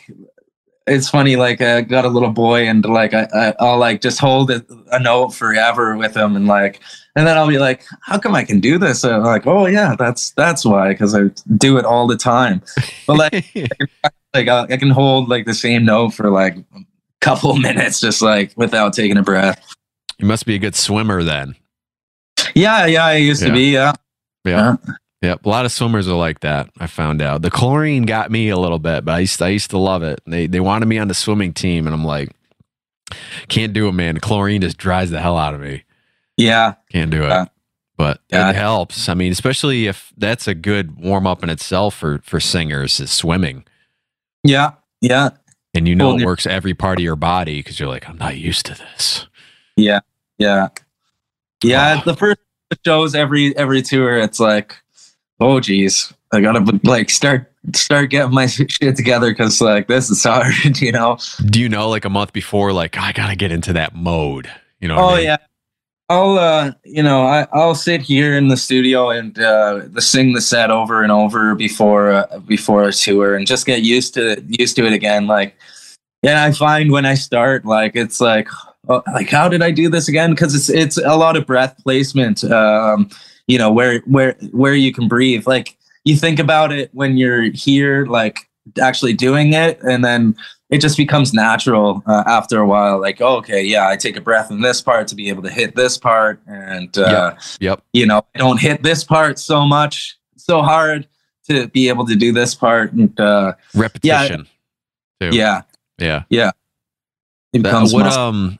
it's 0.85 1.09
funny. 1.09 1.35
Like 1.37 1.61
I 1.61 1.81
got 1.81 2.03
a 2.03 2.09
little 2.09 2.31
boy 2.31 2.67
and 2.67 2.83
like 2.85 3.13
I, 3.13 3.27
I 3.33 3.53
I'll 3.59 3.77
like 3.77 4.01
just 4.01 4.19
hold 4.19 4.51
a, 4.51 4.65
a 4.91 4.99
note 4.99 5.29
forever 5.33 5.95
with 5.95 6.15
him 6.15 6.35
and 6.35 6.45
like 6.47 6.79
and 7.15 7.27
then 7.27 7.37
I'll 7.37 7.47
be 7.47 7.59
like, 7.59 7.83
how 8.01 8.17
come 8.17 8.33
I 8.35 8.43
can 8.43 8.59
do 8.59 8.77
this? 8.79 9.03
And 9.03 9.13
I'm 9.13 9.23
like, 9.23 9.45
oh 9.47 9.65
yeah, 9.67 9.95
that's 9.97 10.31
that's 10.31 10.65
why 10.65 10.89
because 10.89 11.13
I 11.15 11.25
do 11.57 11.77
it 11.77 11.85
all 11.85 12.07
the 12.07 12.17
time. 12.17 12.61
But 13.07 13.17
like. 13.17 13.45
like 14.35 14.47
I, 14.47 14.63
I 14.63 14.77
can 14.77 14.89
hold 14.89 15.29
like 15.29 15.45
the 15.45 15.53
same 15.53 15.85
note 15.85 16.09
for 16.15 16.31
like 16.31 16.57
couple 17.23 17.55
minutes 17.69 17.99
just 17.99 18.21
like 18.21 18.53
without 18.57 18.93
taking 18.93 19.17
a 19.17 19.23
breath 19.23 19.59
you 20.19 20.25
must 20.27 20.45
be 20.45 20.55
a 20.55 20.59
good 20.59 20.75
swimmer 20.75 21.23
then. 21.23 21.55
yeah 22.55 22.85
yeah 22.85 23.05
i 23.05 23.15
used 23.15 23.41
Yeah. 23.41 23.47
to 23.47 23.53
be 23.53 23.71
yeah 23.71 23.93
Yeah. 24.45 24.75
Yep. 25.21 25.45
A 25.45 25.49
lot 25.49 25.63
of 25.63 25.71
swimmers 25.71 26.09
are 26.09 26.17
like 26.17 26.41
that. 26.41 26.69
I 26.81 26.87
found 26.87 27.21
out. 27.21 27.43
The 27.43 27.49
chlorine 27.49 28.03
got 28.03 28.29
me 28.29 28.49
a 28.49 28.57
little 28.57 28.77
bit, 28.77 29.05
but 29.05 29.13
I 29.15 29.19
used 29.19 29.37
to, 29.37 29.45
I 29.45 29.47
used 29.55 29.69
to 29.69 29.77
love 29.77 30.03
it. 30.03 30.19
They 30.27 30.47
they 30.47 30.59
wanted 30.59 30.87
me 30.87 30.97
on 30.99 31.07
the 31.07 31.13
swimming 31.13 31.53
team 31.53 31.87
and 31.87 31.93
I'm 31.93 32.03
like 32.03 32.29
can't 33.47 33.71
do 33.71 33.87
it, 33.87 33.93
man. 33.93 34.19
Chlorine 34.19 34.59
just 34.61 34.77
dries 34.77 35.11
the 35.11 35.21
hell 35.21 35.37
out 35.37 35.53
of 35.53 35.61
me. 35.61 35.83
yeah 36.35 36.73
Can't 36.91 37.09
do 37.09 37.23
it. 37.23 37.29
Yeah. 37.29 37.45
But 37.95 38.19
Yeah. 38.29 38.49
it 38.49 38.55
helps. 38.57 39.07
I 39.07 39.13
mean, 39.13 39.31
especially 39.31 39.87
if 39.87 40.11
that's 40.17 40.45
a 40.47 40.53
good 40.53 40.99
warm 40.99 41.25
up 41.25 41.41
in 41.41 41.49
itself 41.49 41.95
for 41.95 42.19
for 42.25 42.41
singers 42.41 42.99
is 42.99 43.09
swimming. 43.11 43.63
yeah 44.43 44.71
yeah 44.99 45.29
And 45.73 45.87
you 45.87 45.95
know 45.95 46.09
Well, 46.13 46.21
it 46.21 46.25
works 46.25 46.45
every 46.45 46.73
part 46.73 46.99
of 46.99 47.03
your 47.03 47.15
body 47.15 47.59
because 47.59 47.79
you're 47.79 47.89
like, 47.89 48.07
I'm 48.07 48.17
not 48.17 48.37
used 48.37 48.65
to 48.67 48.75
this. 48.75 49.27
yeah 49.75 49.99
yeah 50.37 50.69
yeah 51.63 51.95
Wow. 51.97 52.03
the 52.03 52.15
first 52.15 52.39
shows 52.85 53.13
every 53.15 53.55
every 53.57 53.81
tour 53.83 54.17
it's 54.17 54.39
like 54.39 54.75
oh 55.39 55.59
geez 55.59 56.11
i 56.31 56.41
gotta 56.41 56.79
like 56.83 57.09
start 57.11 57.51
start 57.75 58.09
getting 58.09 58.33
my 58.33 58.45
shit 58.47 58.95
together 58.95 59.29
because 59.31 59.61
like 59.61 59.87
this 59.87 60.09
is 60.09 60.23
hard 60.23 60.53
you 60.81 60.91
know 60.91 61.17
Do 61.45 61.59
you 61.61 61.69
know 61.69 61.87
like 61.89 62.03
a 62.05 62.09
month 62.09 62.33
before, 62.33 62.73
like 62.73 62.97
I 62.97 63.11
gotta 63.13 63.35
get 63.35 63.51
into 63.51 63.73
that 63.73 63.95
mode? 63.95 64.49
You 64.79 64.87
know? 64.89 64.95
what 64.95 65.03
I 65.03 65.13
Oh 65.13 65.15
mean? 65.17 65.25
yeah. 65.25 65.37
I'll 66.13 66.37
uh 66.37 66.71
you 66.83 67.01
know 67.01 67.23
I 67.23 67.47
I'll 67.53 67.73
sit 67.73 68.01
here 68.01 68.37
in 68.37 68.47
the 68.47 68.57
studio 68.57 69.09
and 69.09 69.37
uh 69.39 69.99
sing 69.99 70.33
the 70.33 70.41
set 70.41 70.69
over 70.69 71.01
and 71.01 71.11
over 71.11 71.55
before 71.55 72.11
uh, 72.11 72.39
before 72.45 72.83
a 72.83 72.93
tour 72.93 73.35
and 73.35 73.47
just 73.47 73.65
get 73.65 73.81
used 73.81 74.13
to 74.13 74.43
used 74.47 74.75
to 74.75 74.85
it 74.85 74.93
again. 74.93 75.25
Like 75.25 75.55
yeah 76.21 76.45
I 76.45 76.51
find 76.51 76.91
when 76.91 77.05
I 77.05 77.15
start 77.15 77.65
like 77.65 77.95
it's 77.95 78.21
like 78.21 78.47
oh, 78.89 79.01
like 79.13 79.29
how 79.29 79.49
did 79.49 79.63
I 79.63 79.71
do 79.71 79.89
this 79.89 80.07
again? 80.07 80.31
Because 80.31 80.53
it's 80.53 80.69
it's 80.69 80.97
a 80.97 81.15
lot 81.15 81.35
of 81.35 81.47
breath 81.47 81.75
placement 81.83 82.43
um 82.43 83.09
you 83.47 83.57
know 83.57 83.71
where 83.71 84.01
where 84.01 84.33
where 84.51 84.75
you 84.75 84.93
can 84.93 85.07
breathe. 85.07 85.47
Like 85.47 85.75
you 86.05 86.15
think 86.15 86.37
about 86.37 86.71
it 86.71 86.91
when 86.93 87.17
you're 87.17 87.51
here 87.53 88.05
like 88.05 88.47
actually 88.79 89.13
doing 89.13 89.53
it 89.53 89.81
and 89.81 90.05
then 90.05 90.35
it 90.73 90.81
just 90.81 90.97
becomes 90.97 91.33
natural 91.33 92.01
uh, 92.07 92.23
after 92.25 92.59
a 92.59 92.65
while. 92.67 92.99
Like, 92.99 93.21
oh, 93.21 93.37
okay, 93.37 93.63
yeah, 93.63 93.87
I 93.87 93.95
take 93.95 94.17
a 94.17 94.21
breath 94.21 94.49
in 94.51 94.61
this 94.61 94.81
part 94.81 95.07
to 95.09 95.15
be 95.15 95.29
able 95.29 95.43
to 95.43 95.49
hit 95.49 95.75
this 95.75 95.97
part, 95.97 96.41
and 96.47 96.97
uh, 96.97 97.35
Yep. 97.59 97.83
you 97.93 98.05
know, 98.05 98.25
I 98.35 98.39
don't 98.39 98.59
hit 98.59 98.81
this 98.83 99.03
part 99.03 99.37
so 99.39 99.65
much, 99.65 100.17
so 100.35 100.61
hard 100.61 101.07
to 101.49 101.67
be 101.67 101.89
able 101.89 102.05
to 102.07 102.15
do 102.15 102.31
this 102.31 102.55
part, 102.55 102.91
and 102.93 103.17
uh, 103.19 103.53
Repetition. 103.75 104.47
too. 105.21 105.29
yeah, 105.31 105.61
Yeah. 105.99 106.23
it 106.29 106.53
That- 107.53 107.63
becomes 107.63 107.93
what 107.93 108.05
muscle. 108.05 108.21
um 108.21 108.59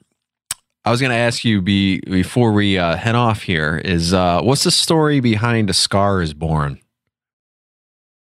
I 0.86 0.92
was 0.92 1.00
gonna 1.02 1.14
ask 1.16 1.46
you 1.46 1.62
be 1.62 2.02
before 2.02 2.52
we 2.52 2.78
uh, 2.78 2.98
head 2.98 3.16
off 3.16 3.42
here 3.44 3.82
is 3.86 4.14
uh 4.14 4.42
what's 4.42 4.64
the 4.66 4.72
story 4.72 5.20
behind 5.22 5.70
a 5.70 5.74
scar 5.74 6.22
is 6.22 6.34
born? 6.34 6.78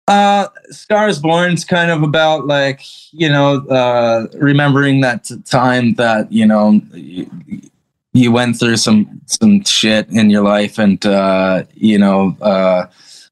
Uh, 0.08 0.47
Scars 0.70 1.20
Born's 1.20 1.66
kind 1.66 1.89
of 1.89 2.03
about 2.03 2.45
like 2.45 2.82
you 3.12 3.28
know 3.28 3.66
uh, 3.68 4.28
remembering 4.36 5.01
that 5.01 5.30
time 5.45 5.95
that 5.95 6.32
you 6.32 6.45
know 6.45 6.80
you, 6.93 7.30
you 8.14 8.32
went 8.32 8.60
through 8.60 8.78
some 8.78 9.22
some 9.26 9.64
shit 9.64 10.08
in 10.10 10.30
your 10.30 10.43
life, 10.43 10.78
and 10.78 11.03
uh, 11.06 11.64
you 11.74 11.97
know 11.97 12.38
uh, 12.41 12.86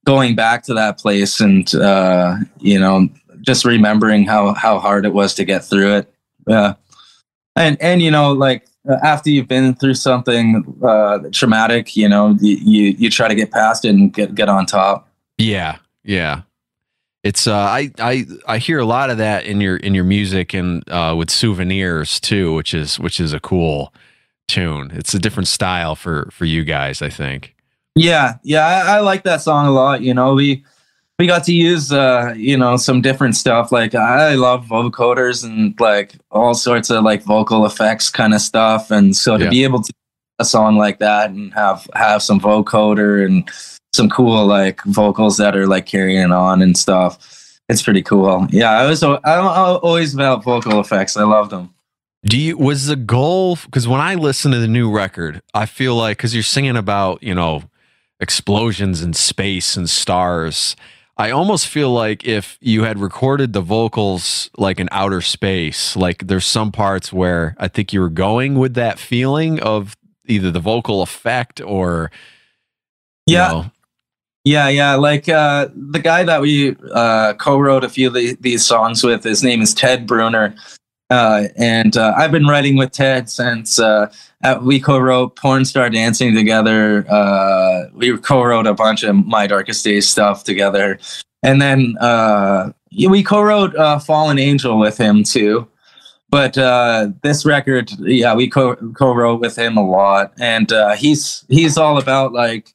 going 0.06 0.36
back 0.36 0.64
to 0.64 0.74
that 0.74 0.98
place, 0.98 1.40
and 1.40 1.76
uh, 1.76 2.38
you 2.60 2.80
know 2.80 3.08
just 3.42 3.66
remembering 3.66 4.26
how 4.26 4.54
how 4.56 4.80
hard 4.80 5.06
it 5.06 5.14
was 5.14 5.36
to 5.36 5.46
get 5.46 5.64
through 5.64 5.98
it. 5.98 6.14
Yeah, 6.48 6.74
and 7.56 7.80
and 7.82 8.02
you 8.02 8.10
know 8.10 8.32
like 8.32 8.68
uh, 8.90 8.98
after 9.04 9.30
you've 9.30 9.48
been 9.48 9.76
through 9.76 9.94
something 9.94 10.66
uh, 10.84 11.20
traumatic, 11.32 11.96
you 11.96 12.10
know 12.10 12.36
you, 12.42 12.56
you 12.56 12.84
you 12.98 13.10
try 13.12 13.28
to 13.28 13.36
get 13.36 13.52
past 13.52 13.86
it 13.86 13.90
and 13.90 14.12
get 14.12 14.34
get 14.34 14.50
on 14.50 14.66
top. 14.66 15.08
Yeah, 15.38 15.78
yeah. 16.04 16.42
It's 17.24 17.48
uh 17.48 17.56
I 17.56 17.92
I 18.00 18.26
I 18.48 18.58
hear 18.58 18.80
a 18.80 18.86
lot 18.86 19.10
of 19.10 19.18
that 19.18 19.46
in 19.46 19.62
your 19.62 19.78
in 19.78 19.94
your 19.96 20.04
music 20.04 20.54
and 20.54 20.84
uh 20.90 21.16
with 21.18 21.30
souvenirs 21.30 22.20
too, 22.20 22.54
which 22.54 22.74
is 22.74 23.00
which 23.00 23.20
is 23.20 23.32
a 23.34 23.40
cool 23.40 23.94
tune. 24.48 24.92
It's 24.94 25.14
a 25.14 25.20
different 25.20 25.48
style 25.48 25.96
for 25.96 26.28
for 26.32 26.46
you 26.46 26.64
guys, 26.66 27.02
I 27.02 27.10
think. 27.10 27.56
Yeah, 27.96 28.36
yeah, 28.44 28.66
I, 28.66 28.98
I 28.98 29.00
like 29.02 29.24
that 29.24 29.42
song 29.42 29.68
a 29.68 29.72
lot. 29.72 30.02
You 30.02 30.14
know, 30.14 30.34
we 30.34 30.64
we 31.20 31.28
got 31.28 31.44
to 31.46 31.54
use 31.54 31.94
uh, 31.94 32.34
you 32.36 32.58
know, 32.58 32.76
some 32.76 33.02
different 33.02 33.36
stuff. 33.36 33.72
Like 33.72 33.96
I 33.96 34.34
love 34.36 34.66
vocoders 34.66 35.46
and 35.46 35.80
like 35.80 36.16
all 36.32 36.54
sorts 36.56 36.90
of 36.90 37.04
like 37.06 37.24
vocal 37.24 37.66
effects 37.66 38.10
kind 38.10 38.34
of 38.34 38.42
stuff. 38.42 38.92
And 38.92 39.16
so 39.16 39.38
to 39.38 39.44
Yeah. 39.46 39.50
be 39.50 39.64
able 39.64 39.82
to 39.82 39.94
a 40.40 40.46
song 40.46 40.76
like 40.78 40.98
that 41.00 41.30
and 41.30 41.54
have 41.54 41.88
have 41.94 42.22
some 42.24 42.40
vocoder 42.40 43.24
and 43.26 43.48
some 43.94 44.10
cool 44.10 44.46
like 44.46 44.84
vocals 44.86 45.38
that 45.38 45.56
are 45.56 45.68
like 45.68 45.86
carrying 45.86 46.32
on 46.32 46.62
and 46.62 46.78
stuff. 46.78 47.20
It's 47.70 47.82
pretty 47.84 48.04
cool. 48.04 48.48
Yeah, 48.52 48.72
I 48.72 48.88
was 48.88 49.04
I, 49.04 49.16
I 49.24 49.40
always 49.78 50.14
about 50.14 50.44
vocal 50.44 50.80
effects. 50.80 51.18
I 51.18 51.24
love 51.24 51.50
them. 51.50 51.74
Do 52.26 52.38
you 52.40 52.58
was 52.58 52.88
the 52.88 52.96
goal 52.96 53.58
because 53.66 53.88
when 53.88 54.02
I 54.02 54.16
listen 54.16 54.52
to 54.52 54.60
the 54.60 54.68
new 54.68 54.92
record, 54.92 55.42
I 55.54 55.66
feel 55.66 55.96
like 55.96 56.18
because 56.18 56.34
you're 56.34 56.44
singing 56.44 56.78
about 56.78 57.24
you 57.24 57.36
know 57.36 57.64
explosions 58.20 59.02
in 59.04 59.14
space 59.14 59.76
and 59.78 59.90
stars, 59.90 60.76
I 61.18 61.32
almost 61.32 61.68
feel 61.68 61.92
like 61.92 62.26
if 62.26 62.58
you 62.62 62.84
had 62.84 63.00
recorded 63.00 63.54
the 63.54 63.62
vocals 63.62 64.50
like 64.58 64.80
in 64.80 64.88
outer 64.92 65.22
space, 65.22 65.98
like 65.98 66.28
there's 66.28 66.46
some 66.46 66.72
parts 66.72 67.12
where 67.14 67.56
I 67.60 67.68
think 67.68 67.94
you 67.94 68.02
were 68.02 68.10
going 68.10 68.58
with 68.60 68.76
that 68.76 69.00
feeling 69.00 69.60
of 69.62 69.98
either 70.28 70.52
the 70.52 70.62
vocal 70.62 71.02
effect 71.02 71.62
or 71.62 72.12
you 73.28 73.38
Yeah, 73.38 73.48
know, 73.48 73.72
Yeah, 74.46 74.68
yeah. 74.68 74.96
Like 74.96 75.30
uh, 75.30 75.70
the 75.74 76.00
guy 76.00 76.24
that 76.24 76.42
we 76.42 76.76
uh, 76.92 77.34
co-wrote 77.36 77.86
a 77.86 77.90
few 77.90 78.08
of 78.08 78.14
the, 78.14 78.36
these 78.42 78.66
songs 78.66 79.02
with, 79.02 79.24
his 79.24 79.42
name 79.42 79.62
is 79.62 79.74
Ted 79.74 80.06
Bruner, 80.06 80.54
uh, 81.10 81.46
and 81.56 81.96
uh, 81.96 82.14
I've 82.18 82.32
been 82.32 82.48
writing 82.48 82.76
with 82.76 82.92
Ted 82.92 83.30
since 83.30 83.80
uh, 83.80 84.12
uh, 84.44 84.60
we 84.62 84.82
co-wrote 84.82 85.38
"Porn 85.38 85.64
Star 85.64 85.90
Dancing" 85.90 86.36
together. 86.36 87.06
We 87.94 88.18
co-wrote 88.18 88.68
a 88.68 88.74
bunch 88.74 89.04
of 89.04 89.16
My 89.16 89.48
Darkest 89.48 89.86
Days 89.86 90.10
stuff 90.10 90.44
together, 90.44 91.00
and 91.42 91.62
then 91.62 91.96
we 92.92 93.24
co-wrote 93.24 93.76
"Fallen 94.04 94.40
Angel" 94.40 94.78
with 94.78 94.98
him 94.98 95.24
too. 95.24 95.68
but 96.30 96.56
this 97.22 97.46
record, 97.46 97.92
yeah, 98.00 98.36
we 98.36 98.50
co 98.50 98.76
co-wrote 98.76 99.40
with 99.40 99.58
him 99.58 99.78
a 99.78 99.88
lot, 99.90 100.34
and 100.38 100.70
he's 100.98 101.46
he's 101.48 101.78
all 101.78 101.98
about 101.98 102.34
like 102.34 102.74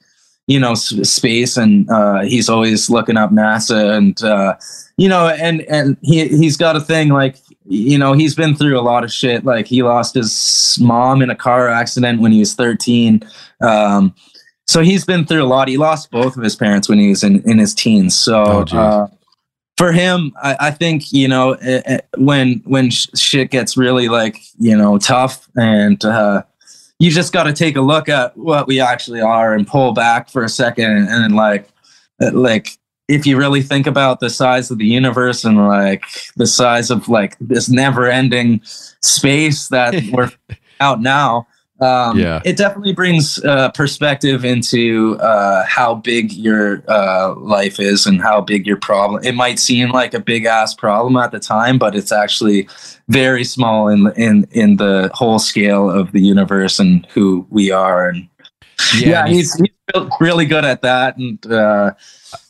you 0.48 0.58
know 0.58 0.74
space, 0.74 1.56
and 1.56 1.88
uh, 1.90 2.22
he's 2.22 2.48
always 2.48 2.90
looking 2.90 3.16
up 3.16 3.30
NASA, 3.30 3.96
and 3.96 4.20
uh, 4.24 4.56
you 4.96 5.08
know, 5.08 5.28
and 5.28 5.60
and 5.62 5.96
he 6.02 6.26
he's 6.26 6.56
got 6.56 6.74
a 6.74 6.80
thing 6.80 7.10
like 7.10 7.36
you 7.66 7.98
know 7.98 8.14
he's 8.14 8.34
been 8.34 8.56
through 8.56 8.78
a 8.78 8.82
lot 8.82 9.04
of 9.04 9.12
shit. 9.12 9.44
Like 9.44 9.66
he 9.66 9.82
lost 9.82 10.14
his 10.14 10.78
mom 10.80 11.22
in 11.22 11.30
a 11.30 11.36
car 11.36 11.68
accident 11.68 12.20
when 12.20 12.32
he 12.32 12.40
was 12.40 12.54
thirteen. 12.54 13.22
Um, 13.60 14.14
so 14.66 14.82
he's 14.82 15.04
been 15.04 15.24
through 15.24 15.42
a 15.42 15.46
lot. 15.46 15.68
He 15.68 15.76
lost 15.76 16.10
both 16.10 16.36
of 16.36 16.42
his 16.42 16.56
parents 16.56 16.88
when 16.88 16.98
he 16.98 17.10
was 17.10 17.22
in, 17.22 17.42
in 17.48 17.58
his 17.58 17.74
teens. 17.74 18.16
So 18.16 18.42
Oh, 18.44 18.76
uh, 18.76 19.08
for 19.78 19.92
him, 19.92 20.32
I, 20.42 20.56
I 20.60 20.70
think 20.70 21.12
you 21.12 21.28
know 21.28 21.52
eh, 21.52 21.82
eh, 21.84 22.00
when 22.16 22.62
when 22.64 22.90
sh- 22.90 23.08
shit 23.14 23.50
gets 23.50 23.76
really 23.76 24.08
like 24.08 24.38
you 24.58 24.76
know 24.76 24.96
tough, 24.96 25.46
and 25.56 26.02
uh, 26.04 26.42
you 26.98 27.10
just 27.10 27.32
got 27.32 27.44
to 27.44 27.52
take 27.52 27.76
a 27.76 27.80
look 27.80 28.08
at 28.08 28.36
what 28.36 28.66
we 28.66 28.80
actually 28.80 29.20
are 29.20 29.54
and 29.54 29.66
pull 29.66 29.92
back 29.92 30.28
for 30.28 30.44
a 30.44 30.48
second, 30.48 31.08
and, 31.08 31.34
like 31.34 31.68
uh, 32.20 32.32
like 32.32 32.78
if 33.08 33.24
you 33.26 33.36
really 33.36 33.62
think 33.62 33.86
about 33.86 34.20
the 34.20 34.28
size 34.28 34.70
of 34.70 34.78
the 34.78 34.86
universe 34.86 35.44
and 35.44 35.56
like 35.68 36.04
the 36.36 36.46
size 36.46 36.90
of 36.90 37.08
like 37.08 37.36
this 37.40 37.68
never-ending 37.68 38.60
space 39.00 39.68
that 39.68 39.94
we're 40.12 40.30
out 40.80 41.00
now 41.00 41.46
um, 41.80 42.18
Yeah. 42.18 42.40
it 42.44 42.56
definitely 42.56 42.92
brings 42.92 43.42
uh, 43.44 43.70
perspective 43.70 44.44
into 44.44 45.16
uh, 45.20 45.64
how 45.66 45.94
big 45.94 46.32
your 46.32 46.82
uh, 46.88 47.34
life 47.36 47.78
is 47.78 48.06
and 48.06 48.20
how 48.20 48.40
big 48.40 48.66
your 48.66 48.76
problem. 48.76 49.22
It 49.24 49.34
might 49.34 49.58
seem 49.58 49.90
like 49.90 50.14
a 50.14 50.20
big 50.20 50.44
ass 50.44 50.74
problem 50.74 51.16
at 51.16 51.30
the 51.30 51.38
time, 51.38 51.78
but 51.78 51.94
it's 51.94 52.12
actually 52.12 52.68
very 53.08 53.44
small 53.44 53.88
in 53.88 54.12
in 54.16 54.46
in 54.50 54.76
the 54.76 55.10
whole 55.14 55.38
scale 55.38 55.90
of 55.90 56.12
the 56.12 56.20
universe 56.20 56.78
and 56.78 57.06
who 57.10 57.46
we 57.50 57.70
are. 57.70 58.08
And 58.08 58.28
yeah, 58.96 59.24
and 59.24 59.34
he's, 59.34 59.54
he's 59.54 60.08
really 60.20 60.46
good 60.46 60.64
at 60.64 60.82
that, 60.82 61.16
and 61.16 61.44
uh, 61.52 61.92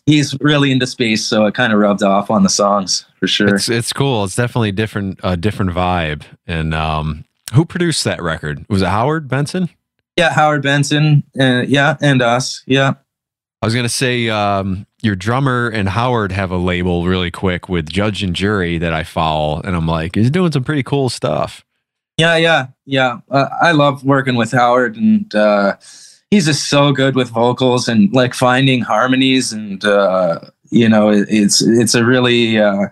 he's 0.07 0.39
really 0.41 0.73
into 0.73 0.87
space, 0.87 1.25
so 1.25 1.47
it 1.47 1.55
kind 1.55 1.73
of 1.73 1.79
rubbed 1.79 2.03
off 2.03 2.31
on 2.31 2.43
the 2.43 2.49
songs 2.49 3.07
for 3.19 3.27
sure. 3.27 3.57
It's 3.57 3.69
it's 3.69 3.93
cool. 3.93 4.25
It's 4.25 4.37
definitely 4.37 4.73
different 4.73 5.21
a 5.23 5.37
different 5.37 5.73
vibe. 5.73 6.23
And 6.47 6.75
um, 6.75 7.25
who 7.55 7.65
produced 7.65 8.05
that 8.05 8.23
record? 8.23 8.65
Was 8.69 8.83
it 8.83 8.89
Howard 8.89 9.29
Benson? 9.29 9.69
yeah, 10.19 10.33
Howard 10.33 10.63
Benson, 10.63 11.23
uh, 11.39 11.63
yeah, 11.69 11.97
and 12.03 12.21
us, 12.21 12.65
yeah. 12.67 12.95
I 13.63 13.67
was 13.67 13.75
gonna 13.75 13.89
say 13.89 14.29
um, 14.29 14.85
your 15.01 15.15
drummer 15.15 15.69
and 15.69 15.89
Howard 15.89 16.33
have 16.33 16.51
a 16.51 16.57
label 16.57 17.07
really 17.07 17.31
quick 17.31 17.69
with 17.69 17.89
Judge 17.89 18.25
and 18.25 18.35
Jury 18.35 18.79
that 18.79 18.93
I 18.93 19.05
follow, 19.05 19.61
and 19.61 19.77
I'm 19.77 19.87
like, 19.87 20.17
he's 20.17 20.31
doing 20.31 20.51
some 20.51 20.65
pretty 20.65 20.83
cool 20.83 21.09
stuff. 21.09 21.65
Yeah, 22.17 22.37
yeah, 22.37 22.67
yeah. 22.85 23.21
Uh, 23.31 23.49
I 23.63 23.71
love 23.71 24.05
working 24.05 24.35
with 24.35 24.51
Howard, 24.51 24.97
and 24.97 25.33
uh, 25.37 25.77
he's 26.33 26.47
just 26.47 26.69
so 26.69 26.91
good 26.91 27.15
with 27.15 27.31
vocals 27.31 27.87
and 27.87 28.13
like 28.13 28.35
finding 28.35 28.81
harmonies, 28.81 29.53
and 29.53 29.85
uh, 29.85 30.41
you 30.71 30.89
know, 30.89 31.11
it, 31.11 31.29
it's 31.31 31.63
it's 31.63 31.95
a 31.95 32.05
really 32.05 32.59
uh, 32.59 32.87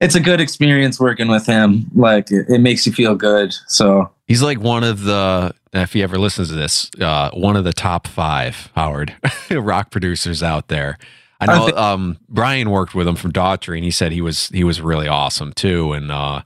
it's 0.00 0.14
a 0.14 0.20
good 0.20 0.40
experience 0.40 0.98
working 0.98 1.28
with 1.28 1.46
him. 1.46 1.90
Like 1.94 2.30
it, 2.30 2.46
it 2.48 2.60
makes 2.60 2.86
you 2.86 2.92
feel 2.92 3.14
good. 3.14 3.54
So 3.68 4.10
He's 4.26 4.42
like 4.42 4.60
one 4.60 4.84
of 4.84 5.02
the, 5.02 5.54
if 5.72 5.92
he 5.92 6.02
ever 6.02 6.18
listens 6.18 6.48
to 6.48 6.54
this, 6.54 6.90
uh, 7.00 7.30
one 7.32 7.56
of 7.56 7.64
the 7.64 7.72
top 7.72 8.06
five 8.06 8.70
Howard 8.74 9.14
rock 9.50 9.90
producers 9.90 10.42
out 10.42 10.68
there. 10.68 10.98
I 11.40 11.46
I 11.46 11.46
know 11.46 11.76
um, 11.76 12.18
Brian 12.28 12.70
worked 12.70 12.94
with 12.94 13.08
him 13.08 13.16
from 13.16 13.32
Daughtry, 13.32 13.76
and 13.76 13.84
he 13.84 13.90
said 13.90 14.12
he 14.12 14.20
was 14.20 14.48
he 14.50 14.62
was 14.62 14.80
really 14.80 15.08
awesome 15.08 15.52
too. 15.54 15.94
And 15.94 16.12
uh, 16.12 16.42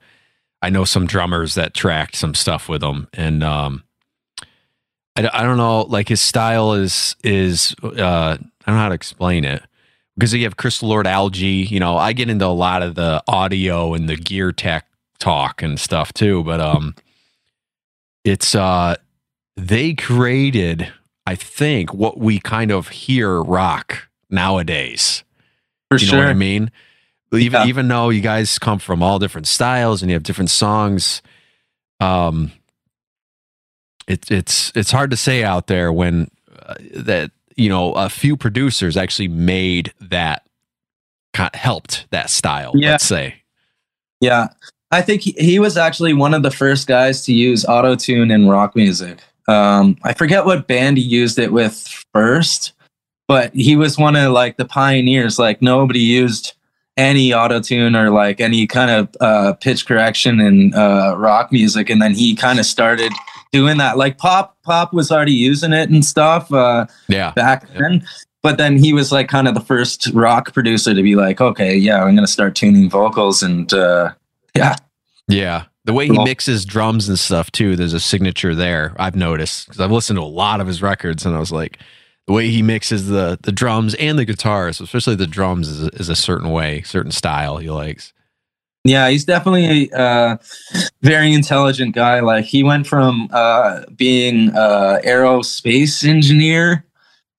I 0.63 0.71
know 0.71 0.85
some 0.85 1.07
drummers 1.07 1.57
that 1.57 1.75
tracked 1.75 2.15
some 2.17 2.35
stuff 2.35 2.69
with 2.69 2.83
him, 2.83 3.09
and 3.13 3.43
um, 3.43 3.83
I, 5.17 5.29
I 5.33 5.43
don't 5.43 5.57
know, 5.57 5.83
like 5.83 6.09
his 6.09 6.21
style 6.21 6.75
is 6.75 7.17
is 7.25 7.75
uh, 7.83 7.89
I 8.39 8.39
don't 8.67 8.77
know 8.77 8.83
how 8.83 8.89
to 8.89 8.95
explain 8.95 9.45
it 9.45 9.63
because 10.17 10.33
you 10.35 10.45
have 10.45 10.57
Chris 10.57 10.83
Lord-Alge. 10.83 11.71
You 11.71 11.81
know, 11.81 11.97
I 11.97 12.13
get 12.13 12.29
into 12.31 12.47
a 12.47 12.49
lot 12.49 12.83
of 12.83 12.95
the 12.95 13.23
audio 13.29 13.95
and 13.95 14.09
the 14.09 14.17
gear 14.17 14.53
tech 14.53 14.87
talk 15.19 15.63
and 15.63 15.79
stuff 15.79 16.13
too, 16.13 16.43
but 16.45 16.61
um, 16.61 16.95
it's 18.25 18.55
uh, 18.55 18.97
they 19.57 19.95
created, 19.95 20.93
I 21.27 21.35
think, 21.35 21.93
what 21.95 22.19
we 22.19 22.39
kind 22.41 22.71
of 22.71 22.89
hear 22.89 23.43
rock 23.43 24.09
nowadays. 24.31 25.25
for 25.91 25.99
You 25.99 26.07
sure, 26.07 26.19
know 26.19 26.25
what 26.25 26.31
I 26.31 26.35
mean? 26.35 26.71
Even 27.33 27.63
Yeah. 27.63 27.67
even 27.67 27.89
though 27.89 28.11
you 28.11 28.21
guys 28.21 28.59
come 28.59 28.79
from 28.79 29.03
all 29.03 29.19
different 29.19 29.47
styles 29.49 30.03
and 30.03 30.11
you 30.11 30.15
have 30.15 30.23
different 30.23 30.51
songs, 30.51 31.21
um, 32.01 32.53
it's 34.07 34.31
it's 34.31 34.73
it's 34.75 34.91
hard 34.91 35.11
to 35.11 35.17
say 35.17 35.43
out 35.43 35.67
there 35.67 35.93
when 35.93 36.31
uh, 36.63 36.75
that 36.95 37.31
you 37.57 37.69
know 37.69 37.93
a 37.93 38.09
few 38.09 38.37
producers 38.37 38.97
actually 38.97 39.29
made 39.29 39.93
that 40.01 40.45
helped 41.55 42.07
that 42.11 42.31
style. 42.31 42.73
Yeah. 42.75 42.93
Let's 42.93 43.07
say. 43.07 43.43
Yeah. 44.21 44.49
I 44.91 45.03
think 45.03 45.23
he, 45.23 45.33
he 45.33 45.59
was 45.59 45.77
actually 45.77 46.15
one 46.15 46.35
of 46.35 46.43
the 46.43 46.51
first 46.51 46.87
guys 46.87 47.25
to 47.25 47.33
use 47.33 47.65
auto 47.65 47.97
tune 47.97 48.31
in 48.31 48.49
rock 48.49 48.77
music. 48.77 49.21
Um, 49.49 49.99
I 50.05 50.13
forget 50.15 50.45
what 50.45 50.69
band 50.69 50.97
he 50.97 51.03
used 51.03 51.39
it 51.39 51.53
with 51.53 51.87
first, 52.13 52.73
but 53.27 53.53
he 53.55 53.77
was 53.77 53.99
one 53.99 54.17
of 54.17 54.33
like 54.33 54.57
the 54.57 54.65
pioneers. 54.65 55.39
Like 55.39 55.61
nobody 55.61 55.99
used 55.99 56.55
any 56.97 57.35
auto 57.35 57.61
tune 57.61 57.97
or 57.97 58.11
like 58.11 58.41
any 58.41 58.67
kind 58.67 58.91
of 58.91 59.09
uh, 59.21 59.53
pitch 59.55 59.85
correction 59.85 60.41
in 60.41 60.73
uh, 60.75 61.15
rock 61.17 61.51
music, 61.51 61.91
and 61.91 62.01
then 62.01 62.15
he 62.15 62.35
kind 62.37 62.59
of 62.59 62.65
started 62.65 63.13
doing 63.55 63.79
that. 63.79 63.97
Like 63.97 64.19
pop, 64.19 64.57
pop 64.65 64.93
was 64.93 65.13
already 65.13 65.33
using 65.33 65.73
it 65.73 65.89
and 65.89 66.05
stuff. 66.05 66.53
Uh, 66.53 66.87
Yeah. 67.09 67.31
back 67.37 67.73
then. 67.75 68.05
But 68.43 68.59
then 68.59 68.77
he 68.77 68.93
was 68.93 69.13
like 69.13 69.29
kind 69.29 69.47
of 69.49 69.55
the 69.55 69.61
first 69.61 70.09
rock 70.13 70.53
producer 70.53 70.93
to 70.93 71.03
be 71.03 71.15
like, 71.15 71.41
okay, 71.41 71.75
yeah, 71.77 72.03
I'm 72.03 72.15
gonna 72.17 72.27
start 72.27 72.55
tuning 72.57 72.91
vocals 72.91 73.43
and 73.43 73.73
uh, 73.73 74.11
yeah, 74.55 74.75
Yeah. 75.29 75.65
The 75.87 75.93
way 75.93 76.07
he 76.09 76.25
mixes 76.25 76.65
drums 76.65 77.09
and 77.11 77.19
stuff 77.19 77.53
too, 77.53 77.77
there's 77.77 77.93
a 77.93 78.01
signature 78.01 78.55
there. 78.55 78.95
I've 78.99 79.15
noticed 79.17 79.67
because 79.67 79.81
I've 79.81 79.91
listened 79.93 80.17
to 80.17 80.23
a 80.23 80.25
lot 80.25 80.61
of 80.63 80.67
his 80.67 80.81
records, 80.81 81.27
and 81.27 81.37
I 81.37 81.39
was 81.39 81.53
like, 81.53 81.79
the 82.27 82.33
way 82.33 82.49
he 82.49 82.63
mixes 82.63 83.09
the 83.09 83.39
the 83.43 83.53
drums 83.53 83.95
and 83.97 84.19
the 84.19 84.25
guitars, 84.25 84.81
especially 84.81 85.15
the 85.15 85.27
drums, 85.27 85.69
is, 85.69 85.89
is 86.01 86.09
a 86.09 86.17
certain 86.17 86.49
way, 86.51 86.81
certain 86.83 87.13
style 87.13 87.59
he 87.59 87.69
likes. 87.71 88.14
Yeah, 88.85 89.09
he's 89.09 89.25
definitely 89.25 89.91
a 89.93 89.97
uh, 89.99 90.37
very 91.03 91.33
intelligent 91.33 91.95
guy. 91.95 92.21
Like 92.21 92.45
he 92.45 92.63
went 92.63 92.87
from 92.87 93.29
uh, 93.33 93.83
being 93.97 94.51
uh, 94.55 95.01
aerospace 95.05 96.07
engineer 96.07 96.85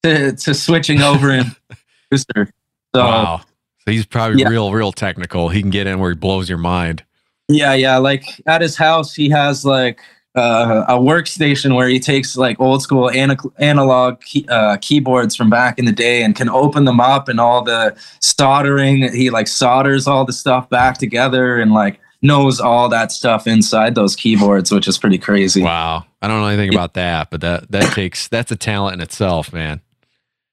to 0.03 0.33
to 0.33 0.53
switching 0.53 1.01
over 1.01 1.29
and 1.31 1.55
producer. 2.09 2.51
So 2.95 3.01
wow. 3.01 3.41
So 3.85 3.91
he's 3.91 4.05
probably 4.05 4.41
Yeah. 4.41 4.49
real, 4.49 4.71
real 4.71 4.91
technical. 4.91 5.49
He 5.49 5.61
can 5.61 5.69
get 5.69 5.85
in 5.85 5.99
where 5.99 6.09
he 6.09 6.15
blows 6.15 6.49
your 6.49 6.57
mind. 6.57 7.03
Yeah, 7.47 7.73
yeah. 7.75 7.97
Like 7.97 8.25
at 8.47 8.61
his 8.61 8.75
house, 8.75 9.13
he 9.13 9.29
has 9.29 9.63
like 9.63 10.01
uh, 10.35 10.85
a 10.87 10.93
workstation 10.95 11.75
where 11.75 11.87
he 11.87 11.99
takes 11.99 12.35
like 12.35 12.59
old 12.59 12.81
school 12.81 13.09
ana- 13.11 13.37
analog 13.57 14.19
key- 14.21 14.47
uh, 14.49 14.77
keyboards 14.77 15.35
from 15.35 15.49
back 15.49 15.79
in 15.79 15.85
the 15.85 15.91
day 15.91 16.23
and 16.23 16.35
can 16.35 16.49
open 16.49 16.85
them 16.85 16.99
up 16.99 17.29
and 17.29 17.39
all 17.39 17.63
the 17.63 17.95
soldering. 18.19 19.11
He 19.13 19.29
like 19.29 19.47
solders 19.47 20.07
all 20.07 20.25
the 20.25 20.33
stuff 20.33 20.69
back 20.69 20.97
together 20.97 21.57
and 21.57 21.71
like 21.71 21.99
knows 22.21 22.59
all 22.59 22.89
that 22.89 23.11
stuff 23.11 23.47
inside 23.47 23.95
those 23.95 24.15
keyboards, 24.15 24.71
which 24.71 24.87
is 24.87 24.97
pretty 24.97 25.17
crazy. 25.17 25.61
Wow. 25.61 26.05
I 26.21 26.27
don't 26.27 26.41
know 26.41 26.47
anything 26.47 26.73
about 26.73 26.95
that, 26.95 27.29
but 27.29 27.41
that 27.41 27.71
that 27.71 27.93
takes 27.93 28.27
that's 28.27 28.51
a 28.51 28.55
talent 28.55 28.95
in 28.95 29.01
itself, 29.01 29.53
man. 29.53 29.81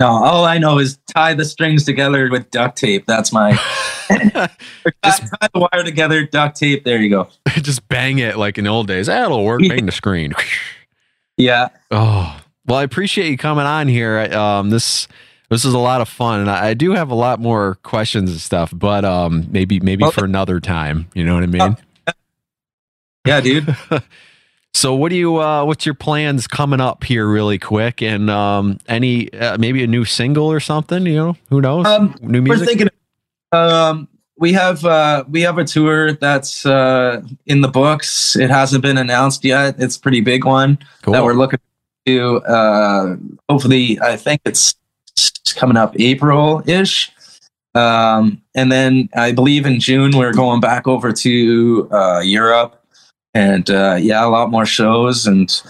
No, 0.03 0.09
all 0.09 0.44
I 0.44 0.59
know 0.59 0.80
is 0.80 0.98
tie 1.14 1.32
the 1.32 1.44
strings 1.44 1.84
together 1.84 2.28
with 2.28 2.50
duct 2.50 2.76
tape. 2.76 3.07
That's 3.07 3.32
my 3.32 3.53
tie, 4.09 4.48
tie 5.05 5.48
the 5.55 5.68
wire 5.72 5.84
together, 5.84 6.26
duct 6.26 6.57
tape. 6.57 6.82
There 6.82 7.00
you 7.00 7.09
go. 7.09 7.28
Just 7.50 7.86
bang 7.86 8.18
it 8.18 8.36
like 8.36 8.59
in 8.59 8.64
the 8.64 8.70
old 8.70 8.88
days. 8.88 9.07
That'll 9.07 9.44
work. 9.44 9.61
Bang 9.61 9.86
the 9.86 9.92
screen. 9.92 10.32
Yeah. 11.36 11.68
Oh, 11.92 12.36
well, 12.66 12.78
I 12.80 12.82
appreciate 12.82 13.30
you 13.30 13.36
coming 13.36 13.64
on 13.64 13.86
here. 13.86 14.18
Um, 14.18 14.70
this 14.70 15.07
this 15.50 15.64
is 15.64 15.72
a 15.72 15.78
lot 15.78 16.00
of 16.00 16.09
fun, 16.09 16.40
and 16.40 16.50
I, 16.50 16.70
I 16.70 16.74
do 16.74 16.94
have 16.94 17.12
a 17.12 17.14
lot 17.14 17.38
more 17.38 17.76
questions 17.84 18.28
and 18.28 18.40
stuff, 18.40 18.72
but 18.74 19.05
um, 19.05 19.46
maybe 19.50 19.78
maybe 19.78 20.05
for 20.11 20.24
another 20.24 20.59
time. 20.59 21.11
You 21.14 21.22
know 21.22 21.34
what 21.34 21.44
I 21.44 21.46
mean? 21.46 21.76
Yeah, 23.24 23.40
dude. 23.40 23.76
So, 24.74 24.94
what 24.94 25.10
do 25.10 25.16
you? 25.16 25.40
Uh, 25.40 25.64
what's 25.64 25.84
your 25.84 25.94
plans 25.94 26.46
coming 26.46 26.80
up 26.80 27.04
here, 27.04 27.26
really 27.26 27.58
quick? 27.58 28.02
And 28.02 28.30
um, 28.30 28.78
any 28.88 29.32
uh, 29.32 29.58
maybe 29.58 29.84
a 29.84 29.86
new 29.86 30.04
single 30.04 30.50
or 30.50 30.60
something? 30.60 31.06
You 31.06 31.14
know, 31.14 31.36
who 31.50 31.60
knows? 31.60 31.86
Um, 31.86 32.14
new 32.20 32.38
We're 32.40 32.56
music. 32.56 32.68
thinking. 32.68 32.88
Um, 33.52 34.08
we 34.38 34.52
have 34.54 34.84
uh, 34.84 35.24
we 35.28 35.42
have 35.42 35.58
a 35.58 35.64
tour 35.64 36.14
that's 36.14 36.64
uh, 36.64 37.22
in 37.46 37.60
the 37.60 37.68
books. 37.68 38.34
It 38.34 38.50
hasn't 38.50 38.82
been 38.82 38.98
announced 38.98 39.44
yet. 39.44 39.76
It's 39.78 39.96
a 39.96 40.00
pretty 40.00 40.20
big 40.20 40.44
one 40.44 40.78
cool. 41.02 41.12
that 41.12 41.22
we're 41.22 41.34
looking 41.34 41.60
to. 42.06 42.36
Uh, 42.38 43.16
hopefully, 43.48 44.00
I 44.00 44.16
think 44.16 44.40
it's 44.44 44.74
coming 45.54 45.76
up 45.76 45.94
April 45.98 46.62
ish. 46.66 47.12
Um, 47.74 48.42
and 48.54 48.70
then 48.70 49.08
I 49.14 49.32
believe 49.32 49.64
in 49.64 49.80
June 49.80 50.16
we're 50.16 50.32
going 50.34 50.60
back 50.60 50.86
over 50.86 51.12
to 51.12 51.88
uh, 51.90 52.20
Europe. 52.20 52.81
And 53.34 53.70
uh, 53.70 53.96
yeah, 54.00 54.24
a 54.24 54.28
lot 54.28 54.50
more 54.50 54.66
shows 54.66 55.26
and 55.26 55.62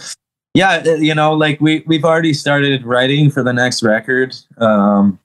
yeah, 0.53 0.83
uh, 0.85 0.95
you 0.95 1.15
know, 1.15 1.33
like 1.33 1.59
we 1.59 1.83
we've 1.87 2.05
already 2.05 2.33
started 2.33 2.85
writing 2.85 3.31
for 3.31 3.43
the 3.43 3.53
next 3.53 3.81
record. 3.81 4.35
Um, 4.57 5.19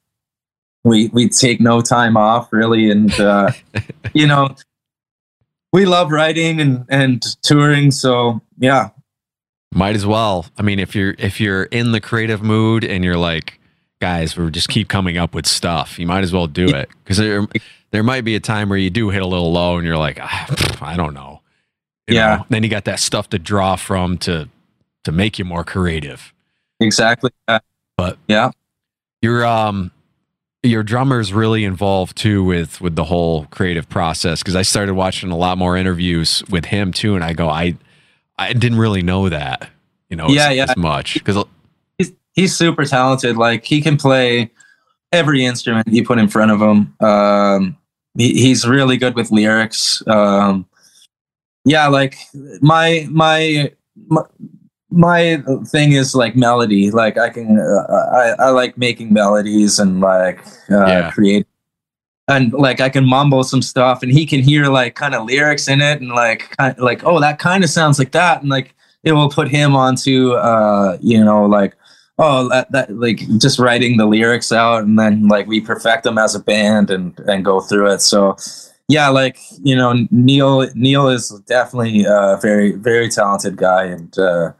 we 0.84 1.08
we 1.08 1.28
take 1.28 1.60
no 1.60 1.82
time 1.82 2.16
off 2.16 2.52
really, 2.52 2.90
and 2.90 3.12
uh, 3.20 3.52
you 4.14 4.26
know, 4.26 4.54
we 5.72 5.84
love 5.84 6.10
writing 6.10 6.60
and 6.60 6.86
and 6.88 7.22
touring. 7.42 7.90
So 7.90 8.40
yeah, 8.58 8.88
might 9.74 9.96
as 9.96 10.06
well. 10.06 10.46
I 10.56 10.62
mean, 10.62 10.78
if 10.78 10.94
you're 10.94 11.14
if 11.18 11.40
you're 11.40 11.64
in 11.64 11.92
the 11.92 12.00
creative 12.00 12.42
mood 12.42 12.82
and 12.82 13.04
you're 13.04 13.18
like, 13.18 13.60
guys, 14.00 14.34
we 14.34 14.50
just 14.50 14.68
keep 14.68 14.88
coming 14.88 15.18
up 15.18 15.34
with 15.34 15.46
stuff, 15.46 15.98
you 15.98 16.06
might 16.06 16.24
as 16.24 16.32
well 16.32 16.46
do 16.46 16.68
it 16.68 16.88
because 17.04 17.18
there 17.18 17.46
there 17.90 18.02
might 18.02 18.24
be 18.24 18.34
a 18.34 18.40
time 18.40 18.70
where 18.70 18.78
you 18.78 18.88
do 18.88 19.10
hit 19.10 19.20
a 19.20 19.26
little 19.26 19.52
low 19.52 19.76
and 19.76 19.86
you're 19.86 19.98
like, 19.98 20.18
ah, 20.22 20.78
I 20.80 20.96
don't 20.96 21.12
know. 21.12 21.37
Yeah. 22.14 22.36
Know? 22.36 22.46
Then 22.48 22.62
you 22.62 22.68
got 22.68 22.84
that 22.84 23.00
stuff 23.00 23.30
to 23.30 23.38
draw 23.38 23.76
from 23.76 24.18
to 24.18 24.48
to 25.04 25.12
make 25.12 25.38
you 25.38 25.44
more 25.44 25.64
creative. 25.64 26.32
Exactly. 26.80 27.30
but 27.96 28.18
yeah, 28.28 28.50
your 29.22 29.44
um 29.44 29.90
your 30.62 30.82
drummer's 30.82 31.32
really 31.32 31.64
involved 31.64 32.16
too 32.16 32.42
with 32.42 32.80
with 32.80 32.96
the 32.96 33.04
whole 33.04 33.46
creative 33.46 33.88
process 33.88 34.42
because 34.42 34.56
I 34.56 34.62
started 34.62 34.94
watching 34.94 35.30
a 35.30 35.36
lot 35.36 35.58
more 35.58 35.76
interviews 35.76 36.42
with 36.50 36.66
him 36.66 36.92
too, 36.92 37.14
and 37.14 37.24
I 37.24 37.32
go, 37.32 37.48
I 37.48 37.76
I 38.38 38.52
didn't 38.52 38.78
really 38.78 39.02
know 39.02 39.28
that, 39.28 39.68
you 40.08 40.16
know, 40.16 40.28
yeah, 40.28 40.48
as, 40.48 40.56
yeah. 40.56 40.66
as 40.68 40.76
much 40.76 41.14
because 41.14 41.44
he's 41.96 42.12
he's 42.34 42.56
super 42.56 42.84
talented. 42.84 43.36
Like 43.36 43.64
he 43.64 43.80
can 43.80 43.96
play 43.96 44.50
every 45.12 45.44
instrument 45.44 45.88
you 45.88 46.04
put 46.04 46.18
in 46.18 46.28
front 46.28 46.50
of 46.50 46.60
him. 46.60 46.94
Um, 47.00 47.76
he, 48.16 48.34
he's 48.34 48.66
really 48.66 48.96
good 48.96 49.14
with 49.14 49.30
lyrics. 49.30 50.06
Um, 50.06 50.66
yeah, 51.68 51.86
like 51.88 52.16
my 52.60 53.06
my, 53.10 53.72
my 54.08 54.22
my 54.90 55.42
thing 55.66 55.92
is 55.92 56.14
like 56.14 56.34
melody. 56.36 56.90
Like 56.90 57.18
i 57.18 57.28
can 57.28 57.58
uh, 57.60 57.92
I, 58.12 58.34
I 58.46 58.50
like 58.50 58.78
making 58.78 59.12
melodies 59.12 59.78
and 59.78 60.00
like 60.00 60.40
uh, 60.70 60.86
Yeah. 60.86 61.10
create 61.10 61.46
and 62.28 62.52
like 62.52 62.80
i 62.80 62.88
can 62.90 63.06
mumble 63.06 63.42
some 63.42 63.62
stuff 63.62 64.02
and 64.02 64.12
he 64.12 64.26
can 64.26 64.40
hear 64.42 64.66
like 64.66 64.94
kind 64.94 65.14
of 65.14 65.24
lyrics 65.26 65.66
in 65.68 65.80
it 65.80 66.00
and 66.00 66.10
like 66.10 66.56
kind 66.58 66.78
like 66.78 67.02
oh 67.04 67.20
that 67.20 67.38
kind 67.38 67.64
of 67.64 67.70
sounds 67.70 67.98
like 67.98 68.12
that. 68.12 68.40
And 68.40 68.50
like 68.50 68.74
it 69.04 69.12
will 69.12 69.30
put 69.30 69.48
him 69.48 69.76
onto 69.76 70.32
uh 70.32 70.96
you 71.00 71.22
know 71.24 71.44
like 71.46 71.74
oh 72.18 72.48
that, 72.48 72.70
that 72.72 72.90
like 72.96 73.20
just 73.38 73.58
writing 73.58 73.96
the 73.96 74.06
lyrics 74.06 74.52
out 74.52 74.82
and 74.84 74.98
then 74.98 75.28
like 75.28 75.46
we 75.46 75.60
perfect 75.60 76.04
them 76.04 76.18
as 76.18 76.34
a 76.34 76.40
band 76.40 76.90
and 76.90 77.18
and 77.28 77.44
go 77.44 77.60
through 77.60 77.90
it. 77.92 78.00
So 78.00 78.36
yeah 78.88 79.08
like 79.08 79.38
you 79.62 79.76
know 79.76 80.06
neil 80.10 80.68
neil 80.74 81.08
is 81.08 81.30
definitely 81.46 82.04
a 82.04 82.38
very 82.40 82.72
very 82.72 83.08
talented 83.08 83.56
guy 83.56 83.84
and 83.84 84.18
uh 84.18 84.52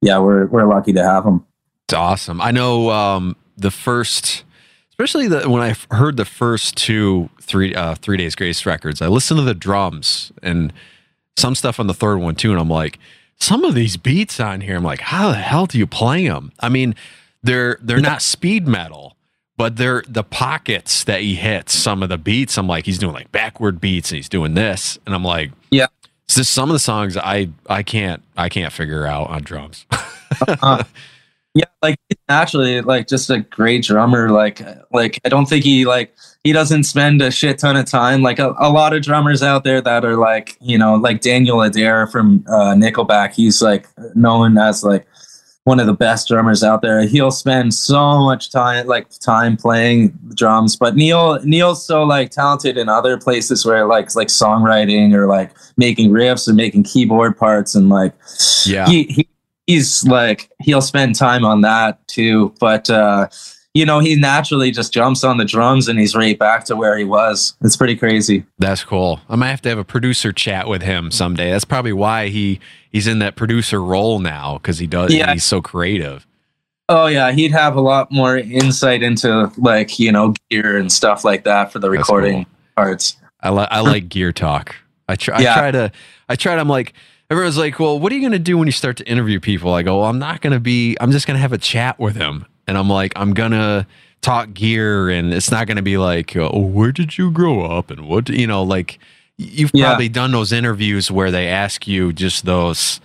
yeah 0.00 0.18
we're 0.18 0.46
we're 0.46 0.66
lucky 0.66 0.92
to 0.92 1.02
have 1.02 1.24
him 1.24 1.44
It's 1.86 1.94
awesome. 1.94 2.40
I 2.40 2.50
know 2.50 2.90
um, 2.90 3.36
the 3.58 3.70
first, 3.70 4.44
especially 4.90 5.28
the 5.28 5.48
when 5.50 5.62
I 5.62 5.76
heard 5.94 6.16
the 6.16 6.24
first 6.24 6.76
two 6.76 7.28
three 7.40 7.74
uh, 7.74 7.94
three 7.96 8.16
days 8.16 8.34
grace 8.34 8.64
records. 8.64 9.02
I 9.02 9.08
listened 9.08 9.38
to 9.38 9.44
the 9.44 9.54
drums 9.54 10.32
and 10.42 10.72
some 11.36 11.54
stuff 11.54 11.78
on 11.78 11.86
the 11.86 11.94
third 11.94 12.18
one 12.18 12.36
too, 12.36 12.50
and 12.52 12.60
I'm 12.60 12.70
like, 12.70 12.98
some 13.38 13.64
of 13.64 13.74
these 13.74 13.96
beats 13.98 14.40
on 14.40 14.62
here, 14.62 14.76
I'm 14.76 14.84
like, 14.84 15.00
how 15.00 15.28
the 15.28 15.34
hell 15.36 15.66
do 15.66 15.78
you 15.78 15.86
play 15.86 16.26
them? 16.26 16.52
I 16.60 16.70
mean, 16.70 16.94
they're 17.42 17.78
they're 17.82 18.00
not 18.00 18.22
speed 18.22 18.66
metal, 18.66 19.13
but 19.56 19.76
they're 19.76 20.02
the 20.08 20.24
pockets 20.24 21.04
that 21.04 21.20
he 21.20 21.34
hits. 21.34 21.74
Some 21.74 22.02
of 22.02 22.08
the 22.08 22.18
beats, 22.18 22.58
I'm 22.58 22.66
like, 22.66 22.86
he's 22.86 22.98
doing 22.98 23.14
like 23.14 23.30
backward 23.32 23.80
beats, 23.80 24.10
and 24.10 24.16
he's 24.16 24.28
doing 24.28 24.54
this, 24.54 24.98
and 25.06 25.14
I'm 25.14 25.24
like, 25.24 25.52
Yeah. 25.70 25.86
It's 26.26 26.36
just 26.36 26.52
some 26.52 26.70
of 26.70 26.72
the 26.72 26.78
songs 26.78 27.16
I 27.18 27.50
I 27.68 27.82
can't 27.82 28.22
I 28.36 28.48
can't 28.48 28.72
figure 28.72 29.06
out 29.06 29.28
on 29.30 29.42
drums. 29.42 29.86
Uh, 30.62 30.82
yeah 31.54 31.64
like 31.82 31.96
he's 32.08 32.18
actually 32.28 32.80
like 32.80 33.06
just 33.06 33.30
a 33.30 33.38
great 33.40 33.84
drummer 33.84 34.30
like 34.30 34.60
like 34.92 35.20
i 35.24 35.28
don't 35.28 35.46
think 35.46 35.64
he 35.64 35.84
like 35.84 36.14
he 36.42 36.52
doesn't 36.52 36.82
spend 36.82 37.22
a 37.22 37.30
shit 37.30 37.58
ton 37.58 37.76
of 37.76 37.86
time 37.86 38.22
like 38.22 38.38
a, 38.40 38.52
a 38.58 38.68
lot 38.68 38.92
of 38.92 39.02
drummers 39.02 39.42
out 39.42 39.62
there 39.64 39.80
that 39.80 40.04
are 40.04 40.16
like 40.16 40.56
you 40.60 40.76
know 40.76 40.96
like 40.96 41.20
daniel 41.20 41.62
adair 41.62 42.06
from 42.08 42.44
uh 42.48 42.74
nickelback 42.74 43.32
he's 43.32 43.62
like 43.62 43.86
known 44.14 44.58
as 44.58 44.82
like 44.82 45.06
one 45.64 45.80
of 45.80 45.86
the 45.86 45.94
best 45.94 46.28
drummers 46.28 46.62
out 46.62 46.82
there. 46.82 47.06
He'll 47.06 47.30
spend 47.30 47.72
so 47.74 48.18
much 48.20 48.50
time 48.50 48.86
like 48.86 49.08
time 49.20 49.56
playing 49.56 50.18
drums 50.34 50.76
but 50.76 50.94
neil 50.94 51.40
neil's 51.42 51.84
so 51.84 52.02
like 52.02 52.30
talented 52.30 52.76
in 52.76 52.88
other 52.88 53.18
places 53.18 53.64
where 53.64 53.86
like 53.86 54.14
like 54.14 54.28
songwriting 54.28 55.14
or 55.14 55.26
like 55.26 55.52
making 55.76 56.10
riffs 56.10 56.46
and 56.46 56.56
making 56.56 56.82
keyboard 56.82 57.36
parts 57.36 57.74
and 57.74 57.88
like 57.88 58.12
yeah, 58.66 58.86
he, 58.86 59.04
he 59.04 59.28
he's 59.66 60.04
like 60.04 60.50
he'll 60.60 60.82
spend 60.82 61.14
time 61.14 61.44
on 61.44 61.62
that 61.62 62.06
too 62.08 62.54
but 62.60 62.90
uh 62.90 63.26
you 63.74 63.84
know 63.84 63.98
he 63.98 64.14
naturally 64.16 64.70
just 64.70 64.92
jumps 64.92 65.24
on 65.24 65.36
the 65.36 65.44
drums 65.44 65.88
and 65.88 65.98
he's 65.98 66.14
right 66.14 66.38
back 66.38 66.64
to 66.64 66.76
where 66.76 66.96
he 66.96 67.04
was 67.04 67.54
it's 67.60 67.76
pretty 67.76 67.96
crazy 67.96 68.44
That's 68.58 68.84
cool. 68.84 69.20
I 69.28 69.36
might 69.36 69.50
have 69.50 69.62
to 69.62 69.68
have 69.68 69.78
a 69.78 69.84
producer 69.84 70.32
chat 70.32 70.68
with 70.68 70.82
him 70.82 71.10
someday. 71.10 71.50
That's 71.50 71.64
probably 71.64 71.92
why 71.92 72.28
he 72.28 72.60
he's 72.90 73.06
in 73.06 73.18
that 73.18 73.36
producer 73.36 73.82
role 73.82 74.18
now 74.20 74.54
because 74.58 74.78
he 74.78 74.86
does. 74.86 75.12
Yeah. 75.12 75.32
He's 75.32 75.44
so 75.44 75.60
creative. 75.60 76.26
oh 76.88 77.06
yeah 77.06 77.32
he'd 77.32 77.52
have 77.52 77.76
a 77.76 77.80
lot 77.80 78.10
more 78.12 78.36
insight 78.38 79.02
into 79.02 79.50
like 79.58 79.98
you 79.98 80.12
know 80.12 80.34
gear 80.50 80.76
and 80.78 80.92
stuff 80.92 81.24
like 81.24 81.44
that 81.44 81.72
for 81.72 81.78
the 81.78 81.88
That's 81.88 81.98
recording 81.98 82.46
parts 82.76 83.16
I 83.40 83.50
like 83.50 83.68
I 83.70 83.80
like 83.80 84.08
gear 84.08 84.32
talk. 84.32 84.74
I 85.06 85.16
try. 85.16 85.36
I 85.36 85.42
try 85.42 85.70
to. 85.70 85.92
I 86.28 86.36
tried. 86.36 86.58
I'm 86.58 86.68
like. 86.68 86.94
Everyone's 87.30 87.58
like, 87.58 87.78
"Well, 87.78 87.98
what 87.98 88.12
are 88.12 88.14
you 88.14 88.20
going 88.20 88.32
to 88.32 88.38
do 88.38 88.56
when 88.56 88.66
you 88.68 88.72
start 88.72 88.96
to 88.98 89.04
interview 89.08 89.40
people?" 89.40 89.72
I 89.74 89.82
go, 89.82 90.00
"Well, 90.00 90.08
I'm 90.08 90.18
not 90.18 90.40
going 90.40 90.52
to 90.52 90.60
be. 90.60 90.96
I'm 91.00 91.10
just 91.10 91.26
going 91.26 91.36
to 91.36 91.40
have 91.40 91.52
a 91.52 91.58
chat 91.58 91.98
with 91.98 92.16
him." 92.16 92.46
And 92.66 92.78
I'm 92.78 92.88
like, 92.88 93.12
"I'm 93.16 93.34
gonna 93.34 93.86
talk 94.24 94.54
gear, 94.54 95.10
and 95.10 95.34
it's 95.34 95.50
not 95.50 95.66
to 95.68 95.82
be 95.82 95.98
like, 95.98 96.34
oh, 96.34 96.58
where 96.58 96.92
did 96.92 97.18
you 97.18 97.30
grow 97.30 97.62
up, 97.66 97.90
and 97.90 98.08
what, 98.08 98.28
you 98.30 98.46
know, 98.46 98.62
like 98.62 98.98
you've 99.36 99.70
Yeah. 99.74 99.86
probably 99.88 100.08
done 100.08 100.32
those 100.32 100.50
interviews 100.50 101.10
where 101.10 101.30
they 101.30 101.46
ask 101.48 101.86
you 101.86 102.12
just 102.12 102.46
those 102.46 103.00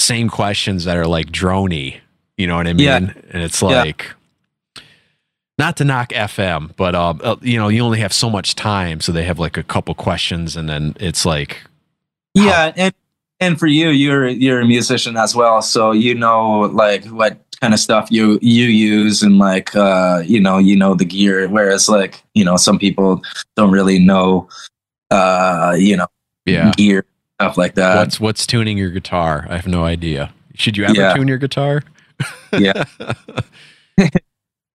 same 0.00 0.28
questions 0.28 0.84
that 0.84 0.96
are 0.96 1.06
like 1.06 1.26
drony. 1.30 1.98
You 2.36 2.46
know 2.48 2.56
what 2.56 2.66
I 2.66 2.72
mean? 2.72 2.84
Yeah. 2.86 2.96
And 2.96 3.42
it's 3.42 3.62
Yeah. 3.62 3.68
like, 3.68 4.12
not 5.58 5.76
to 5.76 5.84
knock 5.84 6.10
FM, 6.12 6.72
but 6.76 6.94
um, 6.94 7.20
uh, 7.22 7.36
you 7.42 7.58
know, 7.58 7.68
you 7.68 7.80
only 7.82 8.00
have 8.00 8.12
so 8.12 8.28
much 8.30 8.54
time, 8.54 9.00
so 9.00 9.12
they 9.12 9.24
have 9.24 9.38
like 9.38 9.56
a 9.56 9.62
couple 9.62 9.94
questions, 9.94 10.56
and 10.56 10.68
then 10.68 10.94
it's 11.00 11.24
like, 11.24 11.62
yeah 12.34 12.72
and 12.76 12.94
and 13.40 13.58
for 13.58 13.66
you 13.66 13.88
you're 13.88 14.28
you're 14.28 14.60
a 14.60 14.66
musician 14.66 15.16
as 15.16 15.34
well 15.34 15.60
so 15.62 15.92
you 15.92 16.14
know 16.14 16.60
like 16.60 17.04
what 17.06 17.47
kind 17.60 17.74
of 17.74 17.80
stuff 17.80 18.08
you 18.10 18.38
you 18.42 18.66
use 18.66 19.22
and 19.22 19.38
like 19.38 19.74
uh 19.74 20.22
you 20.24 20.40
know 20.40 20.58
you 20.58 20.76
know 20.76 20.94
the 20.94 21.04
gear 21.04 21.48
whereas 21.48 21.88
like 21.88 22.22
you 22.34 22.44
know 22.44 22.56
some 22.56 22.78
people 22.78 23.20
don't 23.56 23.70
really 23.72 23.98
know 23.98 24.48
uh 25.10 25.74
you 25.78 25.96
know 25.96 26.06
yeah, 26.46 26.72
gear 26.76 27.04
stuff 27.40 27.56
like 27.58 27.74
that 27.74 27.96
what's 27.96 28.20
what's 28.20 28.46
tuning 28.46 28.78
your 28.78 28.90
guitar? 28.90 29.46
I 29.50 29.56
have 29.56 29.66
no 29.66 29.84
idea. 29.84 30.32
Should 30.54 30.76
you 30.76 30.84
ever 30.84 30.94
Yeah. 30.94 31.14
tune 31.14 31.28
your 31.28 31.38
guitar? 31.38 31.82
Yeah. 32.52 32.84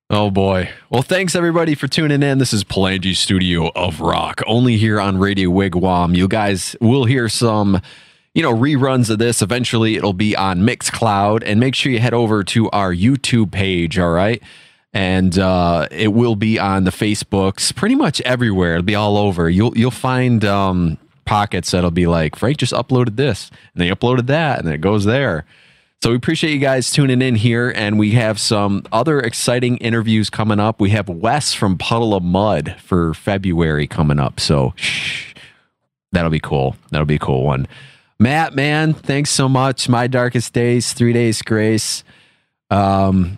oh 0.10 0.30
boy. 0.30 0.70
Well, 0.90 1.02
thanks 1.02 1.36
everybody 1.36 1.76
for 1.76 1.88
tuning 1.88 2.22
in. 2.24 2.38
This 2.38 2.54
is 2.54 2.64
Palangi 2.64 3.16
Studio 3.16 3.70
of 3.76 4.00
Rock, 4.02 4.42
only 4.46 4.78
here 4.78 5.00
on 5.00 5.18
Radio 5.18 5.50
Wigwam. 5.50 6.16
You 6.16 6.28
guys 6.28 6.76
will 6.82 7.06
hear 7.06 7.28
some, 7.30 7.82
you 8.34 8.42
know, 8.42 8.54
reruns 8.54 9.10
of 9.10 9.20
this. 9.20 9.42
Eventually, 9.42 9.96
it'll 9.96 10.14
be 10.14 10.36
on 10.36 10.62
Mixcloud, 10.62 11.44
and 11.46 11.60
make 11.60 11.76
sure 11.76 11.92
you 11.92 12.00
head 12.00 12.14
over 12.14 12.44
to 12.46 12.70
our 12.72 12.94
YouTube 12.94 13.52
page. 13.52 14.00
All 14.00 14.12
right. 14.12 14.42
And 14.96 15.40
uh, 15.40 15.88
it 15.90 16.14
will 16.14 16.36
be 16.36 16.60
on 16.60 16.84
the 16.84 16.92
Facebooks, 16.92 17.76
pretty 17.76 17.96
much 17.96 18.22
everywhere. 18.22 18.74
It'll 18.74 18.84
be 18.84 18.96
all 18.96 19.18
over. 19.18 19.50
You'll 19.50 19.76
you'll 19.76 19.90
find 19.90 20.46
um, 20.46 21.00
pockets 21.26 21.72
that'll 21.72 21.92
be 21.92 22.06
like 22.06 22.36
Frank 22.36 22.58
just 22.58 22.74
uploaded 22.74 23.16
this, 23.16 23.50
and 23.74 23.82
they 23.82 23.90
uploaded 23.90 24.28
that, 24.28 24.60
and 24.60 24.70
it 24.72 24.82
goes 24.82 25.06
there. 25.06 25.46
So 26.04 26.10
we 26.10 26.18
appreciate 26.18 26.54
you 26.54 26.60
guys 26.60 26.92
tuning 26.92 27.22
in 27.22 27.36
here, 27.36 27.72
and 27.76 27.98
we 27.98 28.12
have 28.12 28.40
some 28.40 28.84
other 28.92 29.20
exciting 29.20 29.78
interviews 29.78 30.30
coming 30.30 30.60
up. 30.60 30.82
We 30.82 30.90
have 30.90 31.08
Wes 31.08 31.54
from 31.54 31.78
Puddle 31.78 32.14
of 32.14 32.22
Mudd 32.22 32.76
for 32.84 33.14
February 33.14 33.88
coming 33.88 34.20
up, 34.20 34.40
so 34.40 34.74
shh, 34.76 35.34
that'll 36.12 36.30
be 36.30 36.42
cool. 36.42 36.76
That'll 36.92 37.06
be 37.06 37.16
a 37.16 37.20
cool 37.20 37.44
one. 37.44 37.68
Matt, 38.20 38.56
man, 38.56 38.94
thanks 38.94 39.30
so 39.30 39.50
much. 39.50 39.90
My 39.90 40.08
darkest 40.08 40.54
days, 40.54 40.94
three 40.94 41.14
days 41.14 41.42
grace. 41.42 42.04
Um, 42.70 43.38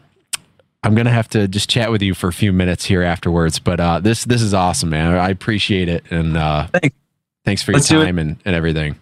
I'm 0.84 0.94
gonna 0.96 1.12
have 1.12 1.28
to 1.30 1.48
just 1.48 1.70
chat 1.70 1.92
with 1.92 2.02
you 2.02 2.14
for 2.14 2.28
a 2.28 2.34
few 2.34 2.54
minutes 2.54 2.86
here 2.86 3.02
afterwards, 3.02 3.58
but 3.60 3.80
uh, 3.80 4.00
this 4.00 4.24
this 4.26 4.42
is 4.42 4.54
awesome, 4.54 4.90
man. 4.90 5.16
I 5.16 5.30
appreciate 5.30 5.90
it, 5.90 6.04
and 6.12 6.38
uh, 6.38 6.68
Thanks. 6.68 6.96
thanks 7.44 7.62
for 7.64 7.74
Let's 7.74 7.90
your 7.90 8.06
time 8.06 8.20
and, 8.20 8.38
and 8.46 8.56
everything. 8.56 8.96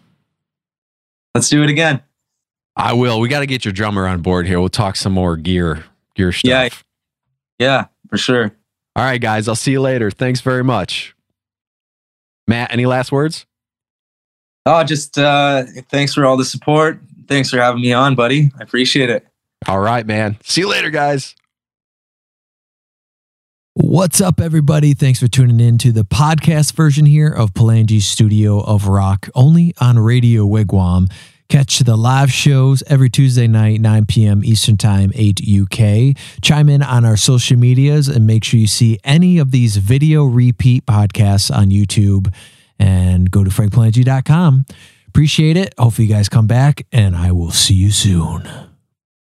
let's 1.36 1.50
do 1.50 1.62
it 1.64 1.70
again 1.70 2.02
I 2.76 2.94
will. 2.94 3.20
We 3.20 3.28
got 3.30 3.42
to 3.42 3.46
get 3.46 3.66
your 3.66 3.72
drummer 3.72 4.08
on 4.08 4.22
board 4.22 4.48
here. 4.48 4.60
We'll 4.60 4.70
talk 4.70 4.96
some 4.96 5.14
more 5.14 5.38
gear 5.38 5.84
gear 6.16 6.32
stuff. 6.32 6.84
Yeah. 7.60 7.68
yeah 7.68 7.86
for 8.10 8.18
sure 8.18 8.52
All 8.96 9.04
right, 9.04 9.22
guys. 9.22 9.48
I'll 9.48 9.56
see 9.56 9.72
you 9.72 9.82
later. 9.82 10.10
Thanks 10.10 10.42
very 10.42 10.64
much. 10.64 11.16
Matt, 12.48 12.72
any 12.72 12.86
last 12.86 13.12
words? 13.12 13.46
Oh, 14.66 14.84
just 14.84 15.18
uh, 15.18 15.64
thanks 15.90 16.14
for 16.14 16.26
all 16.26 16.38
the 16.38 16.46
support. 16.46 17.00
Thanks 17.28 17.50
for 17.50 17.58
having 17.58 17.82
me 17.82 17.92
on, 17.92 18.16
buddy. 18.16 18.52
I 18.58 18.64
appreciate 18.64 19.10
it. 19.10 19.28
All 19.68 19.80
right, 19.80 20.06
man. 20.06 20.38
See 20.44 20.62
you 20.62 20.70
later, 20.70 20.90
guys. 20.90 21.36
What's 23.76 24.22
up, 24.22 24.40
everybody? 24.40 24.94
Thanks 24.94 25.20
for 25.20 25.28
tuning 25.28 25.60
in 25.60 25.78
to 25.80 25.92
the 25.92 26.06
podcast 26.06 26.74
version 26.74 27.06
here 27.06 27.30
of 27.30 27.54
Palangi's 27.54 28.06
Studio 28.06 28.62
of 28.62 28.88
Rock, 28.88 29.30
only 29.34 29.74
on 29.82 29.98
Radio 29.98 30.46
Wigwam. 30.46 31.12
Catch 31.50 31.80
the 31.80 31.98
live 31.98 32.32
shows 32.32 32.84
every 32.88 33.10
Tuesday 33.10 33.48
night, 33.48 33.82
9 33.82 34.06
p.m. 34.06 34.46
Eastern 34.46 34.78
Time, 34.78 35.12
8 35.14 35.42
UK. 35.42 36.16
Chime 36.42 36.70
in 36.70 36.82
on 36.82 37.04
our 37.04 37.18
social 37.18 37.58
medias 37.58 38.08
and 38.08 38.26
make 38.26 38.44
sure 38.44 38.60
you 38.60 38.68
see 38.68 39.00
any 39.04 39.40
of 39.40 39.52
these 39.52 39.78
video 39.78 40.24
repeat 40.24 40.86
podcasts 40.86 41.56
on 41.56 41.70
YouTube 41.70 42.34
and 42.80 43.30
go 43.32 43.44
to 43.44 43.50
frankpalangi.com. 43.50 44.66
Appreciate 45.08 45.58
it. 45.58 45.74
Hopefully, 45.78 46.08
you 46.08 46.14
guys 46.14 46.30
come 46.30 46.48
back, 46.48 46.86
and 46.92 47.16
I 47.16 47.32
will 47.32 47.52
see 47.52 47.76
you 47.76 47.92
soon. 47.92 48.73